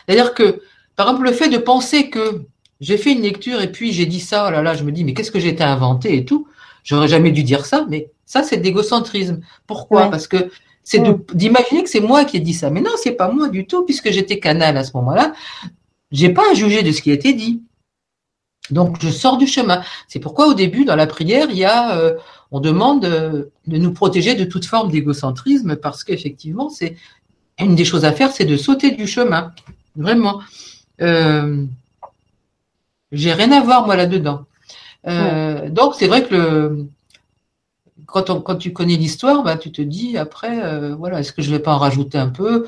[0.07, 0.61] C'est-à-dire que,
[0.95, 2.45] par exemple, le fait de penser que
[2.79, 5.03] j'ai fait une lecture et puis j'ai dit ça, oh là là, je me dis,
[5.03, 6.47] mais qu'est-ce que j'ai été inventé et tout,
[6.83, 9.41] j'aurais jamais dû dire ça, mais ça, c'est de l'égocentrisme.
[9.67, 10.09] Pourquoi?
[10.09, 10.49] Parce que
[10.83, 11.01] c'est
[11.33, 12.69] d'imaginer que c'est moi qui ai dit ça.
[12.69, 15.33] Mais non, c'est pas moi du tout, puisque j'étais canal à ce moment-là.
[16.11, 17.63] J'ai pas à juger de ce qui a été dit.
[18.71, 19.83] Donc je sors du chemin.
[20.07, 22.15] C'est pourquoi au début, dans la prière, il y a, euh,
[22.55, 26.95] on demande de, nous protéger de toute forme d'égocentrisme, parce qu'effectivement, c'est
[27.59, 29.51] une des choses à faire, c'est de sauter du chemin.
[29.97, 30.39] Vraiment.
[31.01, 31.65] Euh,
[33.11, 34.45] j'ai rien à voir moi là-dedans.
[35.05, 36.87] Euh, donc c'est vrai que le,
[38.05, 41.51] quand, quand tu connais l'histoire, bah, tu te dis après, euh, voilà, est-ce que je
[41.51, 42.67] vais pas en rajouter un peu?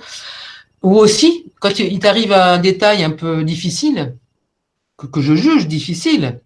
[0.84, 4.18] Ou aussi, quand il t'arrive un détail un peu difficile,
[4.98, 6.42] que, je juge difficile.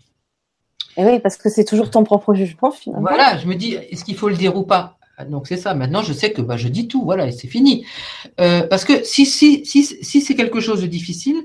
[0.98, 3.10] Et oui, parce que c'est toujours ton propre jugement finalement.
[3.10, 4.98] Voilà, je me dis, est-ce qu'il faut le dire ou pas?
[5.30, 5.74] Donc c'est ça.
[5.74, 7.86] Maintenant, je sais que bah, je dis tout, voilà, et c'est fini.
[8.40, 11.38] Euh, parce que si si si si c'est quelque chose de difficile,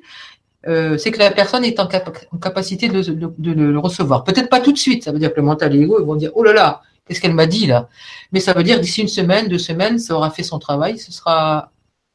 [0.66, 4.24] euh, c'est que la personne est en, capacité de, de, le recevoir.
[4.24, 5.04] Peut-être pas tout de suite.
[5.04, 7.34] Ça veut dire que le mental et l'ego vont dire oh là là, Qu'est-ce qu'elle
[7.34, 7.88] m'a dit là?
[8.32, 11.12] Mais ça veut dire d'ici une semaine, deux semaines, ça aura fait son travail, ce
[11.12, 11.70] sera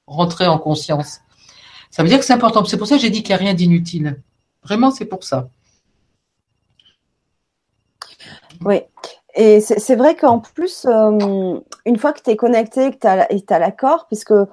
[0.05, 1.19] rentré en conscience.
[1.91, 2.63] Ça veut dire que c'est important.
[2.65, 4.21] C'est pour ça que j'ai dit qu'il n'y a rien d'inutile.
[4.63, 5.49] Vraiment, c'est pour ça.
[8.65, 8.81] Oui.
[9.35, 13.59] Et c'est vrai qu'en plus, euh, une fois que tu es connecté, que tu as,
[13.59, 14.45] l'accord, puisque euh,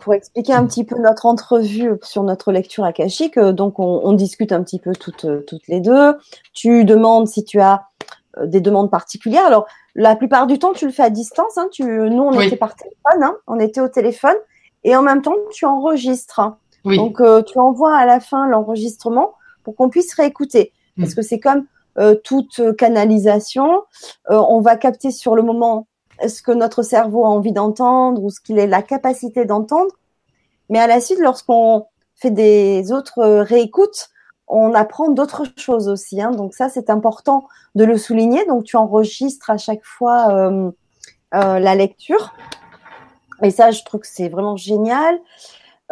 [0.00, 4.14] pour expliquer un petit peu notre entrevue sur notre lecture akashique, euh, donc on, on,
[4.14, 6.16] discute un petit peu toutes, toutes les deux.
[6.54, 7.88] Tu demandes si tu as
[8.42, 9.44] des demandes particulières.
[9.44, 11.58] Alors, la plupart du temps, tu le fais à distance.
[11.58, 11.68] Hein.
[11.70, 13.36] Tu, nous, on était par téléphone, hein.
[13.46, 14.36] on était au téléphone,
[14.84, 16.40] et en même temps, tu enregistres.
[16.84, 19.34] Donc, euh, tu envoies à la fin l'enregistrement
[19.64, 20.72] pour qu'on puisse réécouter.
[20.96, 21.02] Mm.
[21.02, 21.66] Parce que c'est comme
[22.24, 23.82] toute canalisation,
[24.28, 25.86] on va capter sur le moment
[26.26, 29.94] ce que notre cerveau a envie d'entendre ou ce qu'il est la capacité d'entendre.
[30.68, 34.10] Mais à la suite, lorsqu'on fait des autres réécoutes,
[34.48, 36.20] on apprend d'autres choses aussi.
[36.20, 36.30] Hein.
[36.30, 38.44] Donc ça, c'est important de le souligner.
[38.46, 40.70] Donc tu enregistres à chaque fois euh,
[41.34, 42.34] euh, la lecture.
[43.42, 45.18] Et ça, je trouve que c'est vraiment génial.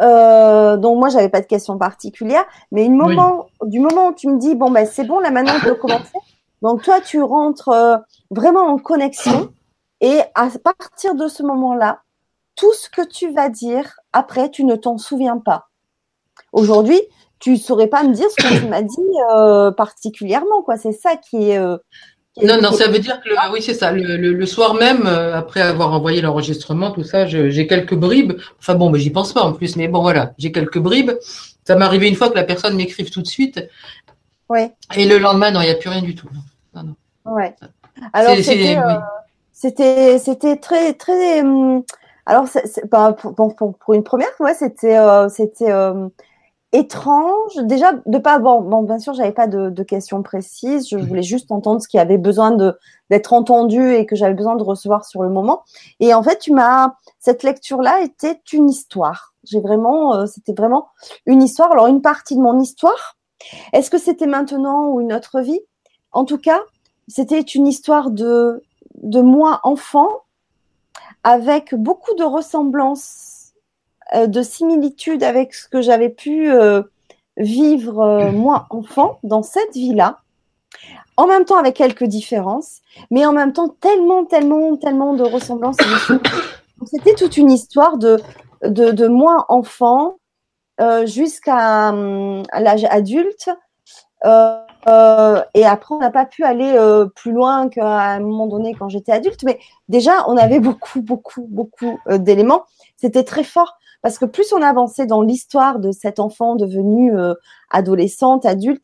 [0.01, 4.27] Euh, donc moi, j'avais pas de questions particulières, mais une moment, du moment où tu
[4.27, 6.17] me dis bon ben c'est bon, là maintenant on peut commencer.
[6.61, 7.97] Donc toi, tu rentres euh,
[8.31, 9.51] vraiment en connexion
[10.01, 12.01] et à partir de ce moment-là,
[12.55, 15.67] tout ce que tu vas dire après, tu ne t'en souviens pas.
[16.53, 16.99] Aujourd'hui,
[17.39, 18.97] tu saurais pas me dire ce que tu m'as dit
[19.31, 20.77] euh, particulièrement, quoi.
[20.77, 21.59] C'est ça qui est.
[22.37, 23.91] Euh, non, non, ça veut dire que oui, c'est ça.
[23.91, 28.33] Le, soir même, euh, après avoir envoyé l'enregistrement, tout ça, j'ai quelques bribes.
[28.59, 29.75] Enfin bon, mais j'y pense pas en plus.
[29.75, 31.11] Mais bon, voilà, j'ai quelques bribes.
[31.65, 33.67] Ça m'est arrivé une fois que la personne m'écrive tout de suite.
[34.49, 34.71] Ouais.
[34.95, 36.29] Et le lendemain, non, il n'y a plus rien du tout.
[36.73, 36.95] Non, non.
[37.25, 37.55] Ouais.
[38.13, 38.77] Alors, c'était
[39.51, 41.41] c'était c'était très très.
[41.41, 41.83] Hum,
[42.27, 42.45] alors,
[42.91, 46.09] pas pour, pour, une première, ouais, c'était euh, c'était euh,
[46.73, 47.55] étrange.
[47.63, 50.89] Déjà, de pas bon, bon bien sûr, j'avais pas de, de, questions précises.
[50.89, 52.77] Je voulais juste entendre ce qui avait besoin de
[53.09, 55.63] d'être entendu et que j'avais besoin de recevoir sur le moment.
[55.99, 59.33] Et en fait, tu m'as cette lecture-là était une histoire.
[59.45, 60.89] J'ai vraiment, euh, c'était vraiment
[61.25, 61.71] une histoire.
[61.71, 63.17] Alors, une partie de mon histoire.
[63.71, 65.61] Est-ce que c'était maintenant ou une autre vie?
[66.11, 66.59] En tout cas,
[67.07, 68.61] c'était une histoire de
[69.03, 70.09] de moi enfant
[71.23, 73.36] avec beaucoup de ressemblances,
[74.15, 76.81] de similitudes avec ce que j'avais pu euh,
[77.37, 80.19] vivre euh, moi enfant dans cette vie-là.
[81.17, 85.77] En même temps avec quelques différences, mais en même temps tellement, tellement, tellement de ressemblances.
[86.85, 88.19] C'était toute une histoire de,
[88.63, 90.17] de, de moi enfant
[91.05, 93.49] jusqu'à l'âge adulte.
[94.25, 98.47] Euh, euh, et après, on n'a pas pu aller euh, plus loin qu'à un moment
[98.47, 99.43] donné quand j'étais adulte.
[99.43, 99.59] Mais
[99.89, 102.63] déjà, on avait beaucoup, beaucoup, beaucoup euh, d'éléments.
[102.97, 107.13] C'était très fort parce que plus on avançait dans l'histoire de cet enfant devenu
[107.71, 108.81] adolescente, adulte,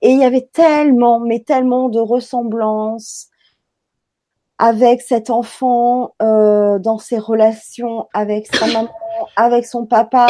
[0.00, 3.28] et il y avait tellement, mais tellement de ressemblances
[4.58, 8.88] avec cet enfant dans ses relations avec sa maman,
[9.36, 10.26] avec son papa,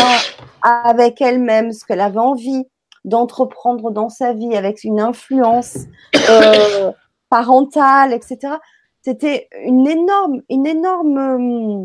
[0.62, 2.64] avec elle-même, ce qu'elle avait envie
[3.04, 5.78] d'entreprendre dans sa vie avec une influence
[6.30, 6.90] euh,
[7.28, 8.54] parentale, etc.
[9.02, 11.84] C'était une énorme, une énorme, euh,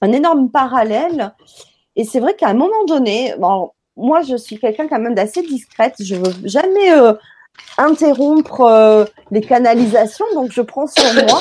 [0.00, 1.34] un énorme parallèle.
[1.96, 5.42] Et c'est vrai qu'à un moment donné, bon, moi je suis quelqu'un quand même d'assez
[5.42, 5.96] discrète.
[6.00, 7.14] Je veux jamais euh,
[7.78, 11.40] interrompre euh, les canalisations, donc je prends sur moi.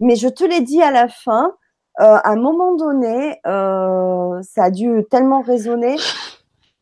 [0.00, 1.54] Mais je te l'ai dit à la fin,
[2.00, 5.96] euh, à un moment donné, ça a dû tellement résonner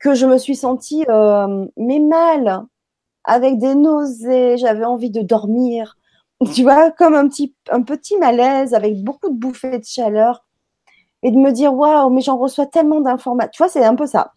[0.00, 1.04] que je me suis sentie
[1.76, 2.64] mais mal,
[3.24, 5.96] avec des nausées, j'avais envie de dormir,
[6.54, 10.43] tu vois, comme un petit, un petit malaise avec beaucoup de bouffées de chaleur
[11.24, 13.50] et de me dire waouh, mais j'en reçois tellement d'informations.
[13.52, 14.32] Tu vois, c'est un peu ça.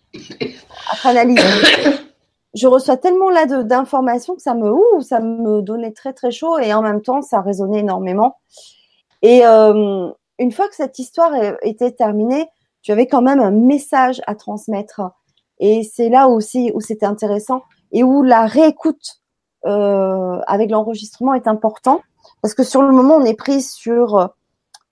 [0.92, 1.38] Après analyse,
[2.56, 6.74] je reçois tellement là d'informations que ça me, ça me donnait très très chaud et
[6.74, 8.38] en même temps ça résonnait énormément.
[9.22, 10.10] Et euh,
[10.40, 11.32] une fois que cette histoire
[11.62, 12.48] était terminée,
[12.82, 15.02] tu avais quand même un message à transmettre
[15.60, 19.22] et c'est là aussi où c'était intéressant et où la réécoute
[19.66, 22.00] euh, avec l'enregistrement est important
[22.42, 24.30] parce que sur le moment on est pris sur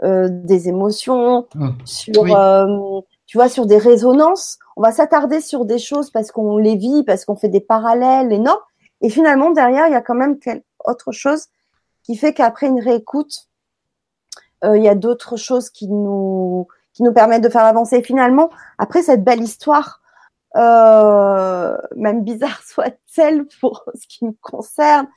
[0.06, 4.60] euh, des émotions, ah, sur euh, tu vois sur des résonances.
[4.78, 8.32] On va s'attarder sur des choses parce qu'on les vit, parce qu'on fait des parallèles
[8.32, 8.58] et non.
[9.02, 10.38] Et finalement derrière il y a quand même
[10.86, 11.48] autre chose
[12.04, 13.48] qui fait qu'après une réécoute,
[14.64, 17.98] euh, il y a d'autres choses qui nous qui nous permettent de faire avancer.
[17.98, 20.02] Et finalement après cette belle histoire
[20.56, 25.08] euh, même bizarre soit-elle pour ce qui me concerne.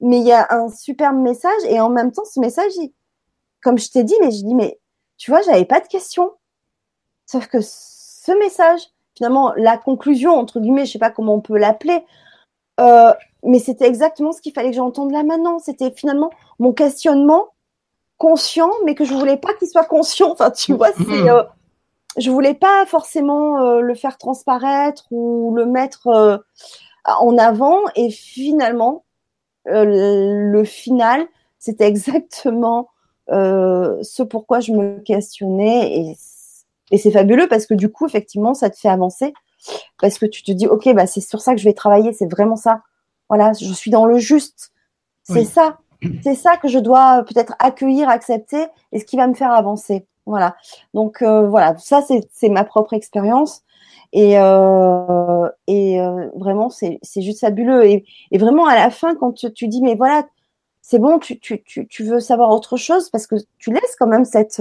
[0.00, 2.72] Mais il y a un superbe message et en même temps, ce message,
[3.62, 4.78] comme je t'ai dit, mais je dis, mais
[5.18, 6.32] tu vois, j'avais pas de questions.
[7.26, 8.80] Sauf que ce message,
[9.14, 12.04] finalement, la conclusion, entre guillemets, je sais pas comment on peut l'appeler,
[12.80, 13.12] euh,
[13.44, 15.58] mais c'était exactement ce qu'il fallait que j'entende là maintenant.
[15.58, 17.48] C'était finalement mon questionnement
[18.18, 20.30] conscient, mais que je voulais pas qu'il soit conscient.
[20.32, 21.30] Enfin, tu vois, c'est mm-hmm.
[21.30, 21.42] euh,
[22.16, 26.42] je voulais pas forcément euh, le faire transparaître ou le mettre
[27.04, 29.04] en avant et finalement
[29.64, 31.26] le final
[31.60, 32.88] c'était exactement
[33.30, 36.16] ce pourquoi je me questionnais et,
[36.90, 39.32] et c'est fabuleux parce que du coup effectivement ça te fait avancer
[40.00, 42.30] parce que tu te dis ok bah c'est sur ça que je vais travailler c'est
[42.30, 42.82] vraiment ça.
[43.28, 44.72] Voilà je suis dans le juste.
[45.22, 45.78] C'est ça.
[46.22, 50.06] C'est ça que je dois peut-être accueillir accepter et ce qui va me faire avancer.
[50.26, 50.56] Voilà.
[50.94, 53.62] Donc euh, voilà, ça c'est ma propre expérience.
[54.12, 57.84] Et euh, et euh, vraiment c'est c'est juste fabuleux.
[57.86, 60.24] Et, et vraiment à la fin quand tu, tu dis mais voilà
[60.90, 64.08] c'est bon tu, tu tu tu veux savoir autre chose parce que tu laisses quand
[64.08, 64.60] même cette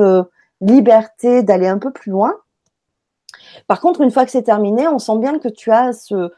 [0.61, 2.35] liberté d'aller un peu plus loin.
[3.65, 6.31] Par contre une fois que c'est terminé, on sent bien que tu as ce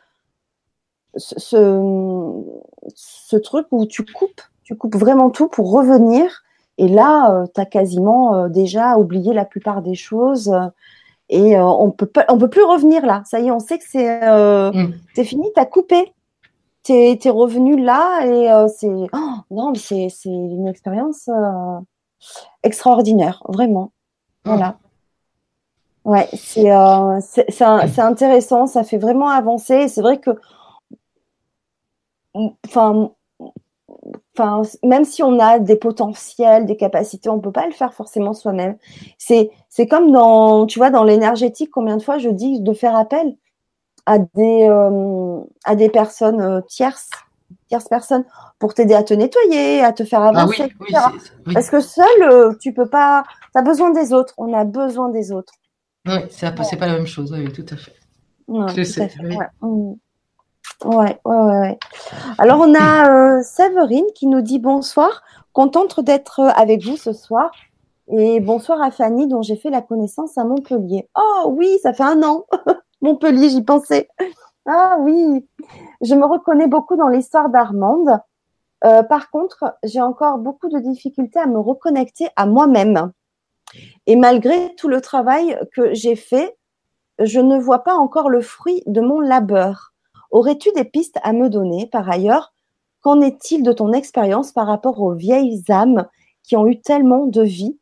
[1.17, 2.41] ce,
[2.95, 6.41] ce truc où tu coupes, tu coupes vraiment tout pour revenir
[6.77, 10.67] et là, euh, tu as quasiment euh, déjà oublié la plupart des choses euh,
[11.27, 13.23] et on peut pas, on peut plus revenir là.
[13.25, 14.19] Ça y est, on sait que c'est
[14.73, 14.93] mm.
[15.13, 16.11] c'est fini, tu as coupé.
[16.83, 21.29] Tu es, revenu là et c'est oh, non, c'est c'est une expérience
[22.63, 23.91] extraordinaire, vraiment.
[24.45, 24.49] Ah.
[24.55, 24.77] Voilà.
[26.03, 26.69] Ouais, c'est
[27.49, 29.87] c'est intéressant, ça fait vraiment avancer.
[29.87, 30.31] C'est vrai que
[32.33, 33.11] enfin
[34.37, 38.33] enfin, même si on a des potentiels, des capacités, on peut pas le faire forcément
[38.33, 38.77] soi-même.
[39.17, 42.95] C'est, c'est comme dans, tu vois, dans l'énergétique, combien de fois je dis de faire
[42.95, 43.35] appel?
[44.05, 47.09] À des, euh, à des personnes euh, tierces
[47.67, 48.25] tierce personne
[48.59, 51.05] pour t'aider à te nettoyer, à te faire Ah avancer, oui, oui, etc.
[51.47, 51.53] oui.
[51.53, 53.23] Parce que seul, euh, tu peux pas.
[53.53, 54.33] Tu as besoin des autres.
[54.37, 55.53] On a besoin des autres.
[56.05, 57.93] Oui, c'est c'est pas la même chose, oui, tout à fait.
[58.47, 59.47] Ouais, Je sais, fait, ouais.
[59.61, 59.93] Mm.
[60.83, 61.79] Ouais, ouais, ouais, ouais.
[62.39, 65.21] Alors, on a euh, Séverine qui nous dit bonsoir,
[65.53, 67.51] contente d'être avec vous ce soir.
[68.09, 71.07] Et bonsoir à Fanny, dont j'ai fait la connaissance à Montpellier.
[71.15, 72.45] Oh oui, ça fait un an.
[73.01, 74.07] Montpellier, j'y pensais.
[74.65, 75.47] Ah oui,
[76.01, 78.19] je me reconnais beaucoup dans l'histoire d'Armande.
[78.83, 83.11] Euh, par contre, j'ai encore beaucoup de difficultés à me reconnecter à moi-même.
[84.05, 86.57] Et malgré tout le travail que j'ai fait,
[87.19, 89.93] je ne vois pas encore le fruit de mon labeur.
[90.31, 92.53] Aurais-tu des pistes à me donner Par ailleurs,
[93.01, 96.07] qu'en est-il de ton expérience par rapport aux vieilles âmes
[96.43, 97.77] qui ont eu tellement de vie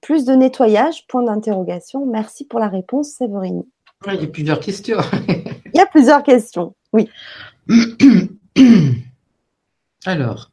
[0.00, 1.06] Plus de nettoyage?
[1.06, 2.06] Point d'interrogation.
[2.06, 3.64] Merci pour la réponse, Séverine.
[4.06, 4.98] Il y a plusieurs questions.
[5.28, 6.74] Il y a plusieurs questions.
[6.92, 7.08] Oui.
[10.04, 10.50] Alors.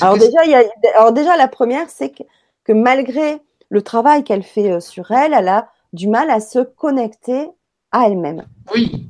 [0.00, 0.62] Alors déjà, il y a,
[0.96, 2.22] alors déjà la première, c'est que,
[2.64, 3.38] que malgré
[3.68, 7.48] le travail qu'elle fait euh, sur elle, elle a du mal à se connecter
[7.92, 8.46] à elle-même.
[8.72, 9.08] Oui,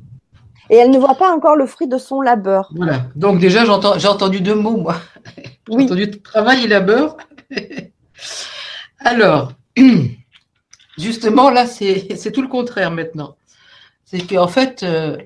[0.69, 2.69] Et elle ne voit pas encore le fruit de son labeur.
[2.75, 3.03] voilà.
[3.15, 3.63] Donc déjà,
[3.97, 4.95] j'ai entendu deux mots, moi.
[5.35, 5.85] J'ai Oui.
[5.85, 7.15] entendu travail et labeur.
[8.99, 9.53] Alors,
[10.99, 13.35] justement, là, c'est tout le contraire maintenant.
[14.05, 15.17] C'est qu'en fait, euh,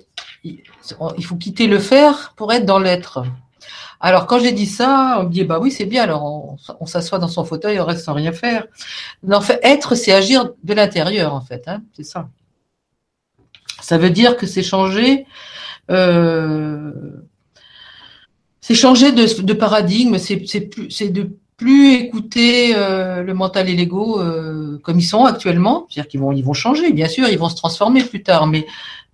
[0.43, 3.23] il faut quitter le faire pour être dans l'être.
[3.99, 7.19] Alors, quand j'ai dit ça, on me dit, bah oui, c'est bien, alors on, s'assoit
[7.19, 8.65] dans son fauteuil, on reste sans rien faire.
[9.23, 12.27] Mais en fait, être, c'est agir de l'intérieur, en fait, hein, c'est ça.
[13.81, 15.25] Ça veut dire que c'est changer,
[15.89, 16.91] euh,
[18.59, 24.79] c'est changer de, de paradigme, c'est de plus écouter euh, le mental et l'ego euh,
[24.83, 27.55] comme ils sont actuellement, c'est-à-dire qu'ils vont, ils vont changer, bien sûr, ils vont se
[27.55, 28.65] transformer plus tard, mais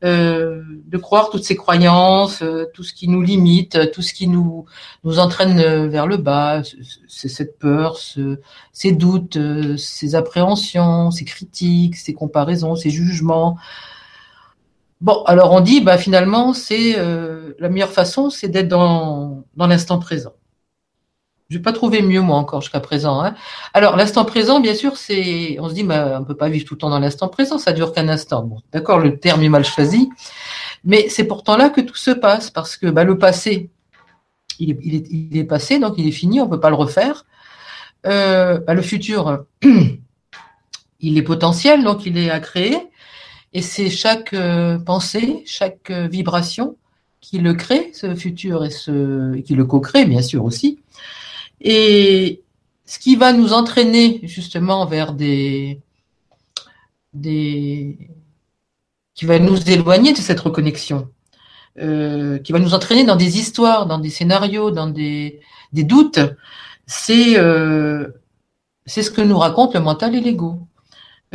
[0.04, 4.28] euh, de croire toutes ces croyances, euh, tout ce qui nous limite, tout ce qui
[4.28, 4.66] nous
[5.04, 6.62] nous entraîne vers le bas,
[7.08, 8.40] c'est cette peur, ce,
[8.72, 9.38] ces doutes,
[9.78, 13.58] ces appréhensions, ces critiques, ces comparaisons, ces jugements.
[15.02, 16.96] Bon, alors on dit, bah finalement, c'est
[17.60, 20.34] la meilleure façon, c'est d'être dans dans l'instant présent.
[21.50, 23.24] Je n'ai pas trouvé mieux moi encore jusqu'à présent.
[23.24, 23.34] Hein.
[23.74, 26.76] Alors l'instant présent, bien sûr, c'est, on se dit, bah, on peut pas vivre tout
[26.76, 28.44] le temps dans l'instant présent, ça dure qu'un instant.
[28.44, 30.10] Bon, d'accord, le terme est mal choisi,
[30.84, 33.72] mais c'est pourtant là que tout se passe parce que bah, le passé,
[34.60, 37.26] il est, passé, donc il est fini, on peut pas le refaire.
[38.06, 39.46] Euh, bah, le futur,
[41.00, 42.78] il est potentiel, donc il est à créer,
[43.54, 46.78] et c'est chaque euh, pensée, chaque euh, vibration
[47.22, 50.80] qui le crée, ce futur, et, ce, et qui le co-crée, bien sûr aussi.
[51.62, 52.42] Et
[52.86, 55.80] ce qui va nous entraîner justement vers des,
[59.14, 61.10] qui va nous éloigner de cette reconnexion,
[61.80, 65.40] euh, qui va nous entraîner dans des histoires, dans des scénarios, dans des,
[65.74, 66.20] des doutes,
[66.88, 68.08] c'est euh,
[68.88, 70.60] ce que nous raconte le mental et l'ego.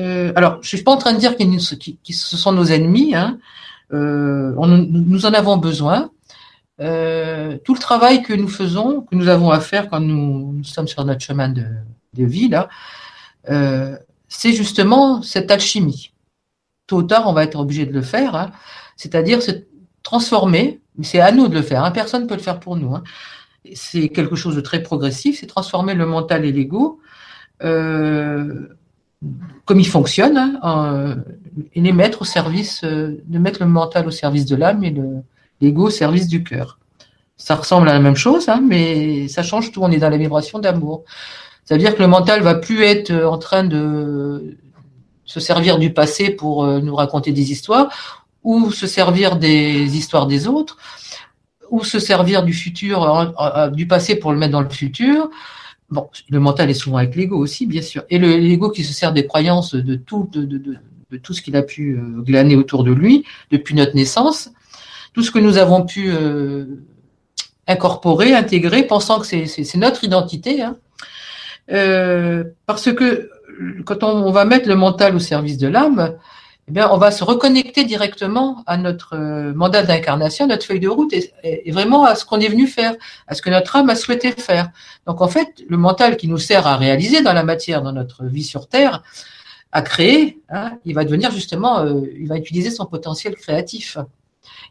[0.00, 2.66] Euh, alors, je suis pas en train de dire qu'ils qu qu ce sont nos
[2.66, 3.14] ennemis.
[3.14, 3.38] Hein.
[3.92, 6.10] Nous en avons besoin.
[6.80, 10.88] Euh, tout le travail que nous faisons, que nous avons à faire quand nous, sommes
[10.88, 11.64] sur notre chemin de,
[12.16, 12.68] vie, là,
[13.50, 13.96] euh,
[14.28, 16.12] c'est justement cette alchimie.
[16.86, 18.50] Tôt ou tard, on va être obligé de le faire, hein,
[18.96, 19.52] c'est-à-dire se
[20.02, 22.76] transformer, mais c'est à nous de le faire, hein, personne ne peut le faire pour
[22.76, 22.94] nous.
[22.94, 23.04] Hein.
[23.74, 27.00] C'est quelque chose de très progressif, c'est transformer le mental et l'ego
[27.62, 28.68] euh,
[29.64, 30.60] comme il fonctionne,
[31.72, 35.22] et les mettre au service, de mettre le mental au service de l'âme et le,
[35.60, 36.78] l'ego au service du cœur.
[37.36, 39.82] Ça ressemble à la même chose, hein, mais ça change tout.
[39.82, 41.04] On est dans la vibration d'amour.
[41.64, 44.56] Ça veut dire que le mental va plus être en train de
[45.24, 47.88] se servir du passé pour nous raconter des histoires,
[48.42, 50.76] ou se servir des histoires des autres,
[51.70, 53.32] ou se servir du futur,
[53.72, 55.30] du passé pour le mettre dans le futur.
[55.90, 58.04] Bon, le mental est souvent avec l'ego aussi, bien sûr.
[58.10, 61.98] Et l'ego qui se sert des croyances de tout, de tout ce qu'il a pu
[62.18, 64.50] glaner autour de lui depuis notre naissance
[65.14, 66.66] tout ce que nous avons pu euh,
[67.66, 70.60] incorporer, intégrer, pensant que c'est notre identité.
[70.60, 70.76] Hein.
[71.72, 73.30] Euh, parce que
[73.86, 76.16] quand on, va mettre le mental au service de l'âme,
[76.66, 80.88] eh bien, on va se reconnecter directement à notre euh, mandat d'incarnation, notre feuille de
[80.88, 82.94] route, et, vraiment à ce qu'on est venu faire,
[83.28, 84.70] à ce que notre âme a souhaité faire.
[85.06, 88.24] Donc, en fait, le mental qui nous sert à réaliser dans la matière, dans notre
[88.24, 89.02] vie sur Terre,
[89.70, 93.98] à créer, hein, il va devenir justement, il va utiliser son potentiel créatif.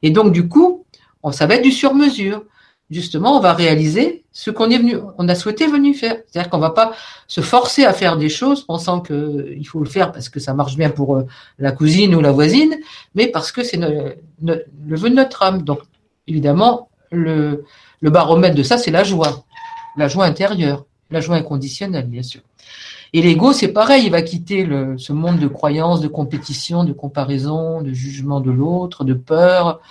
[0.03, 0.85] Et donc, du coup,
[1.23, 2.43] on, ça va être du sur-mesure.
[2.91, 6.17] Justement, on va réaliser ce qu'on est venu, on a souhaité venir faire.
[6.27, 6.91] C'est-à-dire qu'on va pas
[7.27, 10.75] se forcer à faire des choses pensant qu'il faut le faire parce que ça marche
[10.75, 11.23] bien pour
[11.57, 12.75] la cousine ou la voisine,
[13.15, 15.63] mais parce que c'est le, vœu de notre âme.
[15.63, 15.79] Donc,
[16.27, 17.63] évidemment, le
[18.01, 19.45] baromètre de ça, c'est la joie,
[19.97, 22.41] la joie intérieure, la joie inconditionnelle, bien sûr.
[23.15, 24.67] Et l'ego, c'est pareil, il va quitter
[24.97, 29.81] ce monde de croyances, de compétition, de comparaison, de jugement de l'autre, de peur,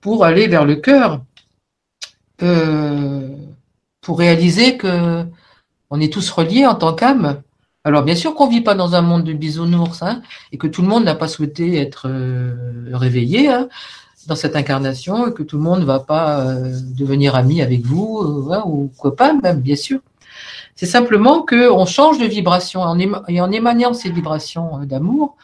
[0.00, 1.22] pour aller vers le cœur,
[2.42, 3.28] euh,
[4.00, 5.24] pour réaliser que
[5.90, 7.42] on est tous reliés en tant qu'âme.
[7.84, 10.22] Alors bien sûr qu'on vit pas dans un monde de bisounours, hein,
[10.52, 13.68] et que tout le monde n'a pas souhaité être euh, réveillé hein,
[14.28, 17.84] dans cette incarnation, et que tout le monde ne va pas euh, devenir ami avec
[17.84, 18.22] vous
[18.66, 20.00] ou copain même, bien sûr.
[20.74, 22.82] C'est simplement qu'on change de vibration
[23.28, 25.36] et en émanant ces vibrations d'amour,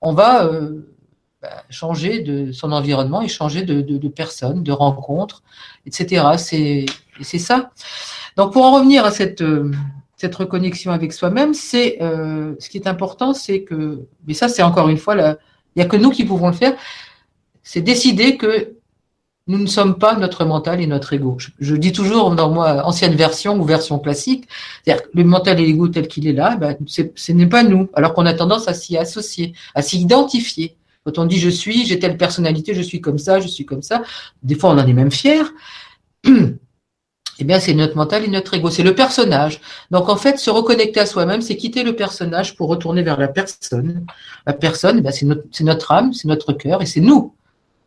[0.00, 0.48] on va
[1.44, 5.42] bah, changer de son environnement et changer de, de, de personnes, de rencontres,
[5.84, 6.24] etc.
[6.38, 6.86] C'est
[7.20, 7.70] c'est ça.
[8.36, 9.70] Donc pour en revenir à cette euh,
[10.16, 14.62] cette reconnexion avec soi-même, c'est euh, ce qui est important, c'est que, mais ça c'est
[14.62, 15.36] encore une fois, il
[15.76, 16.74] n'y a que nous qui pouvons le faire,
[17.62, 18.76] c'est décider que
[19.46, 21.36] nous ne sommes pas notre mental et notre ego.
[21.58, 24.48] Je, dis toujours dans moi ancienne version ou version classique,
[24.82, 28.14] c'est-à-dire le mental et l'ego tel qu'il est là, ben, ce n'est pas nous, alors
[28.14, 30.76] qu'on a tendance à s'y associer, à s'y identifier.
[31.04, 33.82] Quand on dit je suis, j'ai telle personnalité, je suis comme ça, je suis comme
[33.82, 34.02] ça,
[34.42, 35.52] des fois on en est même fier.
[37.40, 39.60] Eh bien, c'est notre mental et notre ego, c'est le personnage.
[39.90, 43.26] Donc, en fait, se reconnecter à soi-même, c'est quitter le personnage pour retourner vers la
[43.26, 44.06] personne.
[44.46, 47.34] La personne, eh c'est notre, notre, âme, c'est notre cœur et c'est nous.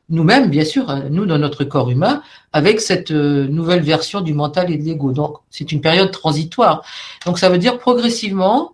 [0.10, 2.22] Nous-mêmes, bien sûr, hein, nous dans notre corps humain,
[2.54, 5.12] avec cette euh, nouvelle version du mental et de l'ego.
[5.12, 6.84] Donc, c'est une période transitoire.
[7.26, 8.74] Donc, ça veut dire progressivement,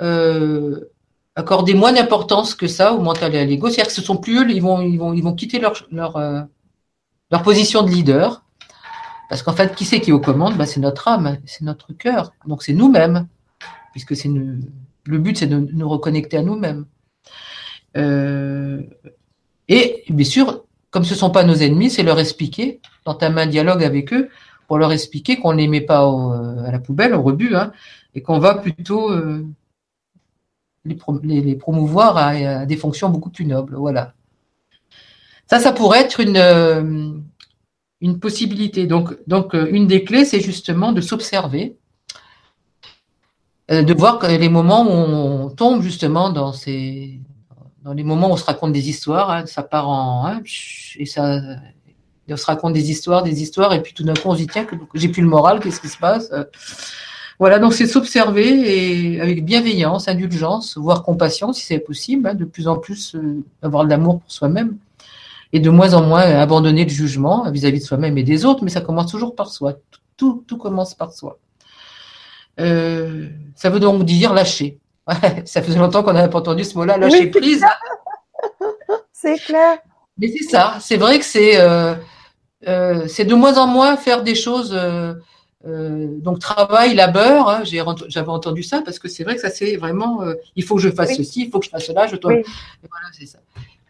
[0.00, 0.80] euh,
[1.34, 3.68] accorder moins d'importance que ça au mental et à l'ego.
[3.68, 6.16] C'est-à-dire que ce sont plus eux, ils vont, ils vont, ils vont quitter leur, leur,
[6.16, 6.42] euh,
[7.30, 8.42] leur position de leader.
[9.28, 10.56] Parce qu'en fait, qui c'est qui est aux commandes?
[10.56, 12.32] Bah, C'est notre âme, c'est notre cœur.
[12.46, 13.26] Donc c'est nous-mêmes.
[13.92, 16.86] Puisque c'est le but, c'est de nous reconnecter à nous-mêmes.
[17.96, 18.82] Euh,
[19.68, 23.46] et bien sûr, comme ce ne sont pas nos ennemis, c'est leur expliquer, d'entamer un
[23.46, 24.28] dialogue avec eux,
[24.66, 27.72] pour leur expliquer qu'on ne les met pas à la poubelle, au rebut, hein,
[28.14, 29.44] et qu'on va plutôt euh,
[30.84, 33.76] les, promouvoir à, des fonctions beaucoup plus nobles.
[33.76, 34.14] Voilà.
[35.46, 37.12] Ça, ça pourrait être une, euh,
[38.00, 38.86] une possibilité.
[38.86, 41.76] Donc, donc, euh, une des clés, c'est justement de s'observer,
[43.70, 47.20] euh, de voir les moments où on tombe justement dans ces,
[47.84, 50.42] dans les moments où on se raconte des histoires, hein, ça part en, hein,
[50.96, 51.40] et ça,
[52.28, 54.46] on se raconte des histoires, des histoires, et puis tout d'un coup on se dit
[54.46, 56.30] tiens, j'ai plus le moral, qu'est-ce qui se passe
[57.38, 62.44] voilà, donc c'est s'observer et avec bienveillance, indulgence, voire compassion si c'est possible, hein, de
[62.44, 64.76] plus en plus euh, avoir de l'amour pour soi-même
[65.52, 68.70] et de moins en moins abandonner le jugement vis-à-vis de soi-même et des autres, mais
[68.70, 69.74] ça commence toujours par soi.
[70.16, 71.38] Tout, tout commence par soi.
[72.60, 74.78] Euh, ça veut donc dire lâcher.
[75.44, 77.64] Ça faisait longtemps qu'on n'avait pas entendu ce mot-là, lâcher prise.
[79.12, 79.78] C'est clair.
[80.18, 80.78] Mais c'est ça.
[80.80, 81.94] C'est vrai que c'est euh,
[82.68, 85.14] euh, c'est de moins en moins faire des choses euh,
[85.66, 90.20] donc travail, labeur, hein, j'avais entendu ça parce que c'est vrai que ça c'est vraiment,
[90.56, 92.34] il faut que je fasse ceci, il faut que je fasse cela, je dois.
[92.34, 92.44] Et
[92.90, 93.38] voilà, c'est ça.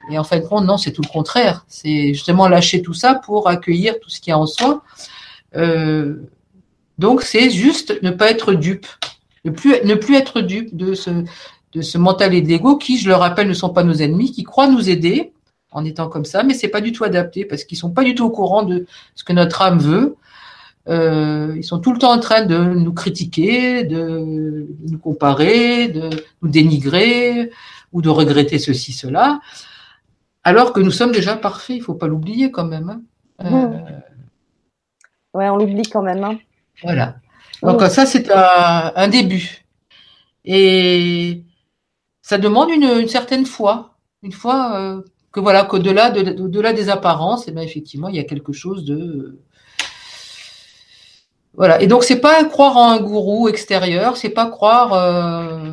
[0.08, 1.64] Et en fin de compte, non, c'est tout le contraire.
[1.66, 4.84] C'est justement lâcher tout ça pour accueillir tout ce qu'il y a en soi.
[6.96, 8.86] Donc c'est juste ne pas être dupe,
[9.44, 11.10] ne plus ne plus être dupe de ce
[11.74, 14.30] de ce mental et de l'ego qui, je le rappelle, ne sont pas nos ennemis,
[14.30, 15.32] qui croient nous aider
[15.72, 18.14] en étant comme ça, mais c'est pas du tout adapté parce qu'ils sont pas du
[18.14, 20.16] tout au courant de ce que notre âme veut.
[20.88, 26.10] Euh, ils sont tout le temps en train de nous critiquer, de nous comparer, de
[26.42, 27.50] nous dénigrer
[27.92, 29.40] ou de regretter ceci, cela,
[30.44, 31.76] alors que nous sommes déjà parfaits.
[31.76, 33.02] Il faut pas l'oublier quand même.
[33.40, 33.44] Hein.
[33.44, 36.22] Euh, ouais, on l'oublie quand même.
[36.22, 36.38] Hein.
[36.82, 37.16] Voilà.
[37.62, 39.64] Donc ça, c'est un, début.
[40.44, 41.42] Et
[42.22, 45.02] ça demande une, certaine foi, une foi euh,
[45.32, 48.52] que voilà, qu'au-delà de, au-delà des apparences, et eh bien effectivement, il y a quelque
[48.52, 49.40] chose de
[51.56, 51.80] voilà.
[51.80, 54.92] Et donc c'est pas croire en un gourou extérieur, c'est pas croire.
[54.92, 55.72] Euh,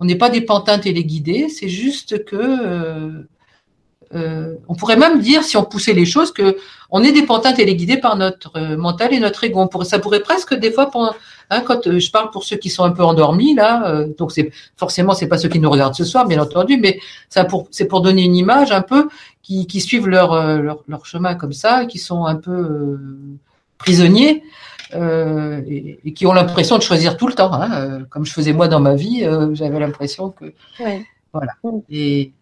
[0.00, 3.26] on n'est pas des pantins téléguidés, c'est juste que
[4.14, 6.56] euh, euh, on pourrait même dire, si on poussait les choses, que
[6.90, 9.68] on est des pantins téléguidés par notre mental et notre ego.
[9.82, 10.90] ça pourrait presque des fois,
[11.50, 15.12] hein, quand je parle pour ceux qui sont un peu endormis là, donc c'est forcément
[15.12, 16.98] c'est pas ceux qui nous regardent ce soir, bien entendu, mais
[17.28, 19.08] ça pour c'est pour donner une image un peu
[19.42, 20.32] qui, qui suivent leur,
[20.62, 22.98] leur, leur chemin comme ça, qui sont un peu
[23.76, 24.42] prisonniers.
[24.94, 28.54] Euh, et, qui ont l'impression de choisir tout le temps, hein, euh, comme je faisais
[28.54, 30.46] moi dans ma vie, euh, j'avais l'impression que
[31.32, 31.52] voilà.
[31.62, 31.78] Mm.
[31.90, 32.32] Et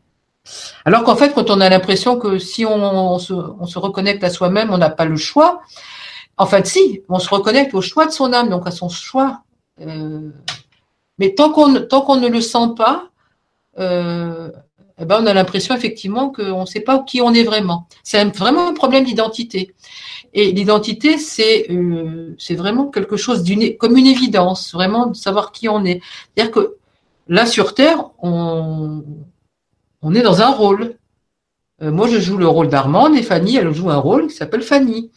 [0.85, 4.31] alors qu'en fait, quand on a l'impression que si on, se, on se, reconnecte à
[4.31, 5.61] soi-même, on n'a pas le choix.
[6.37, 9.43] En fait, si, on se reconnecte au choix de son âme, donc à son choix.
[9.79, 13.11] mais tant qu'on ne le sent pas,
[14.99, 17.87] eh ben, on a l'impression effectivement qu'on ne sait pas qui on est vraiment.
[18.03, 19.75] C'est vraiment un problème d'identité.
[20.33, 23.45] Et l'identité, c'est euh, vraiment quelque chose
[23.79, 26.01] comme une évidence, vraiment de savoir qui on est.
[26.35, 26.77] C'est-à-dire que
[27.29, 29.05] là sur Terre, on,
[30.07, 30.95] on est dans un rôle.
[31.83, 34.63] Euh, moi, je joue le rôle d'Armande et Fanny, elle joue un rôle qui s'appelle
[34.63, 35.11] Fanny.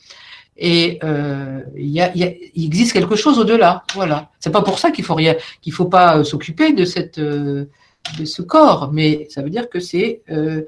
[0.57, 3.83] Et euh, il, y a, il, existe quelque chose au-delà.
[3.93, 4.29] Voilà.
[4.39, 8.25] C'est pas pour ça qu'il faut rien, qu'il faut pas euh, s'occuper de cette de
[8.25, 10.63] ce corps, mais ça veut dire que c'est euh,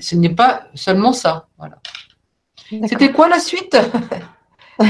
[0.00, 1.46] ce n'est pas seulement ça.
[1.56, 1.76] Voilà.
[2.88, 3.76] C'était quoi la suite?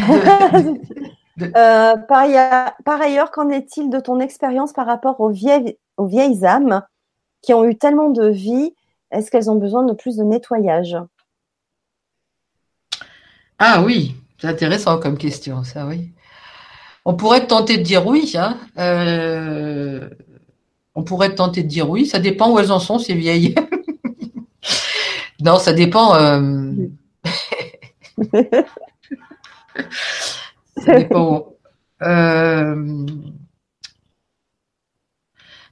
[1.42, 6.06] Euh, par, ailleurs, par, ailleurs, qu'en est-il de ton expérience par rapport aux vieilles, aux
[6.06, 6.82] vieilles âmes?
[7.46, 8.74] Qui ont eu tellement de vie
[9.12, 10.96] Est-ce qu'elles ont besoin de plus de nettoyage?
[13.58, 16.10] Ah oui, c'est intéressant comme question, ça oui.
[17.04, 18.34] On pourrait tenter de dire oui.
[18.34, 18.58] Hein.
[18.78, 20.10] Euh,
[20.96, 22.04] on pourrait tenter de dire oui.
[22.04, 23.54] Ça dépend où elles en sont, ces vieilles.
[25.40, 26.16] non, ça dépend.
[26.16, 26.72] Euh...
[30.84, 31.52] ça dépend.
[32.02, 33.06] Euh...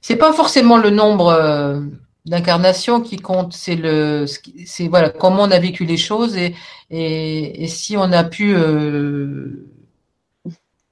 [0.07, 1.81] C'est pas forcément le nombre euh,
[2.27, 4.27] d'incarnations qui compte, c'est le,
[4.63, 6.53] c'est voilà comment on a vécu les choses et
[6.91, 9.67] et, et si on a pu euh,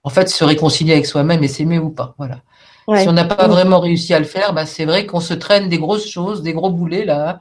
[0.01, 2.41] en fait se réconcilier avec soi-même et s'aimer ou pas, voilà.
[2.99, 5.69] Si on n'a pas vraiment réussi à le faire, bah, c'est vrai qu'on se traîne
[5.69, 7.39] des grosses choses, des gros boulets là,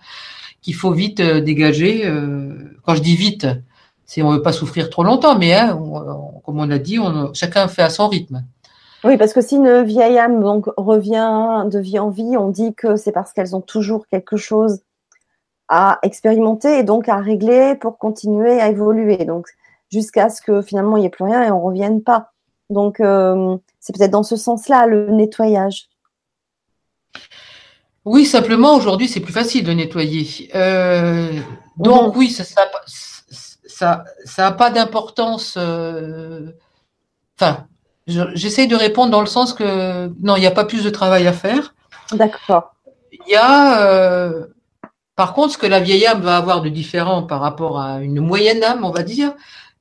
[0.61, 2.05] qu'il faut vite euh, dégager.
[2.05, 3.47] Euh, quand je dis vite,
[4.05, 5.71] c'est on veut pas souffrir trop longtemps, mais hein,
[6.45, 8.45] comme on a dit, on, chacun fait à son rythme.
[9.05, 12.75] Oui, parce que si une vieille âme donc revient de vie en vie, on dit
[12.75, 14.81] que c'est parce qu'elles ont toujours quelque chose
[15.69, 19.25] à expérimenter et donc à régler pour continuer à évoluer.
[19.25, 19.49] Donc
[19.91, 22.33] jusqu'à ce que finalement il n'y ait plus rien et on revienne pas.
[22.71, 25.89] Donc euh, c'est peut-être dans ce sens-là le nettoyage.
[28.05, 30.51] Oui, simplement aujourd'hui c'est plus facile de nettoyer.
[30.55, 31.41] Euh,
[31.77, 32.45] donc oui, ça
[33.67, 35.55] ça ça a pas d'importance.
[35.57, 36.53] Euh,
[37.41, 37.67] enfin,
[38.35, 41.27] j'essaye de répondre dans le sens que non, il n'y a pas plus de travail
[41.27, 41.75] à faire.
[42.13, 42.75] D'accord.
[43.13, 44.47] Il y a euh,
[45.17, 48.21] par contre ce que la vieille âme va avoir de différent par rapport à une
[48.21, 49.35] moyenne âme, on va dire,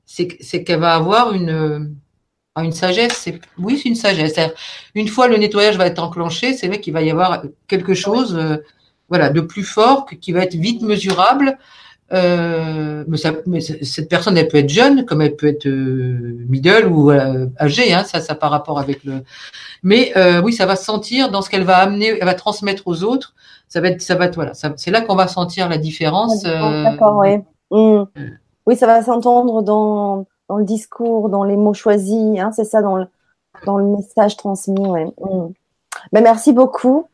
[0.06, 1.96] c'est qu'elle va avoir une
[2.54, 4.38] ah, une sagesse, oui, c'est une sagesse.
[4.94, 8.36] Une fois le nettoyage va être enclenché, c'est vrai qu'il va y avoir quelque chose,
[8.36, 8.58] euh,
[9.08, 11.58] voilà, de plus fort, qui va être vite mesurable.
[12.12, 13.04] Euh,
[13.46, 17.92] mais, cette personne, elle peut être jeune, comme elle peut être euh, middle ou âgée,
[17.92, 19.22] hein, ça, ça par rapport avec le.
[19.82, 20.12] Mais
[20.42, 23.34] oui, ça va se sentir dans ce qu'elle va amener, elle va transmettre aux autres.
[23.68, 26.42] Ça va être, ça va être, voilà, c'est là qu'on va sentir la différence.
[26.42, 27.38] D'accord, oui.
[27.70, 28.04] Mmh.
[28.66, 32.82] Oui, ça va s'entendre dans dans le discours, dans les mots choisis, hein, c'est ça,
[32.82, 33.06] dans le,
[33.64, 34.86] dans le message transmis.
[34.86, 35.06] Ouais.
[35.06, 35.52] Mm.
[36.12, 37.08] Ben, merci beaucoup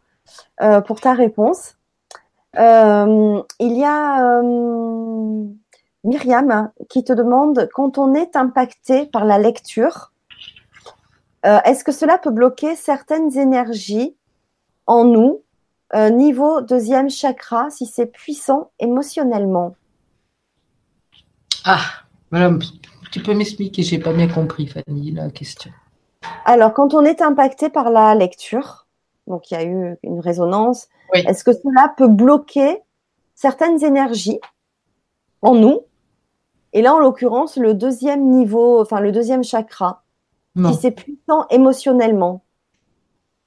[0.61, 1.77] euh, pour ta réponse.
[2.57, 5.45] Euh, il y a euh,
[6.05, 10.13] Myriam qui te demande quand on est impacté par la lecture,
[11.65, 14.15] est-ce que cela peut bloquer certaines énergies
[14.87, 15.43] en nous,
[15.95, 19.75] niveau deuxième chakra, si c'est puissant émotionnellement?
[21.65, 21.81] Ah,
[22.31, 22.61] madame,
[23.11, 25.71] tu peux m'expliquer J'ai pas bien compris, Fanny, la question.
[26.45, 28.87] Alors, quand on est impacté par la lecture,
[29.27, 32.79] donc il y a eu une résonance, est-ce que cela peut bloquer
[33.35, 34.41] certaines énergies
[35.43, 35.81] en nous?
[36.73, 40.05] Et là, en l'occurrence, le deuxième niveau, enfin le deuxième chakra,
[40.57, 42.45] si c'est puissant émotionnellement.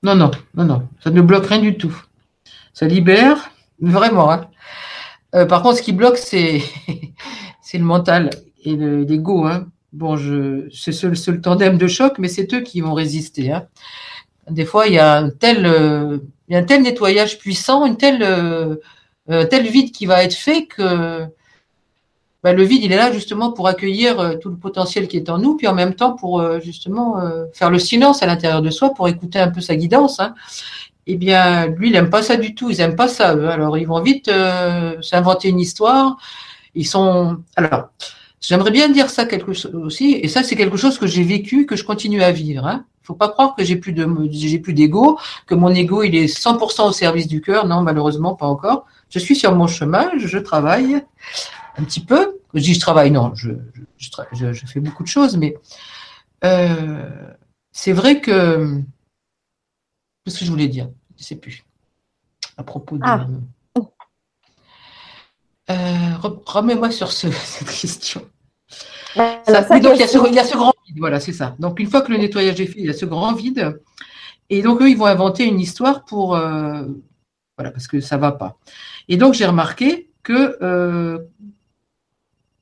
[0.03, 1.95] Non, non, non, non, ça ne bloque rien du tout.
[2.73, 4.31] Ça libère, vraiment.
[4.31, 4.47] Hein.
[5.35, 6.61] Euh, par contre, ce qui bloque, c'est
[7.73, 8.31] le mental
[8.63, 9.45] et l'ego.
[9.45, 9.67] Hein.
[9.93, 13.51] Bon, je, c'est ce, le tandem de choc, mais c'est eux qui vont résister.
[13.51, 13.67] Hein.
[14.49, 17.85] Des fois, il y a un tel, euh, il y a un tel nettoyage puissant,
[17.85, 18.75] une telle, euh,
[19.27, 21.25] un tel vide qui va être fait que
[22.43, 25.29] bah, le vide, il est là justement pour accueillir euh, tout le potentiel qui est
[25.29, 27.21] en nous, puis en même temps pour justement
[27.53, 30.19] faire le silence à l'intérieur de soi, pour écouter un peu sa guidance.
[30.19, 30.33] Hein.
[31.07, 32.69] Eh bien, lui, il aime pas ça du tout.
[32.69, 33.35] Ils aiment pas ça.
[33.35, 33.47] Eux.
[33.47, 34.31] Alors, ils vont vite
[35.01, 36.17] s'inventer une histoire.
[36.73, 37.89] Ils sont alors
[38.41, 41.67] J'aimerais bien dire ça quelque chose aussi, et ça c'est quelque chose que j'ai vécu,
[41.67, 42.65] que je continue à vivre.
[42.65, 42.85] Hein.
[43.03, 46.25] Faut pas croire que j'ai plus de j'ai plus d'ego, que mon ego il est
[46.25, 47.67] 100% au service du cœur.
[47.67, 48.85] Non, malheureusement pas encore.
[49.09, 51.03] Je suis sur mon chemin, je travaille
[51.77, 52.37] un petit peu.
[52.53, 53.51] Je dis je travaille, non, je
[53.97, 55.55] je, je, fais beaucoup de choses, mais
[56.43, 57.09] euh,
[57.71, 58.81] c'est vrai que
[60.23, 60.89] qu'est-ce que je voulais dire?
[61.17, 61.63] Je sais plus
[62.57, 63.03] à propos de.
[63.05, 63.27] Ah.
[65.69, 66.15] Euh,
[66.45, 68.27] remets-moi sur cette question.
[69.15, 71.55] Donc, il y, a ce, grand vide, voilà, c'est ça.
[71.59, 73.79] Donc, une fois que le nettoyage est fait, il y a ce grand vide.
[74.49, 76.35] Et donc, eux, ils vont inventer une histoire pour.
[76.35, 76.83] Euh,
[77.57, 78.57] voilà, parce que ça ne va pas.
[79.07, 81.19] Et donc j'ai remarqué que euh,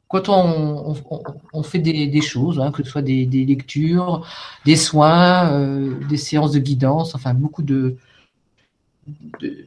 [0.08, 0.96] quand on,
[1.54, 4.26] on, fait des, des choses, hein, que ce soit des, des lectures,
[4.66, 7.96] des soins, euh, des séances de guidance, enfin beaucoup de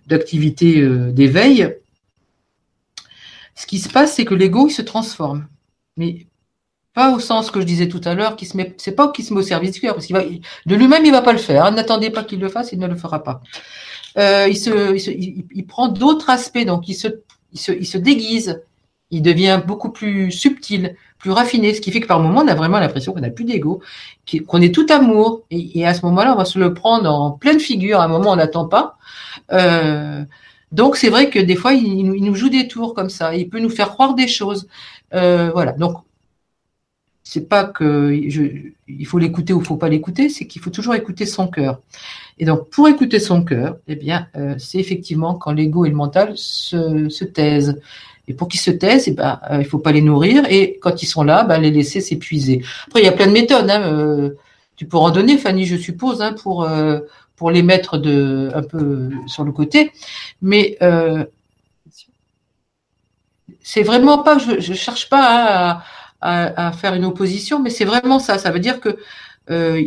[0.06, 1.76] d'activités d'éveil,
[3.54, 5.46] ce qui se passe, c'est que l'ego, il se transforme.
[5.96, 6.26] Mais
[6.94, 9.24] pas au sens que je disais tout à l'heure, qui se met, c'est pas qu'il
[9.24, 11.38] se met au service du cœur, parce qu'il va, de lui-même, il va pas le
[11.38, 11.70] faire.
[11.72, 13.40] N'attendez pas qu'il le fasse, il ne le fera pas.
[14.18, 17.08] Euh, il, se, il, se, il, prend d'autres aspects, donc il se,
[17.52, 18.62] il se, il se déguise,
[19.10, 22.54] il devient beaucoup plus subtil, plus raffiné, ce qui fait que par moment, on a
[22.54, 23.80] vraiment l'impression qu'on n'a plus d'ego,
[24.46, 27.30] qu'on est tout amour, et, et, à ce moment-là, on va se le prendre en
[27.30, 28.98] pleine figure, à un moment, on n'attend pas.
[29.52, 30.24] Euh,
[30.72, 33.48] donc c'est vrai que des fois, il, il, nous joue des tours comme ça, il
[33.48, 34.66] peut nous faire croire des choses.
[35.14, 35.98] Euh, voilà, donc
[37.24, 38.42] c'est pas que je,
[38.88, 41.80] il faut l'écouter ou faut pas l'écouter, c'est qu'il faut toujours écouter son cœur.
[42.38, 45.94] Et donc, pour écouter son cœur, eh bien, euh, c'est effectivement quand l'ego et le
[45.94, 47.80] mental se, se taisent.
[48.28, 50.44] Et pour qu'ils se taisent, eh ben, euh, il faut pas les nourrir.
[50.48, 52.62] Et quand ils sont là, ben, les laisser s'épuiser.
[52.86, 53.68] Après, il y a plein de méthodes.
[53.70, 54.30] Hein, euh,
[54.76, 57.00] tu pourras en donner, Fanny, je suppose, hein, pour euh,
[57.36, 59.92] pour les mettre de un peu sur le côté.
[60.40, 61.24] Mais euh,
[63.62, 65.82] c'est vraiment pas, je, je cherche pas à, à,
[66.22, 68.38] à, faire une opposition, mais c'est vraiment ça.
[68.38, 68.96] Ça veut dire que
[69.50, 69.82] euh,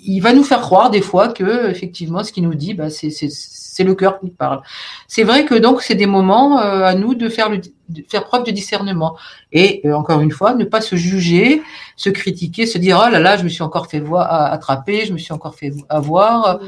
[0.00, 3.84] il va nous faire croire des fois que effectivement ce qu'il nous dit, bah, c'est
[3.84, 4.60] le cœur qui parle.
[5.06, 8.24] C'est vrai que donc c'est des moments euh, à nous de faire le de faire
[8.24, 9.16] preuve de discernement
[9.50, 11.62] et euh, encore une fois ne pas se juger,
[11.96, 15.18] se critiquer, se dire oh là là je me suis encore fait attraper, je me
[15.18, 16.60] suis encore fait avoir.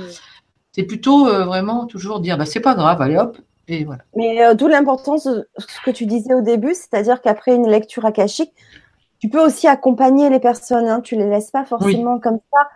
[0.72, 4.02] C'est plutôt vraiment toujours dire bah c'est pas grave, allez hop et voilà.
[4.14, 8.52] Mais d'où l'importance de ce que tu disais au début, c'est-à-dire qu'après une lecture akashique,
[9.20, 12.20] tu peux aussi accompagner les personnes, hein, tu les laisses pas forcément oui.
[12.20, 12.68] comme ça.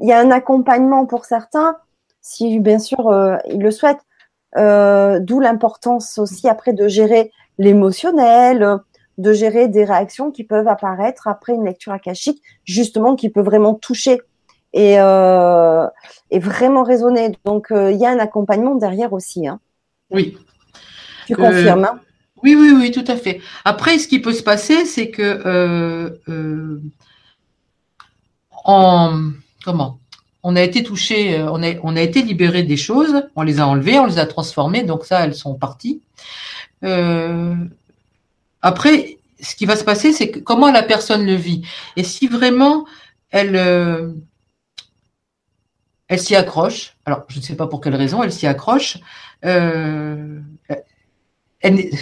[0.00, 1.76] Il y a un accompagnement pour certains,
[2.20, 4.04] si bien sûr euh, ils le souhaitent.
[4.56, 8.78] Euh, D'où l'importance aussi après de gérer l'émotionnel,
[9.18, 13.74] de gérer des réactions qui peuvent apparaître après une lecture akashique, justement qui peut vraiment
[13.74, 14.20] toucher
[14.72, 15.86] et, euh,
[16.30, 17.32] et vraiment résonner.
[17.44, 19.46] Donc il y a un accompagnement derrière aussi.
[19.46, 19.60] Hein.
[20.10, 20.36] Oui.
[21.26, 22.00] Tu confirmes hein?
[22.42, 23.40] Oui, oui, oui, tout à fait.
[23.64, 26.80] Après, ce qui peut se passer, c'est que euh, euh,
[28.64, 29.30] en
[29.64, 29.98] comment
[30.42, 33.66] on a été touché, on a, on a été libéré des choses, on les a
[33.66, 36.02] enlevées, on les a transformées, donc ça, elles sont parties.
[36.84, 37.56] Euh,
[38.62, 41.62] après, ce qui va se passer, c'est comment la personne le vit?
[41.96, 42.86] Et si vraiment
[43.30, 44.12] elle, euh,
[46.08, 48.98] elle s'y accroche, alors je ne sais pas pour quelle raison, elle s'y accroche,
[49.44, 50.40] euh,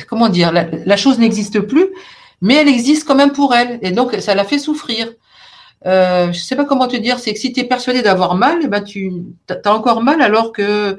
[0.08, 1.88] comment dire, la, chose n'existe plus,
[2.40, 5.12] mais elle existe quand même pour elle, et donc ça la fait souffrir.
[5.86, 8.60] Euh, je sais pas comment te dire, c'est que si tu es persuadé d'avoir mal,
[8.62, 9.12] eh ben tu
[9.48, 10.98] as encore mal alors que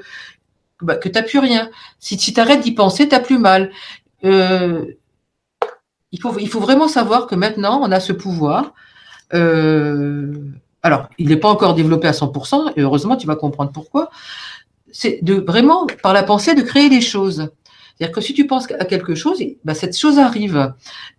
[0.82, 1.70] bah, que t'as plus rien.
[2.00, 3.72] Si, tu arrêtes d'y penser, t'as plus mal.
[4.24, 4.86] Euh,
[6.12, 8.74] il faut il faut vraiment savoir que maintenant on a ce pouvoir.
[9.34, 10.34] Euh,
[10.86, 14.12] alors, il n'est pas encore développé à 100%, et heureusement, tu vas comprendre pourquoi.
[14.92, 17.50] C'est de vraiment, par la pensée, de créer des choses.
[17.98, 20.74] C'est-à-dire que si tu penses à quelque chose, bah, cette chose arrive.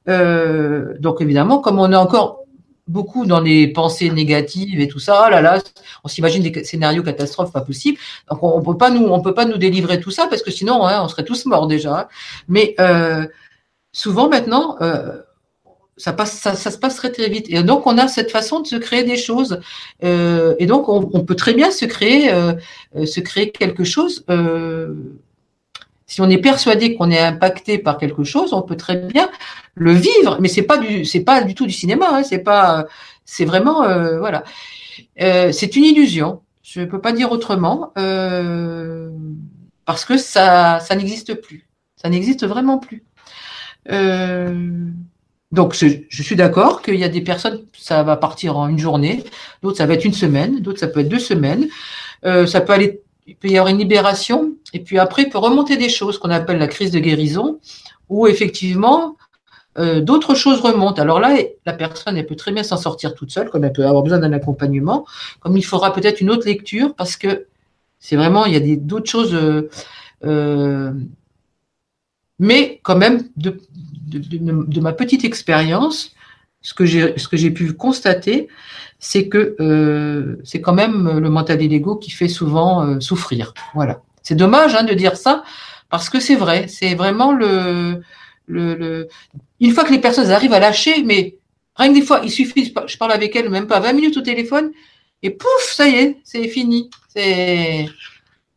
[0.08, 2.40] Euh, donc évidemment, comme on est encore
[2.86, 5.60] beaucoup dans les pensées négatives et tout ça, oh là là,
[6.04, 7.98] on s'imagine des scénarios catastrophes pas possibles.
[8.30, 10.50] Donc on, on, peut pas nous, on peut pas nous délivrer tout ça parce que
[10.50, 12.00] sinon, hein, on serait tous morts déjà.
[12.00, 12.08] Hein.
[12.48, 13.26] Mais euh,
[13.92, 15.22] souvent maintenant, euh,
[15.96, 17.46] ça passe, ça, ça, se passe très très vite.
[17.48, 19.60] Et donc on a cette façon de se créer des choses.
[20.04, 22.52] Euh, et donc on, on, peut très bien se créer, euh,
[23.06, 24.24] se créer quelque chose.
[24.28, 24.94] Euh,
[26.06, 29.28] si on est persuadé qu'on est impacté par quelque chose, on peut très bien
[29.74, 30.38] le vivre.
[30.40, 32.06] Mais c'est pas du, c'est pas du tout du cinéma.
[32.12, 32.86] Hein, c'est pas,
[33.24, 34.44] c'est vraiment, euh, voilà.
[35.16, 36.42] c'est une illusion.
[36.62, 37.92] Je peux pas dire autrement
[39.86, 41.66] parce que ça, ça n'existe plus.
[41.96, 43.04] Ça n'existe vraiment plus.
[43.90, 44.90] Euh,
[45.52, 48.78] donc, je, je suis d'accord qu'il y a des personnes, ça va partir en une
[48.78, 49.24] journée,
[49.62, 51.68] d'autres, ça va être une semaine, d'autres, ça peut être deux semaines.
[52.24, 55.38] Euh, ça peut aller, il peut y avoir une libération, et puis après, il peut
[55.38, 57.60] remonter des choses qu'on appelle la crise de guérison,
[58.10, 59.16] où effectivement,
[59.78, 61.00] euh, d'autres choses remontent.
[61.00, 61.34] Alors là,
[61.64, 64.18] la personne, elle peut très bien s'en sortir toute seule, comme elle peut avoir besoin
[64.18, 65.06] d'un accompagnement,
[65.40, 67.46] comme il faudra peut-être une autre lecture, parce que
[68.00, 69.34] c'est vraiment, il y a d'autres choses.
[69.34, 69.70] Euh,
[70.26, 70.92] euh,
[72.38, 73.58] mais quand même, de,
[74.06, 76.12] de, ma petite expérience,
[76.60, 78.48] ce que j'ai pu constater,
[78.98, 83.54] c'est que c'est quand même le mental et l'ego qui fait souvent souffrir.
[83.74, 84.02] Voilà.
[84.26, 85.44] C'est dommage hein, de dire ça
[85.88, 86.66] parce que c'est vrai.
[86.66, 88.02] C'est vraiment le,
[88.48, 89.06] le,
[89.60, 91.36] une fois que les personnes arrivent à lâcher, mais
[91.76, 94.22] rien que des fois, il suffit, je parle avec elles même pas 20 minutes au
[94.22, 94.72] téléphone
[95.22, 96.90] et pouf, ça y est, c'est fini.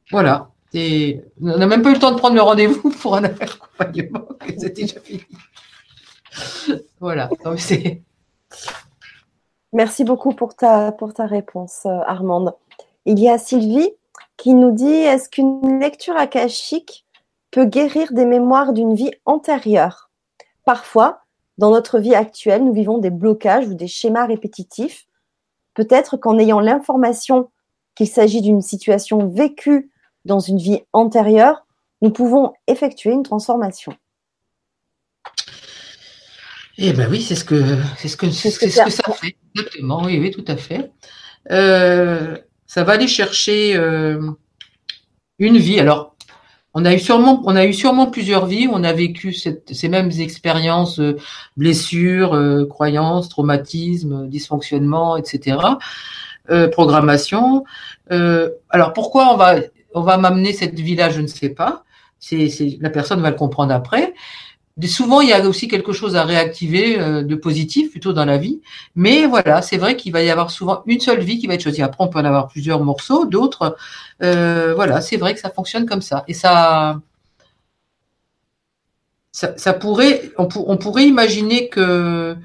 [0.10, 0.50] Voilà.
[0.74, 4.28] on n'a même pas eu le temps de prendre le rendez-vous pour un accompagnement,
[4.58, 5.22] c'était déjà fini.
[7.00, 7.30] voilà.
[9.72, 12.56] Merci beaucoup pour ta, pour ta réponse, euh, Armande.
[13.06, 13.92] Il y a Sylvie
[14.38, 17.06] qui nous dit est-ce qu'une lecture akashique
[17.52, 20.10] peut guérir des mémoires d'une vie antérieure?
[20.66, 21.22] Parfois,
[21.58, 25.08] dans notre vie actuelle, nous vivons des blocages ou des schémas répétitifs.
[25.74, 27.50] Peut-être qu'en ayant l'information
[27.96, 29.92] qu'il s'agit d'une situation vécue
[30.26, 31.66] dans une vie antérieure,
[32.02, 33.94] nous pouvons effectuer une transformation.
[36.78, 40.04] Eh ben oui, c'est ce que c'est ce que c'est ce, que, ça fait exactement.
[40.06, 40.92] Oui, oui, tout à fait.
[41.52, 42.38] Euh,
[42.70, 44.22] ça va aller chercher euh,
[45.40, 45.80] une vie.
[45.80, 46.16] Alors,
[46.76, 48.70] on a eu sûrement, on a eu sûrement plusieurs vies.
[48.72, 51.18] On a vécu ces mêmes expériences, euh,
[51.58, 55.58] blessures, croyances, traumatismes, dysfonctionnements, etc.
[56.72, 57.64] programmation.
[58.10, 59.56] alors pourquoi on va
[59.94, 61.84] on va m'amener cette vie-là, je ne sais pas.
[62.20, 64.14] C'est, la personne va le comprendre après.
[64.88, 68.38] Souvent, il y a aussi quelque chose à réactiver euh, de positif plutôt dans la
[68.38, 68.62] vie.
[68.96, 71.64] Mais voilà, c'est vrai qu'il va y avoir souvent une seule vie qui va être
[71.64, 71.82] choisie.
[71.82, 73.76] Après, on peut en avoir plusieurs morceaux, d'autres.
[74.24, 76.24] Euh, voilà, c'est vrai que ça fonctionne comme ça.
[76.28, 77.02] Et ça,
[79.32, 82.36] ça, pourrait, on, on, pourrait imaginer que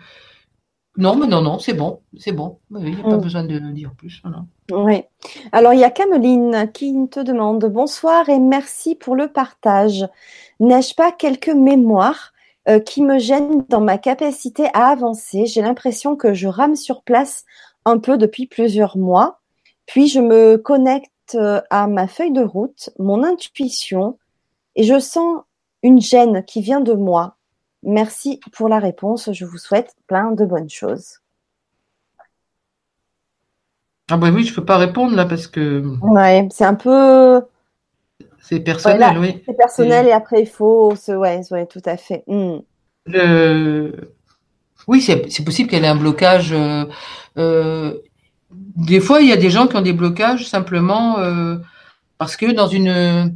[0.97, 2.59] non, mais non, non, c'est bon, c'est bon.
[2.71, 3.21] Il n'y a pas mm.
[3.21, 4.23] besoin de dire plus.
[4.71, 5.03] Oui.
[5.51, 10.07] Alors, il y a Cameline qui te demande Bonsoir et merci pour le partage.
[10.61, 12.33] N'ai-je pas quelques mémoires
[12.69, 15.47] euh, qui me gênent dans ma capacité à avancer?
[15.47, 17.45] J'ai l'impression que je rame sur place
[17.85, 19.41] un peu depuis plusieurs mois.
[19.87, 24.19] Puis, je me connecte euh, à ma feuille de route, mon intuition,
[24.77, 25.43] et je sens
[25.83, 27.37] une gêne qui vient de moi
[27.85, 29.31] Merci pour la réponse.
[29.33, 31.21] Je vous souhaite plein de bonnes choses.
[34.11, 35.83] Ah bah oui, je ne peux pas répondre là parce que.
[36.03, 37.43] Ouais, c'est un peu.
[38.47, 39.43] C'est personnel, oui.
[39.47, 40.13] C'est personnel et...
[40.13, 41.13] après il faut se.
[41.13, 42.25] Ouais, tout à fait.
[42.27, 42.59] Hmm.
[44.87, 46.53] Oui, c'est possible qu'elle ait un blocage.
[46.53, 46.85] Euh,
[47.39, 47.95] euh,
[48.51, 51.57] des fois, il y a des gens qui ont des blocages simplement euh,
[52.19, 53.35] parce que dans une.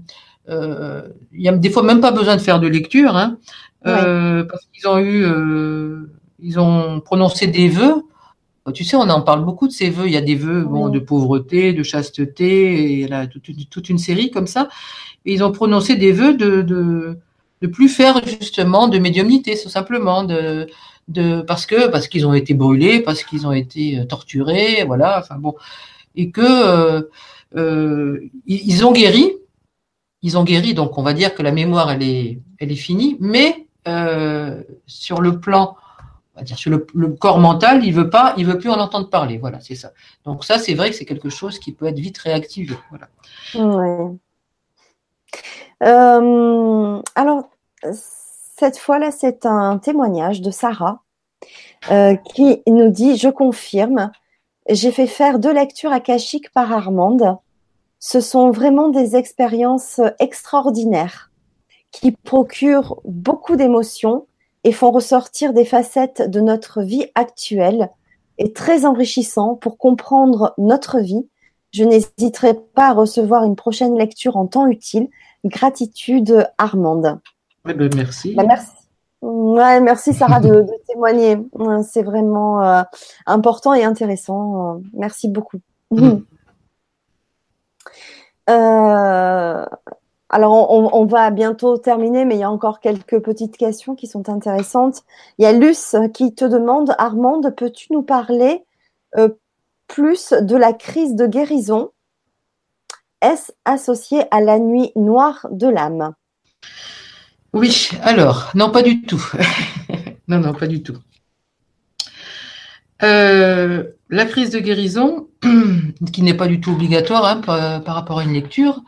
[0.49, 3.17] il y a des fois même pas besoin de faire de lecture.
[3.17, 3.39] Hein.
[3.83, 5.27] Parce qu'ils ont eu,
[6.39, 8.05] ils ont prononcé des vœux.
[8.73, 10.07] Tu sais, on en parle beaucoup de ces vœux.
[10.07, 13.51] Il y a des vœux bon, de pauvreté, de chasteté, et il y a toute,
[13.71, 14.69] toute, une série comme ça.
[15.25, 17.19] Et ils ont prononcé des vœux de, de,
[17.63, 20.67] de plus faire justement de médiumnité, tout simplement, de,
[21.09, 25.19] de parce que parce qu'ils ont été brûlés, parce qu'ils ont été euh, torturés, voilà.
[25.21, 25.55] Enfin bon,
[26.15, 27.03] et que euh,
[27.57, 29.33] euh, ils ont guéri.
[30.23, 33.17] Ils ont guéri, donc on va dire que la mémoire elle est elle est finie,
[33.21, 35.77] mais euh, sur le plan,
[36.47, 39.39] sur le, corps mental, il veut pas, il veut plus en entendre parler.
[39.39, 39.93] Voilà, c'est ça.
[40.25, 42.75] Donc ça, c'est vrai que c'est quelque chose qui peut être vite réactivé.
[42.91, 43.09] Voilà.
[45.83, 47.49] Euh, alors
[47.83, 51.03] cette fois-là, c'est un témoignage de Sarah
[51.91, 54.11] euh, qui nous dit Je confirme,
[54.69, 57.37] j'ai fait faire deux lectures akashiques par Armande.
[58.01, 61.31] Ce sont vraiment des expériences extraordinaires
[61.91, 64.27] qui procurent beaucoup d'émotions
[64.65, 67.91] et font ressortir des facettes de notre vie actuelle
[68.39, 71.27] et très enrichissant pour comprendre notre vie.
[71.73, 75.09] Je n'hésiterai pas à recevoir une prochaine lecture en temps utile.
[75.45, 77.21] Gratitude, Armande.
[77.65, 78.35] Ben, merci.
[78.35, 78.73] Bah, merci.
[79.21, 81.39] Ouais, merci Sarah de, témoigner.
[81.83, 82.83] C'est vraiment euh,
[83.27, 84.81] important et intéressant.
[84.93, 85.61] Merci beaucoup.
[85.91, 86.19] Mm.
[88.49, 89.67] Euh,
[90.31, 94.29] alors, on, va bientôt terminer, mais il y a encore quelques petites questions qui sont
[94.29, 95.03] intéressantes.
[95.39, 98.63] Il y a Luce qui te demande, Armande, peux-tu nous parler
[99.17, 99.31] euh,
[99.87, 101.93] plus de la crise de guérison?
[103.23, 106.13] Est-ce associé à la nuit noire de l'âme?
[107.55, 109.25] Oui, alors, non, pas du tout.
[110.29, 110.99] non, non, pas du tout.
[113.03, 115.29] Euh, la crise de guérison,
[116.13, 118.83] qui n'est pas du tout obligatoire hein, par, rapport à une lecture,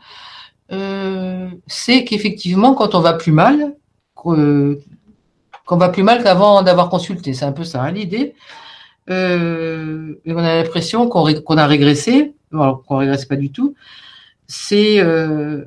[0.71, 3.75] euh, c'est qu'effectivement, quand on va plus mal,
[4.15, 4.77] qu'on
[5.69, 8.35] va plus mal qu'avant d'avoir consulté, c'est un peu ça hein, l'idée.
[9.09, 13.75] Euh, on a l'impression qu'on a régressé, alors qu'on régresse pas du tout.
[14.47, 15.65] C'est euh,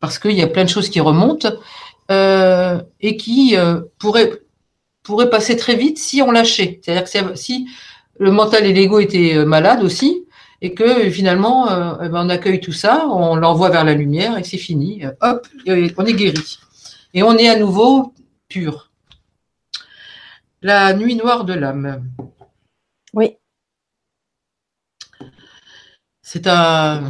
[0.00, 1.52] parce qu'il y a plein de choses qui remontent
[2.08, 3.56] et qui
[3.98, 6.80] pourraient passer très vite si on lâchait.
[6.82, 7.66] C'est-à-dire que si
[8.18, 10.24] le mental et l'ego étaient malades aussi,
[10.60, 14.38] et que finalement, euh, eh ben, on accueille tout ça, on l'envoie vers la lumière
[14.38, 15.02] et c'est fini.
[15.20, 16.58] Hop, on est guéri.
[17.12, 18.14] Et on est à nouveau
[18.48, 18.90] pur.
[20.62, 22.04] La nuit noire de l'âme.
[23.12, 23.36] Oui.
[26.22, 27.04] C'est un,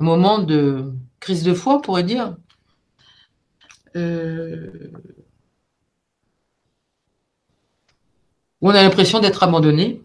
[0.00, 2.36] moment de crise de foi, on pourrait dire.
[3.96, 4.90] Euh,
[8.60, 10.02] où on a l'impression d'être abandonné,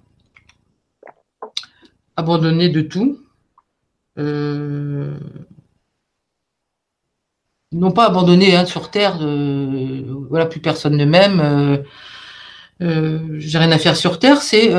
[2.16, 3.20] abandonné de tout.
[4.18, 5.18] Euh,
[7.72, 11.84] non pas abandonné hein, sur Terre, euh, voilà, plus personne ne m'aime,
[12.82, 14.72] euh, j'ai rien à faire sur Terre, c'est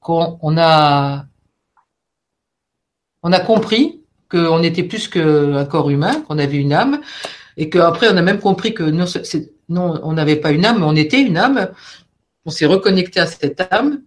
[0.00, 1.24] qu'on on a,
[3.22, 7.00] on a compris qu'on était plus qu'un corps humain, qu'on avait une âme,
[7.56, 9.06] et qu'après on a même compris que non,
[9.68, 11.70] non on n'avait pas une âme, mais on était une âme,
[12.44, 14.02] on s'est reconnecté à cette âme,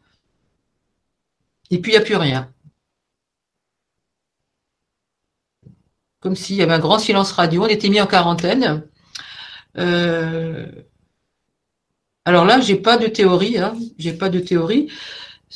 [1.72, 2.50] et puis il n'y a plus rien.
[6.20, 7.64] comme s'il y avait un grand silence radio.
[7.64, 8.84] On était mis en quarantaine.
[9.78, 10.66] Euh,
[12.26, 13.58] alors là, j'ai pas de théorie.
[13.58, 13.74] Hein.
[13.98, 14.92] J'ai pas de théorie.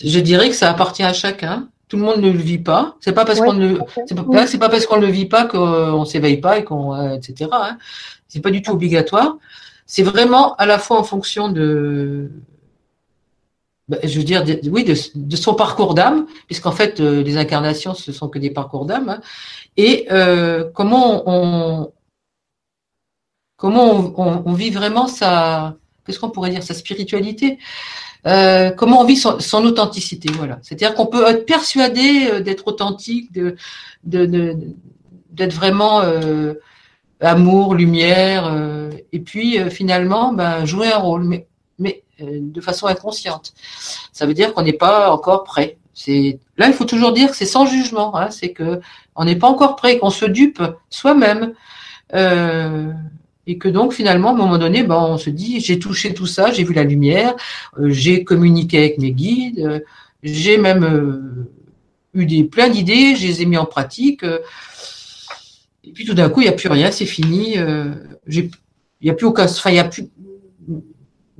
[0.01, 1.67] Je dirais que ça appartient à chacun.
[1.89, 2.95] Tout le monde ne le vit pas.
[3.01, 4.15] C'est pas parce qu'on ne, c'est
[4.57, 7.49] pas, parce qu'on ne le vit pas qu'on s'éveille pas et qu'on, euh, etc.
[7.51, 7.77] Hein.
[8.29, 9.37] C'est pas du tout obligatoire.
[9.85, 12.31] C'est vraiment à la fois en fonction de,
[14.03, 18.29] je veux dire, oui, de, son parcours d'âme, puisqu'en fait, euh, les incarnations, ce sont
[18.29, 19.21] que des parcours d'âme, hein.
[19.77, 21.91] et euh, comment on,
[23.57, 27.59] comment on, vit vraiment sa, qu'est-ce qu'on pourrait dire, sa spiritualité,
[28.27, 30.59] euh, comment on vit son, authenticité, voilà.
[30.61, 33.55] C'est-à-dire qu'on peut être persuadé d'être authentique, de,
[34.03, 36.01] d'être vraiment
[37.19, 38.51] amour, lumière,
[39.11, 41.47] et puis finalement, ben, jouer un rôle, mais
[42.21, 43.53] de façon inconsciente.
[44.11, 45.77] Ça veut dire qu'on n'est pas encore prêt.
[46.57, 48.17] Là, il faut toujours dire que c'est sans jugement.
[48.17, 48.31] Hein.
[48.31, 48.79] c'est que
[49.15, 51.53] on n'est pas encore prêt, qu'on se dupe soi-même.
[52.13, 52.91] Euh,
[53.47, 56.27] et que donc finalement, à un moment donné, ben, on se dit, j'ai touché tout
[56.27, 57.35] ça, j'ai vu la lumière,
[57.79, 59.83] euh, j'ai communiqué avec mes guides,
[60.21, 61.47] j'ai même
[62.13, 64.23] eu des, plein d'idées, je les ai mis en pratique.
[65.83, 67.55] et puis tout d'un coup, il n'y a plus rien, c'est fini.
[67.55, 68.51] il
[69.01, 69.47] n'y a plus aucun,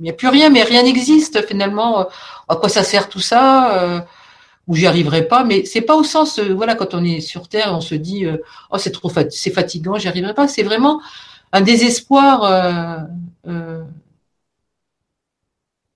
[0.02, 2.00] n'y a plus rien, mais rien n'existe finalement.
[2.00, 2.04] Euh,
[2.48, 4.00] à quoi ça sert tout ça euh,
[4.66, 7.48] Ou j'y arriverai pas Mais c'est pas au sens, euh, voilà, quand on est sur
[7.48, 8.26] Terre, on se dit,
[8.70, 10.48] oh c'est trop, c'est fatigant, j'y arriverai pas.
[10.48, 11.00] C'est vraiment
[11.52, 13.06] un désespoir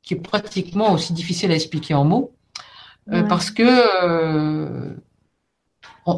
[0.02, 2.32] qui est pratiquement aussi difficile à expliquer en mots,
[3.28, 4.94] parce que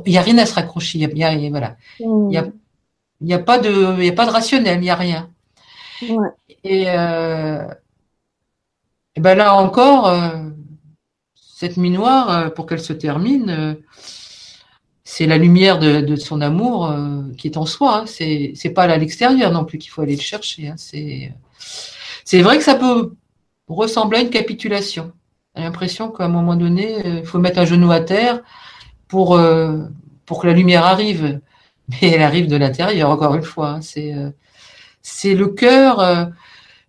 [0.04, 0.98] il n'y a rien à se raccrocher.
[0.98, 2.46] Il y a, voilà, il y a,
[3.20, 5.30] il y a pas de, il y a pas de rationnel, il n'y a rien.
[6.64, 7.68] Et, euh,
[9.16, 10.50] et, ben là encore, euh,
[11.34, 13.76] cette nuit noire, euh, pour qu'elle se termine,
[15.04, 16.94] c'est la lumière de, son amour
[17.38, 18.00] qui est en soi.
[18.00, 18.06] Hein.
[18.06, 20.68] C'est c'est pas à l'extérieur non plus qu'il faut aller le chercher.
[20.68, 20.74] Hein.
[20.76, 21.32] C'est
[22.24, 23.14] c'est vrai que ça peut
[23.68, 25.12] ressembler à une capitulation.
[25.56, 28.42] J'ai l'impression qu'à un moment donné, il faut mettre un genou à terre
[29.08, 29.40] pour
[30.26, 31.40] pour que la lumière arrive.
[31.88, 33.70] Mais elle arrive de l'intérieur, encore une fois.
[33.70, 33.80] Hein.
[33.80, 34.14] C'est
[35.08, 36.00] c'est le cœur.
[36.00, 36.24] Euh,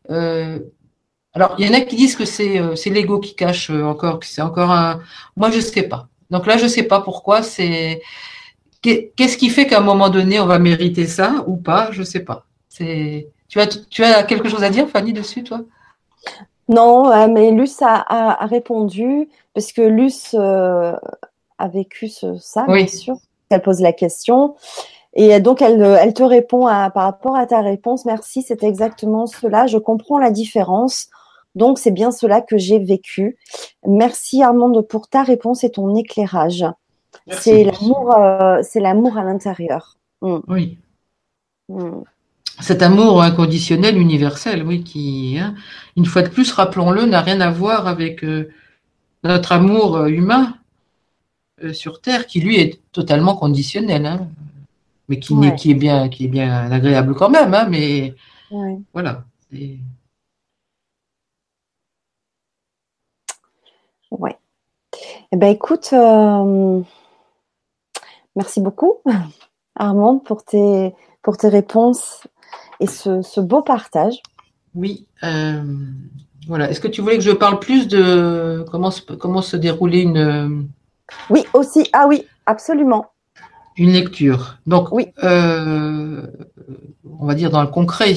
[0.09, 0.59] euh,
[1.33, 4.25] alors, il y en a qui disent que c'est euh, l'ego qui cache encore, que
[4.25, 5.01] c'est encore un.
[5.35, 6.07] Moi, je sais pas.
[6.29, 7.41] Donc là, je sais pas pourquoi.
[7.41, 8.01] C'est
[8.81, 12.21] qu'est-ce qui fait qu'à un moment donné, on va mériter ça ou pas Je sais
[12.21, 12.45] pas.
[12.67, 15.61] C'est tu as tu as quelque chose à dire, Fanny, dessus, toi?
[16.67, 23.17] Non, mais Luce a, répondu parce que Luce a vécu ça, bien sûr.
[23.49, 24.55] Elle pose la question.
[25.13, 28.05] Et donc, elle, elle te répond à, par rapport à ta réponse.
[28.05, 29.67] Merci, c'est exactement cela.
[29.67, 31.07] Je comprends la différence.
[31.55, 33.37] Donc, c'est bien cela que j'ai vécu.
[33.85, 36.65] Merci Armande pour ta réponse et ton éclairage.
[37.31, 39.97] C'est l'amour, euh, c'est l'amour à l'intérieur.
[40.21, 40.37] Mm.
[40.47, 40.77] Oui.
[41.69, 42.01] Mm.
[42.59, 45.55] Cet amour inconditionnel, universel, oui, qui, hein,
[45.95, 48.49] une fois de plus, rappelons-le, n'a rien à voir avec euh,
[49.23, 50.55] notre amour euh, humain
[51.73, 54.05] sur Terre, qui lui est totalement conditionnel.
[54.05, 54.29] Hein
[55.09, 58.15] mais qui, qui, est bien, qui est bien agréable quand même, hein, mais
[58.93, 59.23] voilà.
[64.11, 64.37] Ouais.
[65.31, 66.81] Eh ben écoute, euh,
[68.35, 68.97] merci beaucoup,
[69.75, 72.27] Armand, pour tes, pour tes réponses
[72.79, 74.21] et ce, beau partage.
[74.75, 75.07] Oui.
[75.23, 75.63] Euh,
[76.47, 76.69] voilà.
[76.69, 80.69] Est-ce que tu voulais que je parle plus de comment, comment se dérouler une.
[81.31, 81.89] Oui, aussi.
[81.93, 83.11] Ah oui, absolument
[83.79, 84.57] une lecture.
[84.67, 85.07] Donc, oui.
[85.23, 86.21] Euh,
[87.19, 88.13] on va dire dans le concret.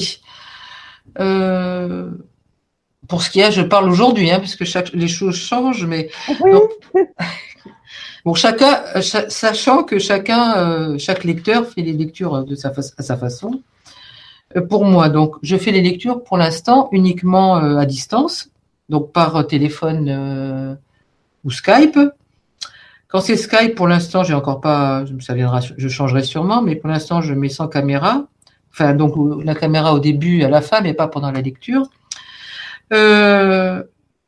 [1.19, 2.11] Euh,
[3.07, 6.09] pour ce qui est, je parle aujourd'hui, hein, puisque chaque, les choses changent, mais
[8.25, 13.17] bon, chacun, sachant que chacun, euh, chaque lecteur fait les lectures de sa à sa
[13.17, 13.61] façon.
[14.69, 18.49] pour moi, donc, je fais les lectures pour l'instant uniquement à distance,
[18.89, 20.77] donc par téléphone
[21.43, 21.97] ou Skype
[23.13, 26.89] Quand c'est Skype, pour l'instant, j'ai encore pas, ça viendra, je changerai sûrement, mais pour
[26.89, 28.25] l'instant, je mets sans caméra.
[28.71, 29.13] Enfin, donc
[29.45, 31.83] la caméra au début, à la fin, mais pas pendant la lecture.
[32.91, 33.83] Euh,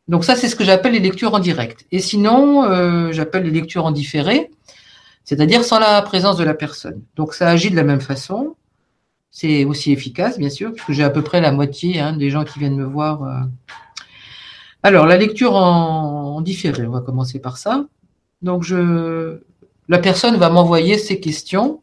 [0.07, 1.87] donc ça, c'est ce que j'appelle les lectures en direct.
[1.91, 4.51] Et sinon, euh, j'appelle les lectures en différé,
[5.23, 7.01] c'est-à-dire sans la présence de la personne.
[7.15, 8.55] Donc ça agit de la même façon.
[9.31, 12.43] C'est aussi efficace, bien sûr, puisque j'ai à peu près la moitié hein, des gens
[12.43, 13.23] qui viennent me voir.
[13.23, 13.39] Euh.
[14.83, 17.85] Alors, la lecture en, différé, on va commencer par ça.
[18.45, 19.39] Donc, je,
[19.89, 21.81] la personne va m'envoyer ses questions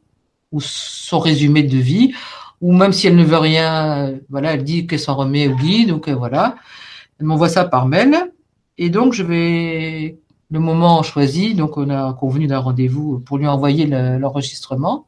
[0.52, 2.14] ou son résumé de vie,
[2.60, 5.90] ou même si elle ne veut rien, voilà, elle dit qu'elle s'en remet au guide,
[5.90, 6.55] ou que voilà,
[7.18, 8.14] elle m'envoie ça par mail.
[8.78, 10.18] Et donc, je vais,
[10.52, 15.06] le moment choisi, donc on a convenu d'un rendez-vous pour lui envoyer l'enregistrement.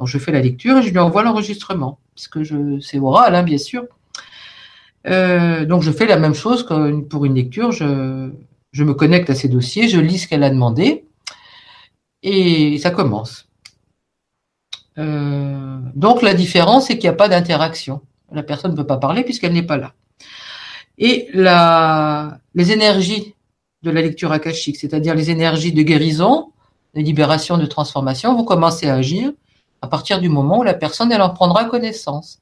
[0.00, 3.44] donc, je fais la lecture et je lui envoie l'enregistrement, puisque je, c'est oral, hein,
[3.44, 3.84] bien sûr.
[5.06, 7.70] Euh, donc, je fais la même chose que pour une lecture.
[7.70, 8.32] Je,
[8.76, 11.06] je me connecte à ses dossiers, je lis ce qu'elle a demandé
[12.22, 13.48] et ça commence.
[14.98, 18.02] Euh, donc, la différence, c'est qu'il n'y a pas d'interaction.
[18.30, 19.94] La personne ne peut pas parler puisqu'elle n'est pas là.
[20.98, 23.34] Et les énergies
[23.82, 26.52] de la lecture akashique, c'est-à-dire les énergies de guérison,
[26.94, 29.32] de libération, de transformation, vont commencer à agir
[29.80, 32.40] à partir du moment où la personne elle en prendra connaissance.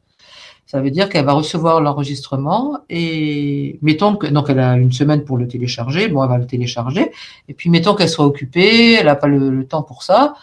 [0.67, 5.25] Ça veut dire qu'elle va recevoir l'enregistrement et mettons que donc elle a une semaine
[5.25, 7.13] pour le télécharger, bon elle va le télécharger
[7.49, 10.35] et puis mettons qu'elle soit occupée, elle n'a pas le, temps pour ça,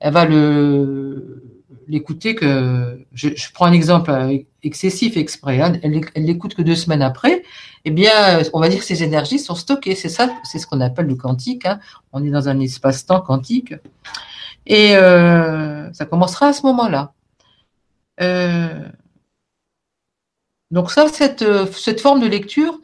[0.00, 0.26] elle va
[1.88, 4.12] l'écouter que je, prends un exemple
[4.62, 7.42] excessif exprès, hein, elle, l'écoute que deux semaines après,
[7.84, 9.94] eh bien, on va dire que ces énergies sont stockées.
[9.94, 11.64] C'est ça, c'est ce qu'on appelle le quantique.
[11.64, 11.80] Hein.
[12.12, 13.74] On est dans un espace-temps quantique.
[14.66, 17.12] Et euh, ça commencera à ce moment-là.
[18.20, 18.88] Euh,
[20.70, 22.80] donc ça, cette, cette forme de lecture,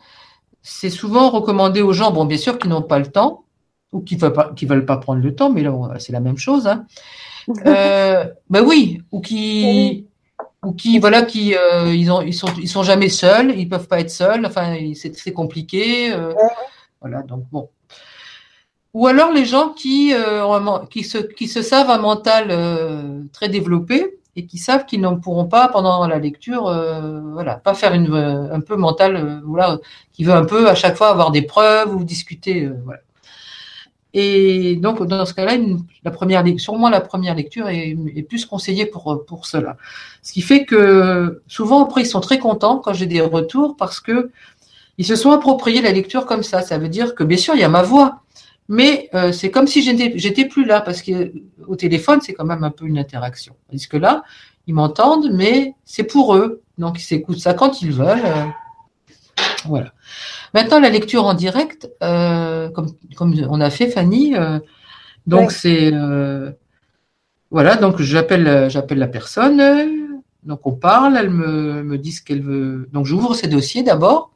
[0.63, 3.45] c'est souvent recommandé aux gens, bon, bien sûr, qui n'ont pas le temps,
[3.93, 6.39] ou qui ne veulent, pas, veulent pas prendre le temps, mais là, c'est la même
[6.39, 6.67] chose.
[6.67, 6.87] Hein.
[7.67, 10.07] Euh, ben oui, ou qui,
[10.65, 13.87] ou qui, voilà, qui, euh, ils ont, ils sont, ils sont jamais seuls, ils peuvent
[13.87, 14.47] pas être seuls.
[14.47, 16.11] Enfin, c'est compliqué.
[16.11, 16.33] Euh,
[17.03, 17.69] voilà, donc bon.
[18.95, 23.49] Ou alors les gens qui, euh, qui se, qui se savent un mental euh, très
[23.49, 26.65] développé et qui savent qu'ils n'en pourront pas pendant la lecture,
[27.33, 29.79] voilà, pas faire une, un peu mental, voilà,
[30.13, 33.01] qui veut un peu à chaque fois avoir des preuves ou discuter, voilà.
[34.17, 35.57] Et donc, dans ce cas-là,
[36.05, 37.97] la première, sûrement la première lecture est,
[38.29, 39.77] plus conseillée pour, pour cela.
[40.23, 43.99] Ce qui fait que souvent, après, ils sont très contents quand j'ai des retours parce
[43.99, 44.31] que
[44.99, 46.63] ils se sont appropriés la lecture comme ça.
[46.63, 48.21] Ça veut dire que, bien sûr, il y a ma voix,
[48.69, 51.33] mais euh, c'est comme si j'étais plus là parce que
[51.67, 53.55] au téléphone, c'est quand même un peu une interaction.
[53.71, 54.23] Parce que là,
[54.67, 56.63] ils m'entendent, mais c'est pour eux.
[56.79, 58.25] Donc, ils s'écoutent ça quand ils veulent.
[58.25, 58.47] Euh,
[59.67, 59.93] voilà.
[60.55, 64.61] Maintenant, la lecture en direct, euh, comme, comme on a fait, Fanny, euh,
[65.27, 66.53] donc c'est euh,
[67.51, 72.43] voilà, donc j'appelle j'appelle la personne, donc on parle, elle me, me dit ce qu'elle
[72.43, 72.89] veut.
[72.93, 74.33] Donc j'ouvre ses dossiers d'abord.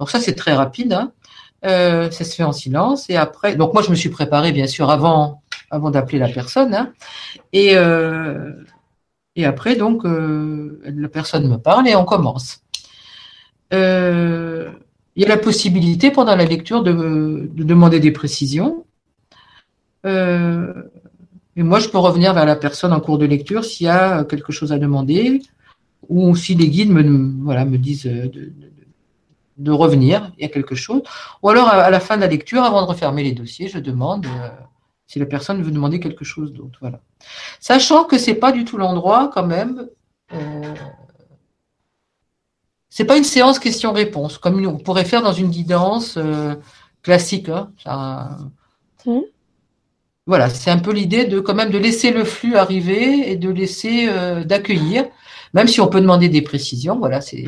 [0.00, 0.92] Donc ça c'est très rapide.
[0.92, 1.12] Hein.
[1.64, 3.56] Ça se fait en silence et après.
[3.56, 6.74] Donc moi je me suis préparée bien sûr avant avant d'appeler la personne.
[6.74, 6.92] Hein.
[7.52, 7.74] Et
[9.36, 12.64] et après donc la personne me parle et on commence.
[13.74, 14.70] Euh,
[15.16, 18.84] il y a la possibilité pendant la lecture de, demander des précisions.
[20.06, 20.72] Euh,
[21.56, 24.24] et moi, je peux revenir vers la personne en cours de lecture s'il y a
[24.24, 25.40] quelque chose à demander
[26.08, 27.02] ou si les guides me,
[27.42, 28.52] voilà, me disent de,
[29.66, 31.02] revenir, il y a quelque chose.
[31.42, 34.26] Ou alors, à, la fin de la lecture, avant de refermer les dossiers, je demande
[34.26, 34.48] euh,
[35.06, 36.78] si la personne veut demander quelque chose d'autre.
[36.80, 37.00] Voilà.
[37.60, 39.88] Sachant que c'est pas du tout l'endroit, quand même,
[40.32, 40.74] euh,
[42.88, 46.54] c'est pas une séance question-réponse, comme on pourrait faire dans une guidance euh,
[47.02, 47.48] classique.
[47.86, 48.38] Hein,
[49.06, 49.20] mmh.
[50.26, 53.50] Voilà, c'est un peu l'idée de quand même de laisser le flux arriver et de
[53.50, 54.08] laisser
[54.46, 55.04] d'accueillir,
[55.52, 56.98] même si on peut demander des précisions.
[56.98, 57.44] Voilà, c'est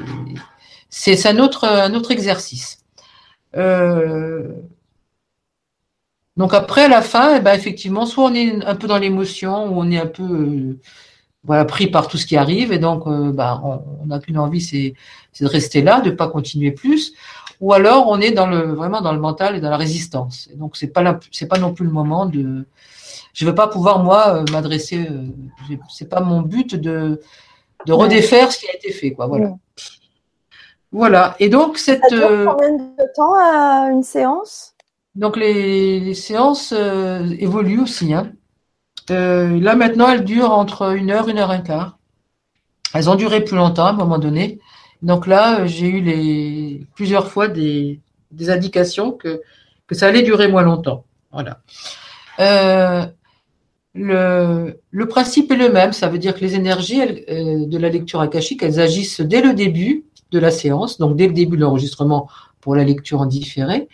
[0.91, 2.79] c'est un autre un autre exercice.
[3.57, 4.49] Euh,
[6.37, 9.67] donc après, à la fin, eh ben, effectivement, soit on est un peu dans l'émotion,
[9.67, 10.79] ou on est un peu
[11.45, 13.05] voilà, pris par tout ce qui arrive, et donc
[13.35, 14.95] bah, on n'a qu'une envie, c'est
[15.41, 17.15] de rester là, de pas continuer plus,
[17.61, 20.49] ou alors on est dans le vraiment dans le mental et dans la résistance.
[20.53, 22.67] Et donc c'est pas c'est pas non plus le moment de.
[23.33, 25.07] Je veux pas pouvoir moi euh, m'adresser.
[25.09, 27.21] Euh, c'est pas mon but de
[27.87, 29.27] de redéfaire ce qui a été fait, quoi.
[29.27, 29.55] Voilà.
[30.97, 31.37] Voilà.
[31.41, 32.01] Et donc cette.
[32.09, 34.75] Ça dure euh, combien de temps à une séance?
[35.15, 38.13] Donc les, séances évoluent aussi.
[38.13, 38.33] Hein.
[39.09, 41.99] là maintenant, elles durent entre une heure, une heure et un quart.
[42.95, 44.59] Elles ont duré plus longtemps à un moment donné.
[45.03, 48.01] Donc là, euh, j'ai eu les, plusieurs fois des,
[48.49, 49.43] indications que,
[49.87, 51.05] que ça allait durer moins longtemps.
[51.33, 51.61] Voilà.
[52.41, 53.07] euh,
[53.95, 55.93] le, le, principe est le même.
[55.93, 59.55] Ça veut dire que les énergies euh, de la lecture akashique, elles agissent dès le
[59.55, 62.29] début de la séance, donc dès le début de l'enregistrement
[62.61, 63.89] pour la lecture en différé.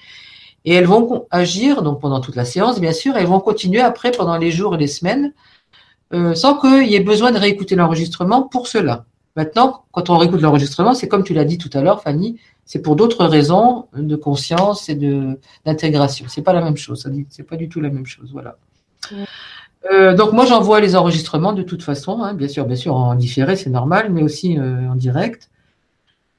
[0.64, 4.12] Et elles vont agir, donc pendant toute la séance, bien sûr, elles vont continuer après
[4.12, 5.32] pendant les jours et les semaines,
[6.14, 9.04] euh, sans qu'il y ait besoin de réécouter l'enregistrement pour cela.
[9.34, 12.80] Maintenant, quand on réécoute l'enregistrement, c'est comme tu l'as dit tout à l'heure, Fanny, c'est
[12.80, 14.94] pour d'autres raisons de conscience et
[15.64, 16.26] d'intégration.
[16.28, 17.09] C'est pas la même chose.
[17.30, 18.30] C'est pas du tout la même chose.
[18.32, 18.56] Voilà.
[19.90, 23.16] Euh, donc moi j'envoie les enregistrements de toute façon, hein, bien sûr, bien sûr en
[23.16, 25.50] différé c'est normal, mais aussi euh, en direct.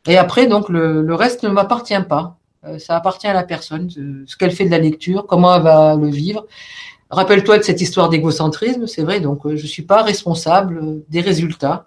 [0.07, 2.37] Et après donc le, le reste ne m'appartient pas.
[2.65, 5.95] Euh, ça appartient à la personne, ce qu'elle fait de la lecture, comment elle va
[5.95, 6.45] le vivre.
[7.09, 9.19] Rappelle-toi de cette histoire d'égocentrisme, c'est vrai.
[9.19, 11.85] Donc je suis pas responsable des résultats.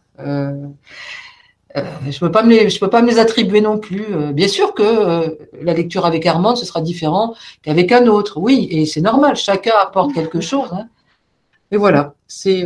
[1.77, 4.05] Euh, je peux pas me les, je peux pas me les attribuer non plus.
[4.11, 5.29] Euh, bien sûr que euh,
[5.61, 8.39] la lecture avec Armand ce sera différent qu'avec un autre.
[8.39, 9.37] Oui, et c'est normal.
[9.37, 10.69] Chacun apporte quelque chose.
[10.73, 10.89] Hein.
[11.71, 12.15] Et voilà.
[12.27, 12.65] C'est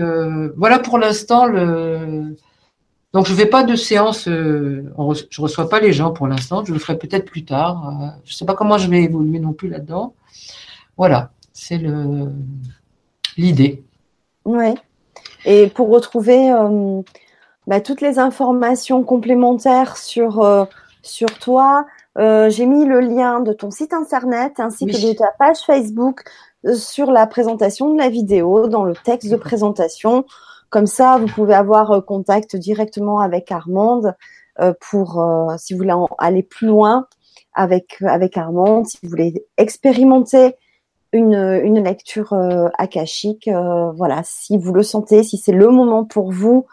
[0.56, 2.36] voilà pour l'instant le.
[3.12, 4.26] Donc je fais pas de séance.
[4.26, 6.64] je reçois pas les gens pour l'instant.
[6.64, 8.14] Je le ferai peut-être plus tard.
[8.24, 10.14] je sais pas comment je vais évoluer non plus là-dedans.
[10.96, 11.30] Voilà.
[11.52, 12.30] C'est le
[13.36, 13.82] l'idée.
[14.44, 14.74] Ouais.
[15.44, 16.52] Et pour retrouver
[17.70, 20.64] bah, toutes les informations complémentaires sur, euh,
[21.02, 21.86] sur toi.
[22.18, 26.24] Euh, j'ai mis le lien de ton site internet ainsi que de ta page Facebook
[26.66, 30.24] euh, sur la présentation de la vidéo, dans le texte de présentation.
[30.70, 34.14] Comme ça, vous pouvez avoir contact directement avec Armande
[34.80, 35.24] pour,
[35.58, 37.06] si vous voulez aller plus loin
[37.54, 40.54] avec, avec Armande, si vous voulez expérimenter
[41.12, 42.34] une, une lecture
[42.78, 43.50] akashique.
[43.96, 46.66] voilà, si vous le sentez, si c'est le moment pour vous,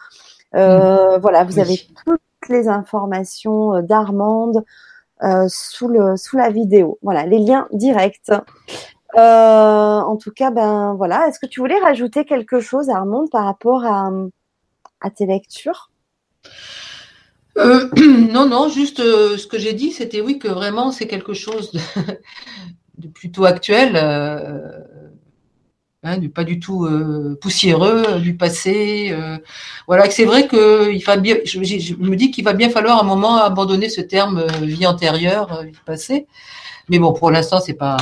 [0.55, 4.63] euh, voilà, vous avez toutes les informations euh, d'Armande
[5.23, 6.99] euh, sous le sous la vidéo.
[7.01, 8.31] Voilà, les liens directs.
[9.15, 11.27] En tout cas, ben voilà.
[11.27, 15.91] Est-ce que tu voulais rajouter quelque chose, Armande, par rapport à, tes lectures?
[17.57, 21.71] Non, non, juste ce que j'ai dit, c'était oui que vraiment c'est quelque chose
[22.97, 23.97] de, plutôt actuel.
[26.07, 29.09] Hein, pas du tout euh, poussiéreux euh, du passé.
[29.11, 29.37] Euh,
[29.87, 33.03] voilà, c'est vrai que il va bien, je, me dis qu'il va bien falloir un
[33.03, 36.27] moment abandonner ce terme vie antérieure, vie passée.
[36.89, 37.97] Mais bon, pour l'instant, c'est pas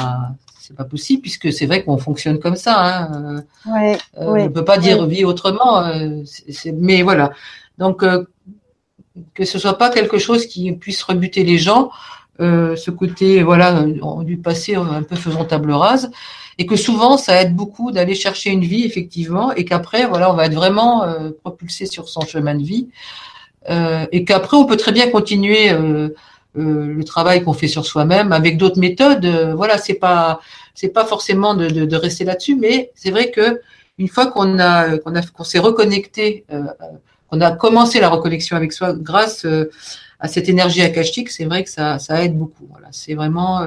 [0.65, 2.75] c'est pas possible puisque c'est vrai qu'on fonctionne comme ça.
[2.77, 3.43] Hein.
[3.67, 5.83] Ouais, On ne peut pas dire vie autrement.
[6.73, 7.31] mais voilà,
[7.77, 8.03] donc
[9.33, 11.91] que ce soit pas quelque chose qui puisse rebuter les gens.
[12.39, 13.85] ce côté voilà
[14.23, 16.09] du passé un peu faisant table rase
[16.57, 20.35] et que souvent ça aide beaucoup d'aller chercher une vie effectivement et qu'après voilà on
[20.35, 22.89] va être vraiment euh, propulsé sur son chemin de vie
[23.69, 25.69] euh, et qu'après on peut très bien continuer
[26.57, 29.25] euh, euh le travail qu'on fait sur soi-même avec d'autres méthodes
[29.55, 30.39] voilà c'est pas
[30.73, 33.61] c'est pas forcément de, de, de rester là-dessus mais c'est vrai que
[33.97, 36.45] une fois qu'on a qu'on a qu'on s'est reconnecté
[37.29, 39.45] qu'on a commencé la reconnexion avec soi grâce
[40.19, 43.65] à cette énergie akashique c'est vrai que ça ça aide beaucoup voilà c'est vraiment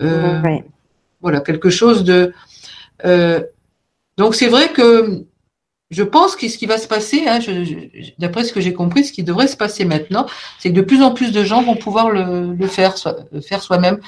[0.00, 0.64] ouais.
[1.20, 2.32] Voilà, quelque chose de.
[3.04, 3.42] Euh,
[4.16, 5.24] donc c'est vrai que
[5.90, 7.38] je pense que ce qui va se passer, hein,
[8.18, 10.26] d'après ce que j'ai compris, ce qui devrait se passer maintenant,
[10.58, 12.96] c'est que de plus en plus de gens vont pouvoir le, faire,
[13.42, 14.00] faire soi-même,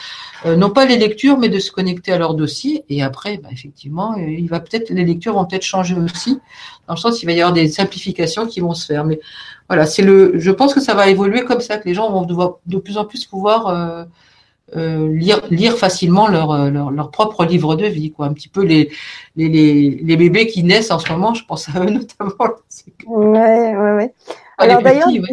[0.45, 2.85] euh, non pas les lectures, mais de se connecter à leur dossier.
[2.89, 6.41] Et après, bah, effectivement, euh, il va peut-être les lectures vont peut-être changer aussi,
[6.89, 9.05] dans le sens qu'il va y avoir des simplifications qui vont se faire.
[9.05, 9.21] Mais
[9.69, 12.23] voilà, c'est le, je pense que ça va évoluer comme ça, que les gens vont
[12.23, 14.05] devoir de plus en plus pouvoir euh,
[14.75, 18.27] lire, lire facilement leur, euh, leur, leur, propre livre de vie, quoi.
[18.27, 18.91] Un petit peu les,
[19.37, 22.33] les, les, les, bébés qui naissent en ce moment, je pense à eux notamment.
[23.07, 24.15] Ouais, ouais, ouais.
[24.59, 25.25] Ah, Alors d'ailleurs, il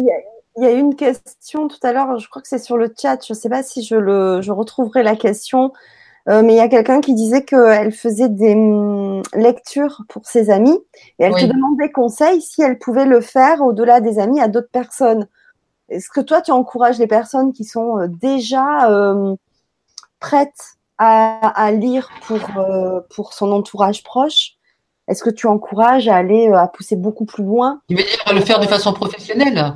[0.58, 3.34] y, a une question tout à l'heure, je crois que c'est sur le chat, je
[3.34, 5.72] ne sais pas si je, le, je retrouverai la question,
[6.28, 10.50] euh, mais il y a quelqu'un qui disait qu'elle faisait des hum, lectures pour ses
[10.50, 10.78] amis
[11.18, 14.70] et elle te demandait conseil si elle pouvait le faire au-delà des amis à d'autres
[14.72, 15.28] personnes.
[15.88, 19.36] Est-ce que toi, tu encourages les personnes qui sont euh, déjà euh,
[20.18, 24.52] prêtes à, lire pour, euh, pour son entourage proche?
[25.08, 27.80] Est-ce que tu encourages à aller à pousser beaucoup plus loin?
[27.88, 29.74] Tu veux dire à le faire de façon professionnelle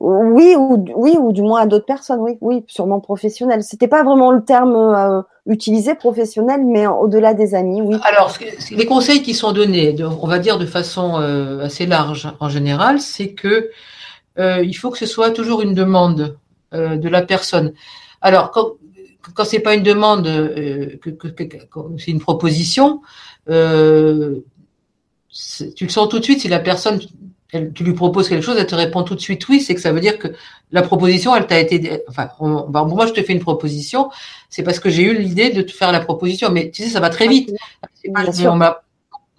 [0.00, 3.62] oui ou, oui, ou du moins à d'autres personnes, oui, oui, sûrement professionnel.
[3.62, 7.96] C'était pas vraiment le terme utilisé professionnel, mais au-delà des amis, oui.
[8.04, 8.36] Alors,
[8.70, 11.14] les conseils qui sont donnés, on va dire de façon
[11.62, 13.70] assez large en général, c'est que
[14.38, 16.36] il faut que ce soit toujours une demande
[16.74, 17.72] euh, de la personne.
[18.20, 18.72] Alors, quand,
[19.34, 21.56] quand c'est pas une demande, euh, que, que, que
[21.98, 23.00] c'est une proposition,
[23.48, 24.40] euh,
[25.76, 26.98] tu le sens tout de suite si la personne
[27.72, 29.92] tu lui proposes quelque chose, elle te répond tout de suite oui, c'est que ça
[29.92, 30.28] veut dire que
[30.72, 32.28] la proposition, elle t'a été, enfin,
[32.68, 34.10] bah, moi je te fais une proposition,
[34.50, 36.98] c'est parce que j'ai eu l'idée de te faire la proposition, mais tu sais, ça
[36.98, 37.52] va très vite.
[37.94, 38.82] C'est pas, on m'a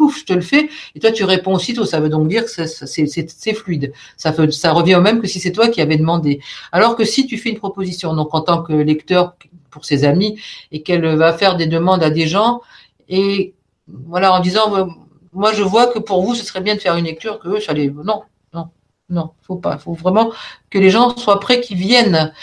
[0.10, 1.86] je te le fais, et toi tu réponds aussitôt.
[1.86, 3.94] Ça veut donc dire que c'est fluide.
[4.18, 6.40] Ça revient au même que si c'est toi qui avais demandé.
[6.72, 9.36] Alors que si tu fais une proposition, donc en tant que lecteur
[9.70, 10.40] pour ses amis,
[10.72, 12.62] et qu'elle va faire des demandes à des gens,
[13.10, 13.54] et
[13.88, 14.88] voilà, en disant,
[15.34, 17.60] moi je vois que pour vous ce serait bien de faire une lecture, que eux,
[17.60, 17.90] ça les...
[17.90, 18.24] Non,
[18.54, 18.70] non,
[19.10, 19.78] non, faut pas.
[19.78, 20.32] Faut vraiment
[20.70, 22.34] que les gens soient prêts, qu'ils viennent.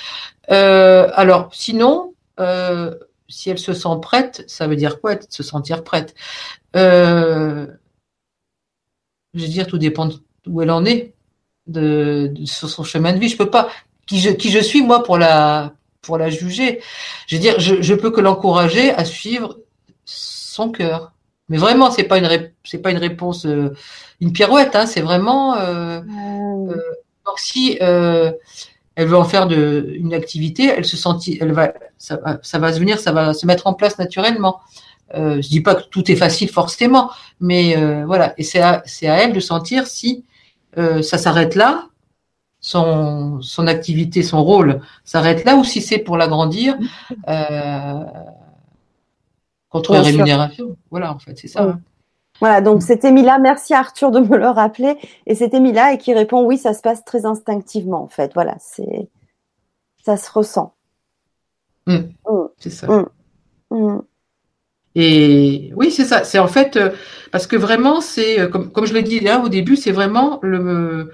[0.50, 2.94] Euh, alors, sinon, euh,
[3.28, 6.14] si elle se sent prête, ça veut dire quoi Se sentir prête?
[6.76, 7.66] Euh,
[9.34, 10.08] je veux dire, tout dépend
[10.44, 11.14] d'où elle en est,
[11.66, 13.28] de, sur son chemin de vie.
[13.28, 13.68] Je peux pas.
[14.06, 16.80] Qui je, qui je suis moi pour la pour la juger.
[17.28, 19.58] Je veux dire, je, je peux que l'encourager à suivre
[20.04, 21.12] son cœur.
[21.48, 23.74] Mais vraiment, c'est pas une c'est pas une réponse, euh,
[24.20, 24.74] une pirouette.
[24.74, 25.56] Hein, c'est vraiment.
[25.56, 26.76] Euh, euh,
[27.26, 27.78] donc si
[28.94, 32.72] elle veut en faire de, une activité, elle se sentit, elle va, ça, ça va
[32.72, 34.60] se venir, ça va se mettre en place naturellement.
[35.14, 37.10] Euh, je dis pas que tout est facile forcément,
[37.40, 38.34] mais euh, voilà.
[38.38, 40.24] Et c'est à, c'est à elle de sentir si
[40.78, 41.88] euh, ça s'arrête là,
[42.60, 46.78] son, son activité, son rôle s'arrête là, ou si c'est pour l'agrandir
[47.28, 48.04] euh,
[49.68, 50.76] contre rémunération.
[50.90, 51.78] Voilà, en fait, c'est ça.
[52.40, 52.80] Voilà, donc mm.
[52.80, 53.38] c'était Mila.
[53.38, 54.96] Merci Arthur de me le rappeler.
[55.26, 58.32] Et c'était Mila et qui répond oui, ça se passe très instinctivement en fait.
[58.34, 59.08] Voilà, c'est
[60.04, 60.74] ça se ressent.
[61.86, 61.96] Mm.
[62.26, 62.48] Mm.
[62.58, 62.86] C'est ça.
[64.94, 66.24] Et oui, c'est ça.
[66.24, 66.90] C'est en fait euh,
[67.30, 70.38] parce que vraiment, c'est euh, comme, comme je l'ai dit là au début, c'est vraiment
[70.42, 71.12] le.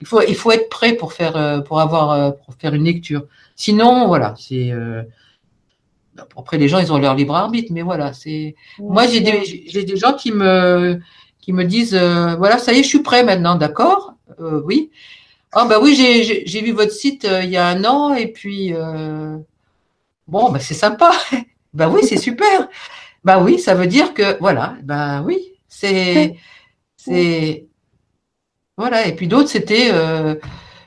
[0.00, 3.26] Il faut il faut être prêt pour faire euh, pour avoir pour faire une lecture.
[3.56, 4.72] Sinon, voilà, c'est
[6.36, 8.54] après, les gens, ils ont leur libre arbitre, mais voilà, c'est.
[8.78, 11.00] Moi, j'ai des, j'ai des gens qui me,
[11.40, 14.90] qui me disent, euh, voilà, ça y est, je suis prêt maintenant, d'accord euh, Oui.
[15.52, 18.26] Ah bah oui, j'ai, j'ai vu votre site euh, il y a un an et
[18.28, 18.72] puis
[20.26, 21.12] bon, bah c'est sympa.
[21.74, 22.68] bah oui, c'est super.
[23.24, 26.36] bah oui, ça veut dire que voilà, bah oui, c'est,
[26.96, 27.66] c'est,
[28.76, 29.06] voilà.
[29.06, 29.90] Et puis d'autres, c'était,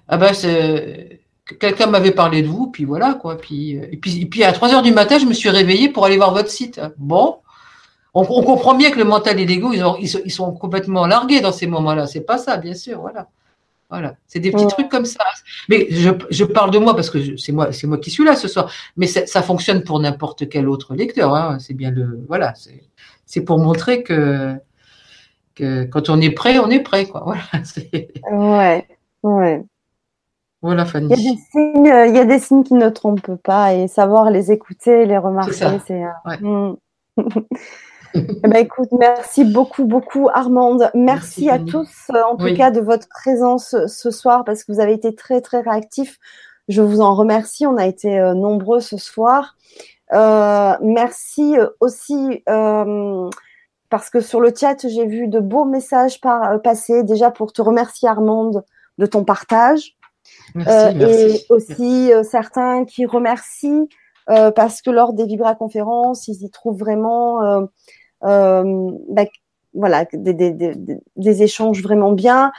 [0.08, 1.16] ah bah c'est
[1.60, 3.38] quelqu'un m'avait parlé de vous, puis voilà quoi.
[3.38, 5.90] Puis euh, et puis, et puis à 3 heures du matin, je me suis réveillée
[5.90, 6.82] pour aller voir votre site.
[6.98, 7.38] Bon,
[8.14, 9.84] on, comprend bien que le mental et l'ego, ils,
[10.26, 12.08] ils, sont complètement largués dans ces moments-là.
[12.08, 13.02] C'est pas ça, bien sûr.
[13.02, 13.28] Voilà,
[13.96, 14.16] voilà.
[14.28, 15.24] C'est des petits trucs comme ça.
[15.70, 18.36] Mais je, je parle de moi parce que c'est moi, c'est moi qui suis là
[18.36, 18.72] ce soir.
[18.98, 21.34] Mais ça fonctionne pour n'importe quel autre lecteur.
[21.34, 21.58] Hein.
[21.60, 22.54] C'est bien le, voilà.
[23.26, 24.56] C'est pour montrer que
[25.56, 27.24] que quand on est prêt, on est prêt, quoi.
[27.26, 27.42] Voilà.
[28.32, 28.88] Ouais,
[29.24, 29.64] ouais.
[30.62, 31.08] Voilà, Fanny.
[31.12, 33.74] Il y, a des signes, euh, il y a des signes qui ne trompent pas
[33.74, 36.04] et savoir les écouter, les remarquer, c'est.
[36.04, 36.76] Euh, hmm.
[38.16, 40.90] eh ben, écoute, merci beaucoup, beaucoup, Armande.
[40.94, 44.80] Merci, à tous, euh, en tout cas, de votre présence ce soir parce que vous
[44.80, 46.18] avez été très, très réactifs.
[46.68, 47.68] Je vous en remercie.
[47.68, 49.56] On a été nombreux ce soir.
[50.12, 52.44] merci aussi
[53.90, 57.62] parce que sur le chat, j'ai vu de beaux messages par, passer déjà pour te
[57.62, 58.64] remercier, Armande,
[58.98, 59.96] de ton partage.
[60.68, 63.88] Euh, et aussi euh, certains qui remercient
[64.30, 67.68] euh, parce que lors des Vibra conférences, ils y trouvent vraiment
[68.26, 69.26] bah,
[69.74, 70.74] voilà des, des, des,
[71.16, 72.52] des, échanges vraiment bien.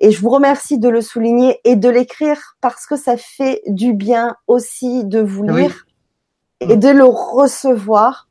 [0.00, 3.92] Et je vous remercie de le souligner et de l'écrire parce que ça fait du
[3.92, 5.86] bien aussi de vous lire
[6.60, 8.28] et de le recevoir.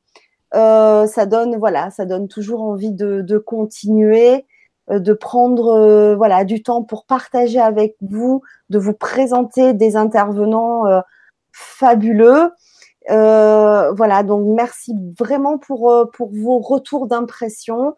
[0.53, 4.45] Euh, ça donne voilà, ça donne toujours envie de, de continuer
[4.91, 9.95] euh, de prendre euh, voilà du temps pour partager avec vous, de vous présenter des
[9.95, 11.01] intervenants euh,
[11.51, 12.51] fabuleux.
[13.09, 17.95] Voilà, donc merci vraiment pour pour vos retours d'impression.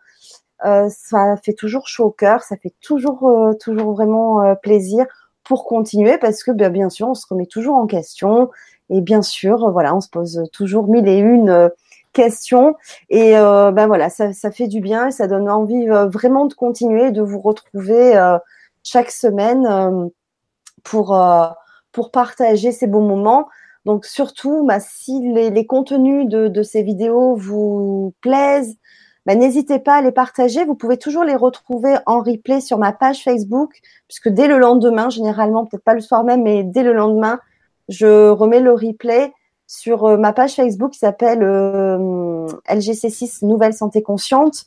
[0.61, 5.05] ça fait toujours chaud au cœur, ça fait toujours toujours vraiment plaisir
[5.43, 8.49] pour continuer parce que bien, bien sûr on se remet toujours en question
[8.89, 11.69] et bien sûr voilà on se pose toujours mille et une
[12.13, 12.75] questions.
[13.09, 16.45] Et euh, ben voilà, ça, ça, fait du bien et ça donne envie euh, vraiment
[16.45, 18.37] de continuer, de vous retrouver euh,
[18.83, 20.09] chaque semaine
[20.83, 21.17] pour
[21.91, 23.47] pour partager ces bons moments.
[23.85, 28.77] Donc surtout, bah, si les, les contenus de, de, ces vidéos vous plaisent,
[29.25, 30.65] bah, n'hésitez pas à les partager.
[30.65, 35.09] Vous pouvez toujours les retrouver en replay sur ma page Facebook, puisque dès le lendemain,
[35.09, 37.39] généralement, peut-être pas le soir même, mais dès le lendemain,
[37.89, 39.33] je remets le replay
[39.67, 44.65] sur euh, ma page Facebook qui s'appelle euh, LGC6 Nouvelle Santé Consciente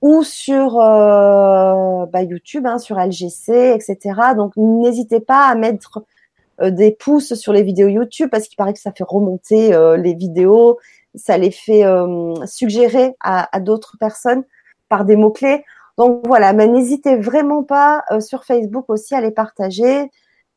[0.00, 3.98] ou sur euh, bah, YouTube, hein, sur LGC, etc.
[4.36, 6.04] Donc n'hésitez pas à mettre
[6.62, 10.78] des pouces sur les vidéos YouTube parce qu'il paraît que ça fait remonter les vidéos,
[11.14, 11.84] ça les fait
[12.46, 14.44] suggérer à, d'autres personnes
[14.88, 15.64] par des mots-clés.
[15.96, 20.10] Donc voilà, mais n'hésitez vraiment pas sur Facebook aussi à les partager.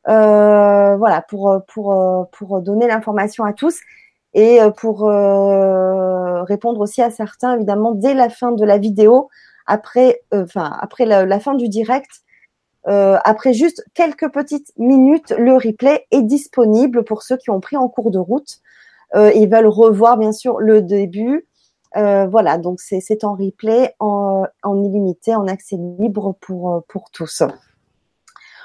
[0.06, 3.78] voilà, pour pour pour donner l'information à tous
[4.34, 5.08] et pour
[6.44, 9.28] répondre aussi à certains évidemment dès la fin de la vidéo,
[9.66, 12.10] après enfin après la, fin du direct.
[12.84, 17.88] Après juste quelques petites minutes, le replay est disponible pour ceux qui ont pris en
[17.88, 18.60] cours de route.
[19.14, 21.46] ils veulent revoir bien sûr le début,
[21.96, 27.10] euh, voilà, donc c'est en replay, en, en, illimité, en accès libre pour, euh, pour
[27.10, 27.42] tous.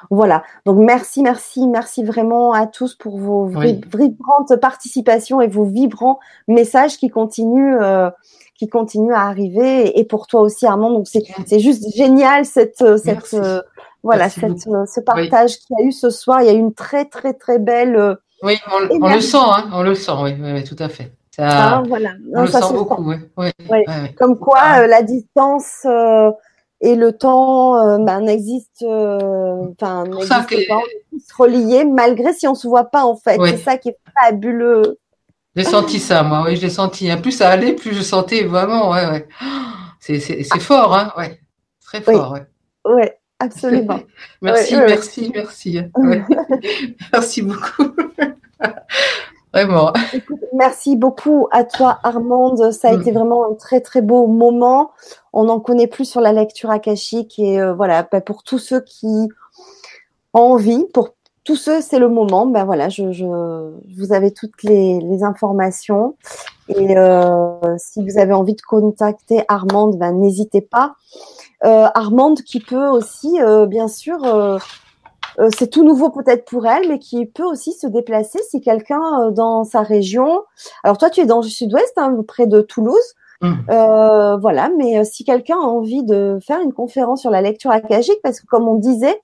[0.10, 6.20] Voilà, donc merci, merci, merci vraiment à tous pour vos vibrantes participations et vos vibrants
[6.48, 8.10] messages qui continuent, euh,
[8.56, 10.00] qui continuent à arriver.
[10.00, 13.36] Et pour toi aussi, Armand, donc c'est juste génial cette, cette
[14.04, 16.42] voilà, cette, ce partage qu'il y a eu ce soir.
[16.42, 18.18] Il y a eu une très, très, très belle.
[18.44, 21.12] oui, on, le sent, hein, on le sent, oui, oui tout à fait.
[21.40, 22.12] Ah, voilà.
[22.26, 23.14] Non, ça beaucoup,
[24.18, 24.82] Comme quoi, ah.
[24.82, 26.32] euh, la distance euh,
[26.82, 28.86] et le temps euh, ben, n'existent
[29.72, 33.40] enfin, pas, on est reliés, malgré si on se voit pas en fait.
[33.46, 35.00] C'est ça qui est fabuleux.
[35.56, 37.10] J'ai senti ça, moi, oui, j'ai senti.
[37.16, 39.28] Plus ça allait, plus je sentais vraiment, ouais, ouais.
[40.00, 41.40] C'est fort, hein, ouais.
[41.84, 42.46] Très fort, ouais.
[42.86, 44.00] Ouais, absolument.
[44.42, 45.80] merci, merci, merci,
[47.14, 47.96] merci beaucoup.
[49.66, 49.94] Vraiment.
[50.54, 52.72] merci beaucoup à toi, Armande.
[52.72, 53.02] Ça a mm.
[53.02, 54.92] été vraiment un très très beau moment.
[55.34, 58.82] On en connaît plus sur la lecture akashique et euh, voilà, bah, pour tous ceux
[58.82, 59.30] qui
[60.34, 61.10] ont envie, pour
[61.44, 62.46] tous ceux, c'est le moment.
[62.46, 66.16] Ben voilà, je, je, vous avez toutes les, les informations
[66.70, 70.96] et euh, si vous avez envie de contacter Armande, ben n'hésitez pas.
[71.64, 74.60] Euh, Armande qui peut aussi, euh, bien sûr
[75.40, 79.02] euh, c'est tout nouveau peut-être pour elle, mais qui peut aussi se déplacer si quelqu'un
[79.22, 80.44] euh, dans sa région.
[80.84, 83.14] Alors toi, tu es dans le sud-ouest, hein, près de Toulouse.
[83.42, 83.54] Mmh.
[83.70, 88.20] Euh, voilà, mais si quelqu'un a envie de faire une conférence sur la lecture akashique,
[88.24, 89.22] parce que comme on disait,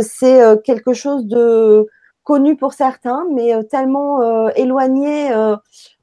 [0.00, 1.86] c'est quelque chose de
[2.24, 5.30] connu pour certains, mais tellement éloigné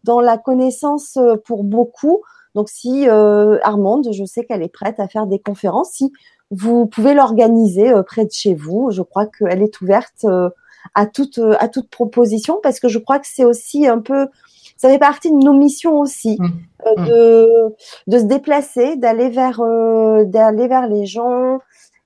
[0.06, 2.22] dans la connaissance pour beaucoup.
[2.56, 6.14] Donc si Armande, je sais qu'elle est prête à faire des conférences, si
[6.56, 8.92] vous pouvez l'organiser euh, près de chez vous.
[8.92, 10.50] Je crois qu'elle est ouverte euh,
[10.94, 14.28] à toute euh, à toute proposition parce que je crois que c'est aussi un peu
[14.78, 16.46] ça fait partie de nos missions aussi mmh.
[16.46, 17.06] Mmh.
[17.06, 17.76] de
[18.08, 19.62] de se déplacer, d'aller vers
[20.26, 21.60] d'aller vers les gens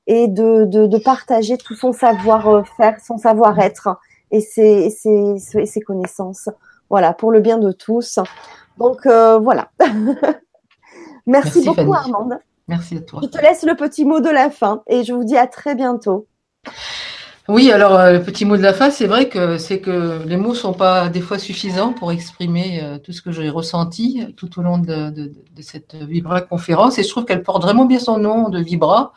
[0.10, 3.90] et de, de, de partager tout son savoir-faire, son savoir-être
[4.32, 6.48] et ses, ses, ses, connaissances.
[6.90, 8.20] Voilà, pour le bien de tous.
[8.78, 9.70] Donc voilà.
[11.26, 12.40] Merci, beaucoup Armande.
[12.68, 13.22] Merci à toi.
[13.24, 15.76] Je te laisse le petit mot de la fin et je vous dis à très
[15.76, 16.28] bientôt.
[17.48, 20.36] Oui, alors euh, le petit mot de la fin, c'est vrai que c'est que les
[20.36, 24.60] mots sont pas des fois suffisants pour exprimer euh, tout ce que j'ai ressenti tout
[24.60, 25.32] au long de,
[25.62, 29.14] cette Vibra conférence et je trouve qu'elle porte vraiment bien son nom de Vibra,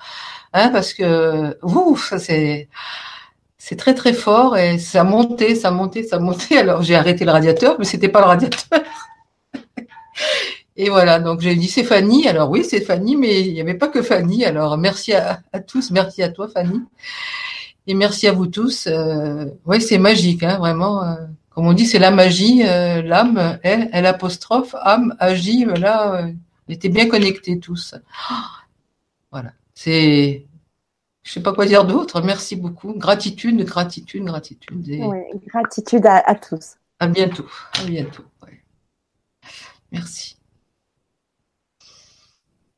[0.53, 2.69] hein, parce que ouf, c'est
[3.59, 6.59] c'est très très fort et ça montait, ça montait, ça montait.
[6.59, 8.81] Alors j'ai arrêté le radiateur, mais c'était pas le radiateur.
[10.83, 12.27] Et voilà, donc j'ai dit c'est Fanny.
[12.27, 14.47] Alors oui, c'est Fanny, mais il n'y avait pas que Fanny.
[14.47, 16.81] Alors merci à, tous, merci à toi Fanny.
[17.87, 18.87] Et merci à vous tous.
[18.87, 21.05] Euh, oui, c'est magique, hein, vraiment.
[21.05, 21.17] Euh,
[21.51, 22.63] comme on dit, c'est la magie.
[22.65, 25.67] Euh, l'âme, elle, elle apostrophe, âme, agit.
[25.67, 26.31] Voilà,
[26.67, 27.95] on était bien connectés tous.
[29.31, 30.47] voilà, c'est...
[31.25, 32.23] Je sais pas quoi dire d'autre.
[32.23, 32.95] Merci beaucoup.
[32.95, 34.83] Gratitude, gratitude, gratitude.
[34.89, 36.77] Oui, gratitude à, tous.
[36.99, 37.47] À bientôt.
[37.79, 38.25] À bientôt.
[39.93, 40.40] Merci.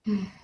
[0.07, 0.27] Mm.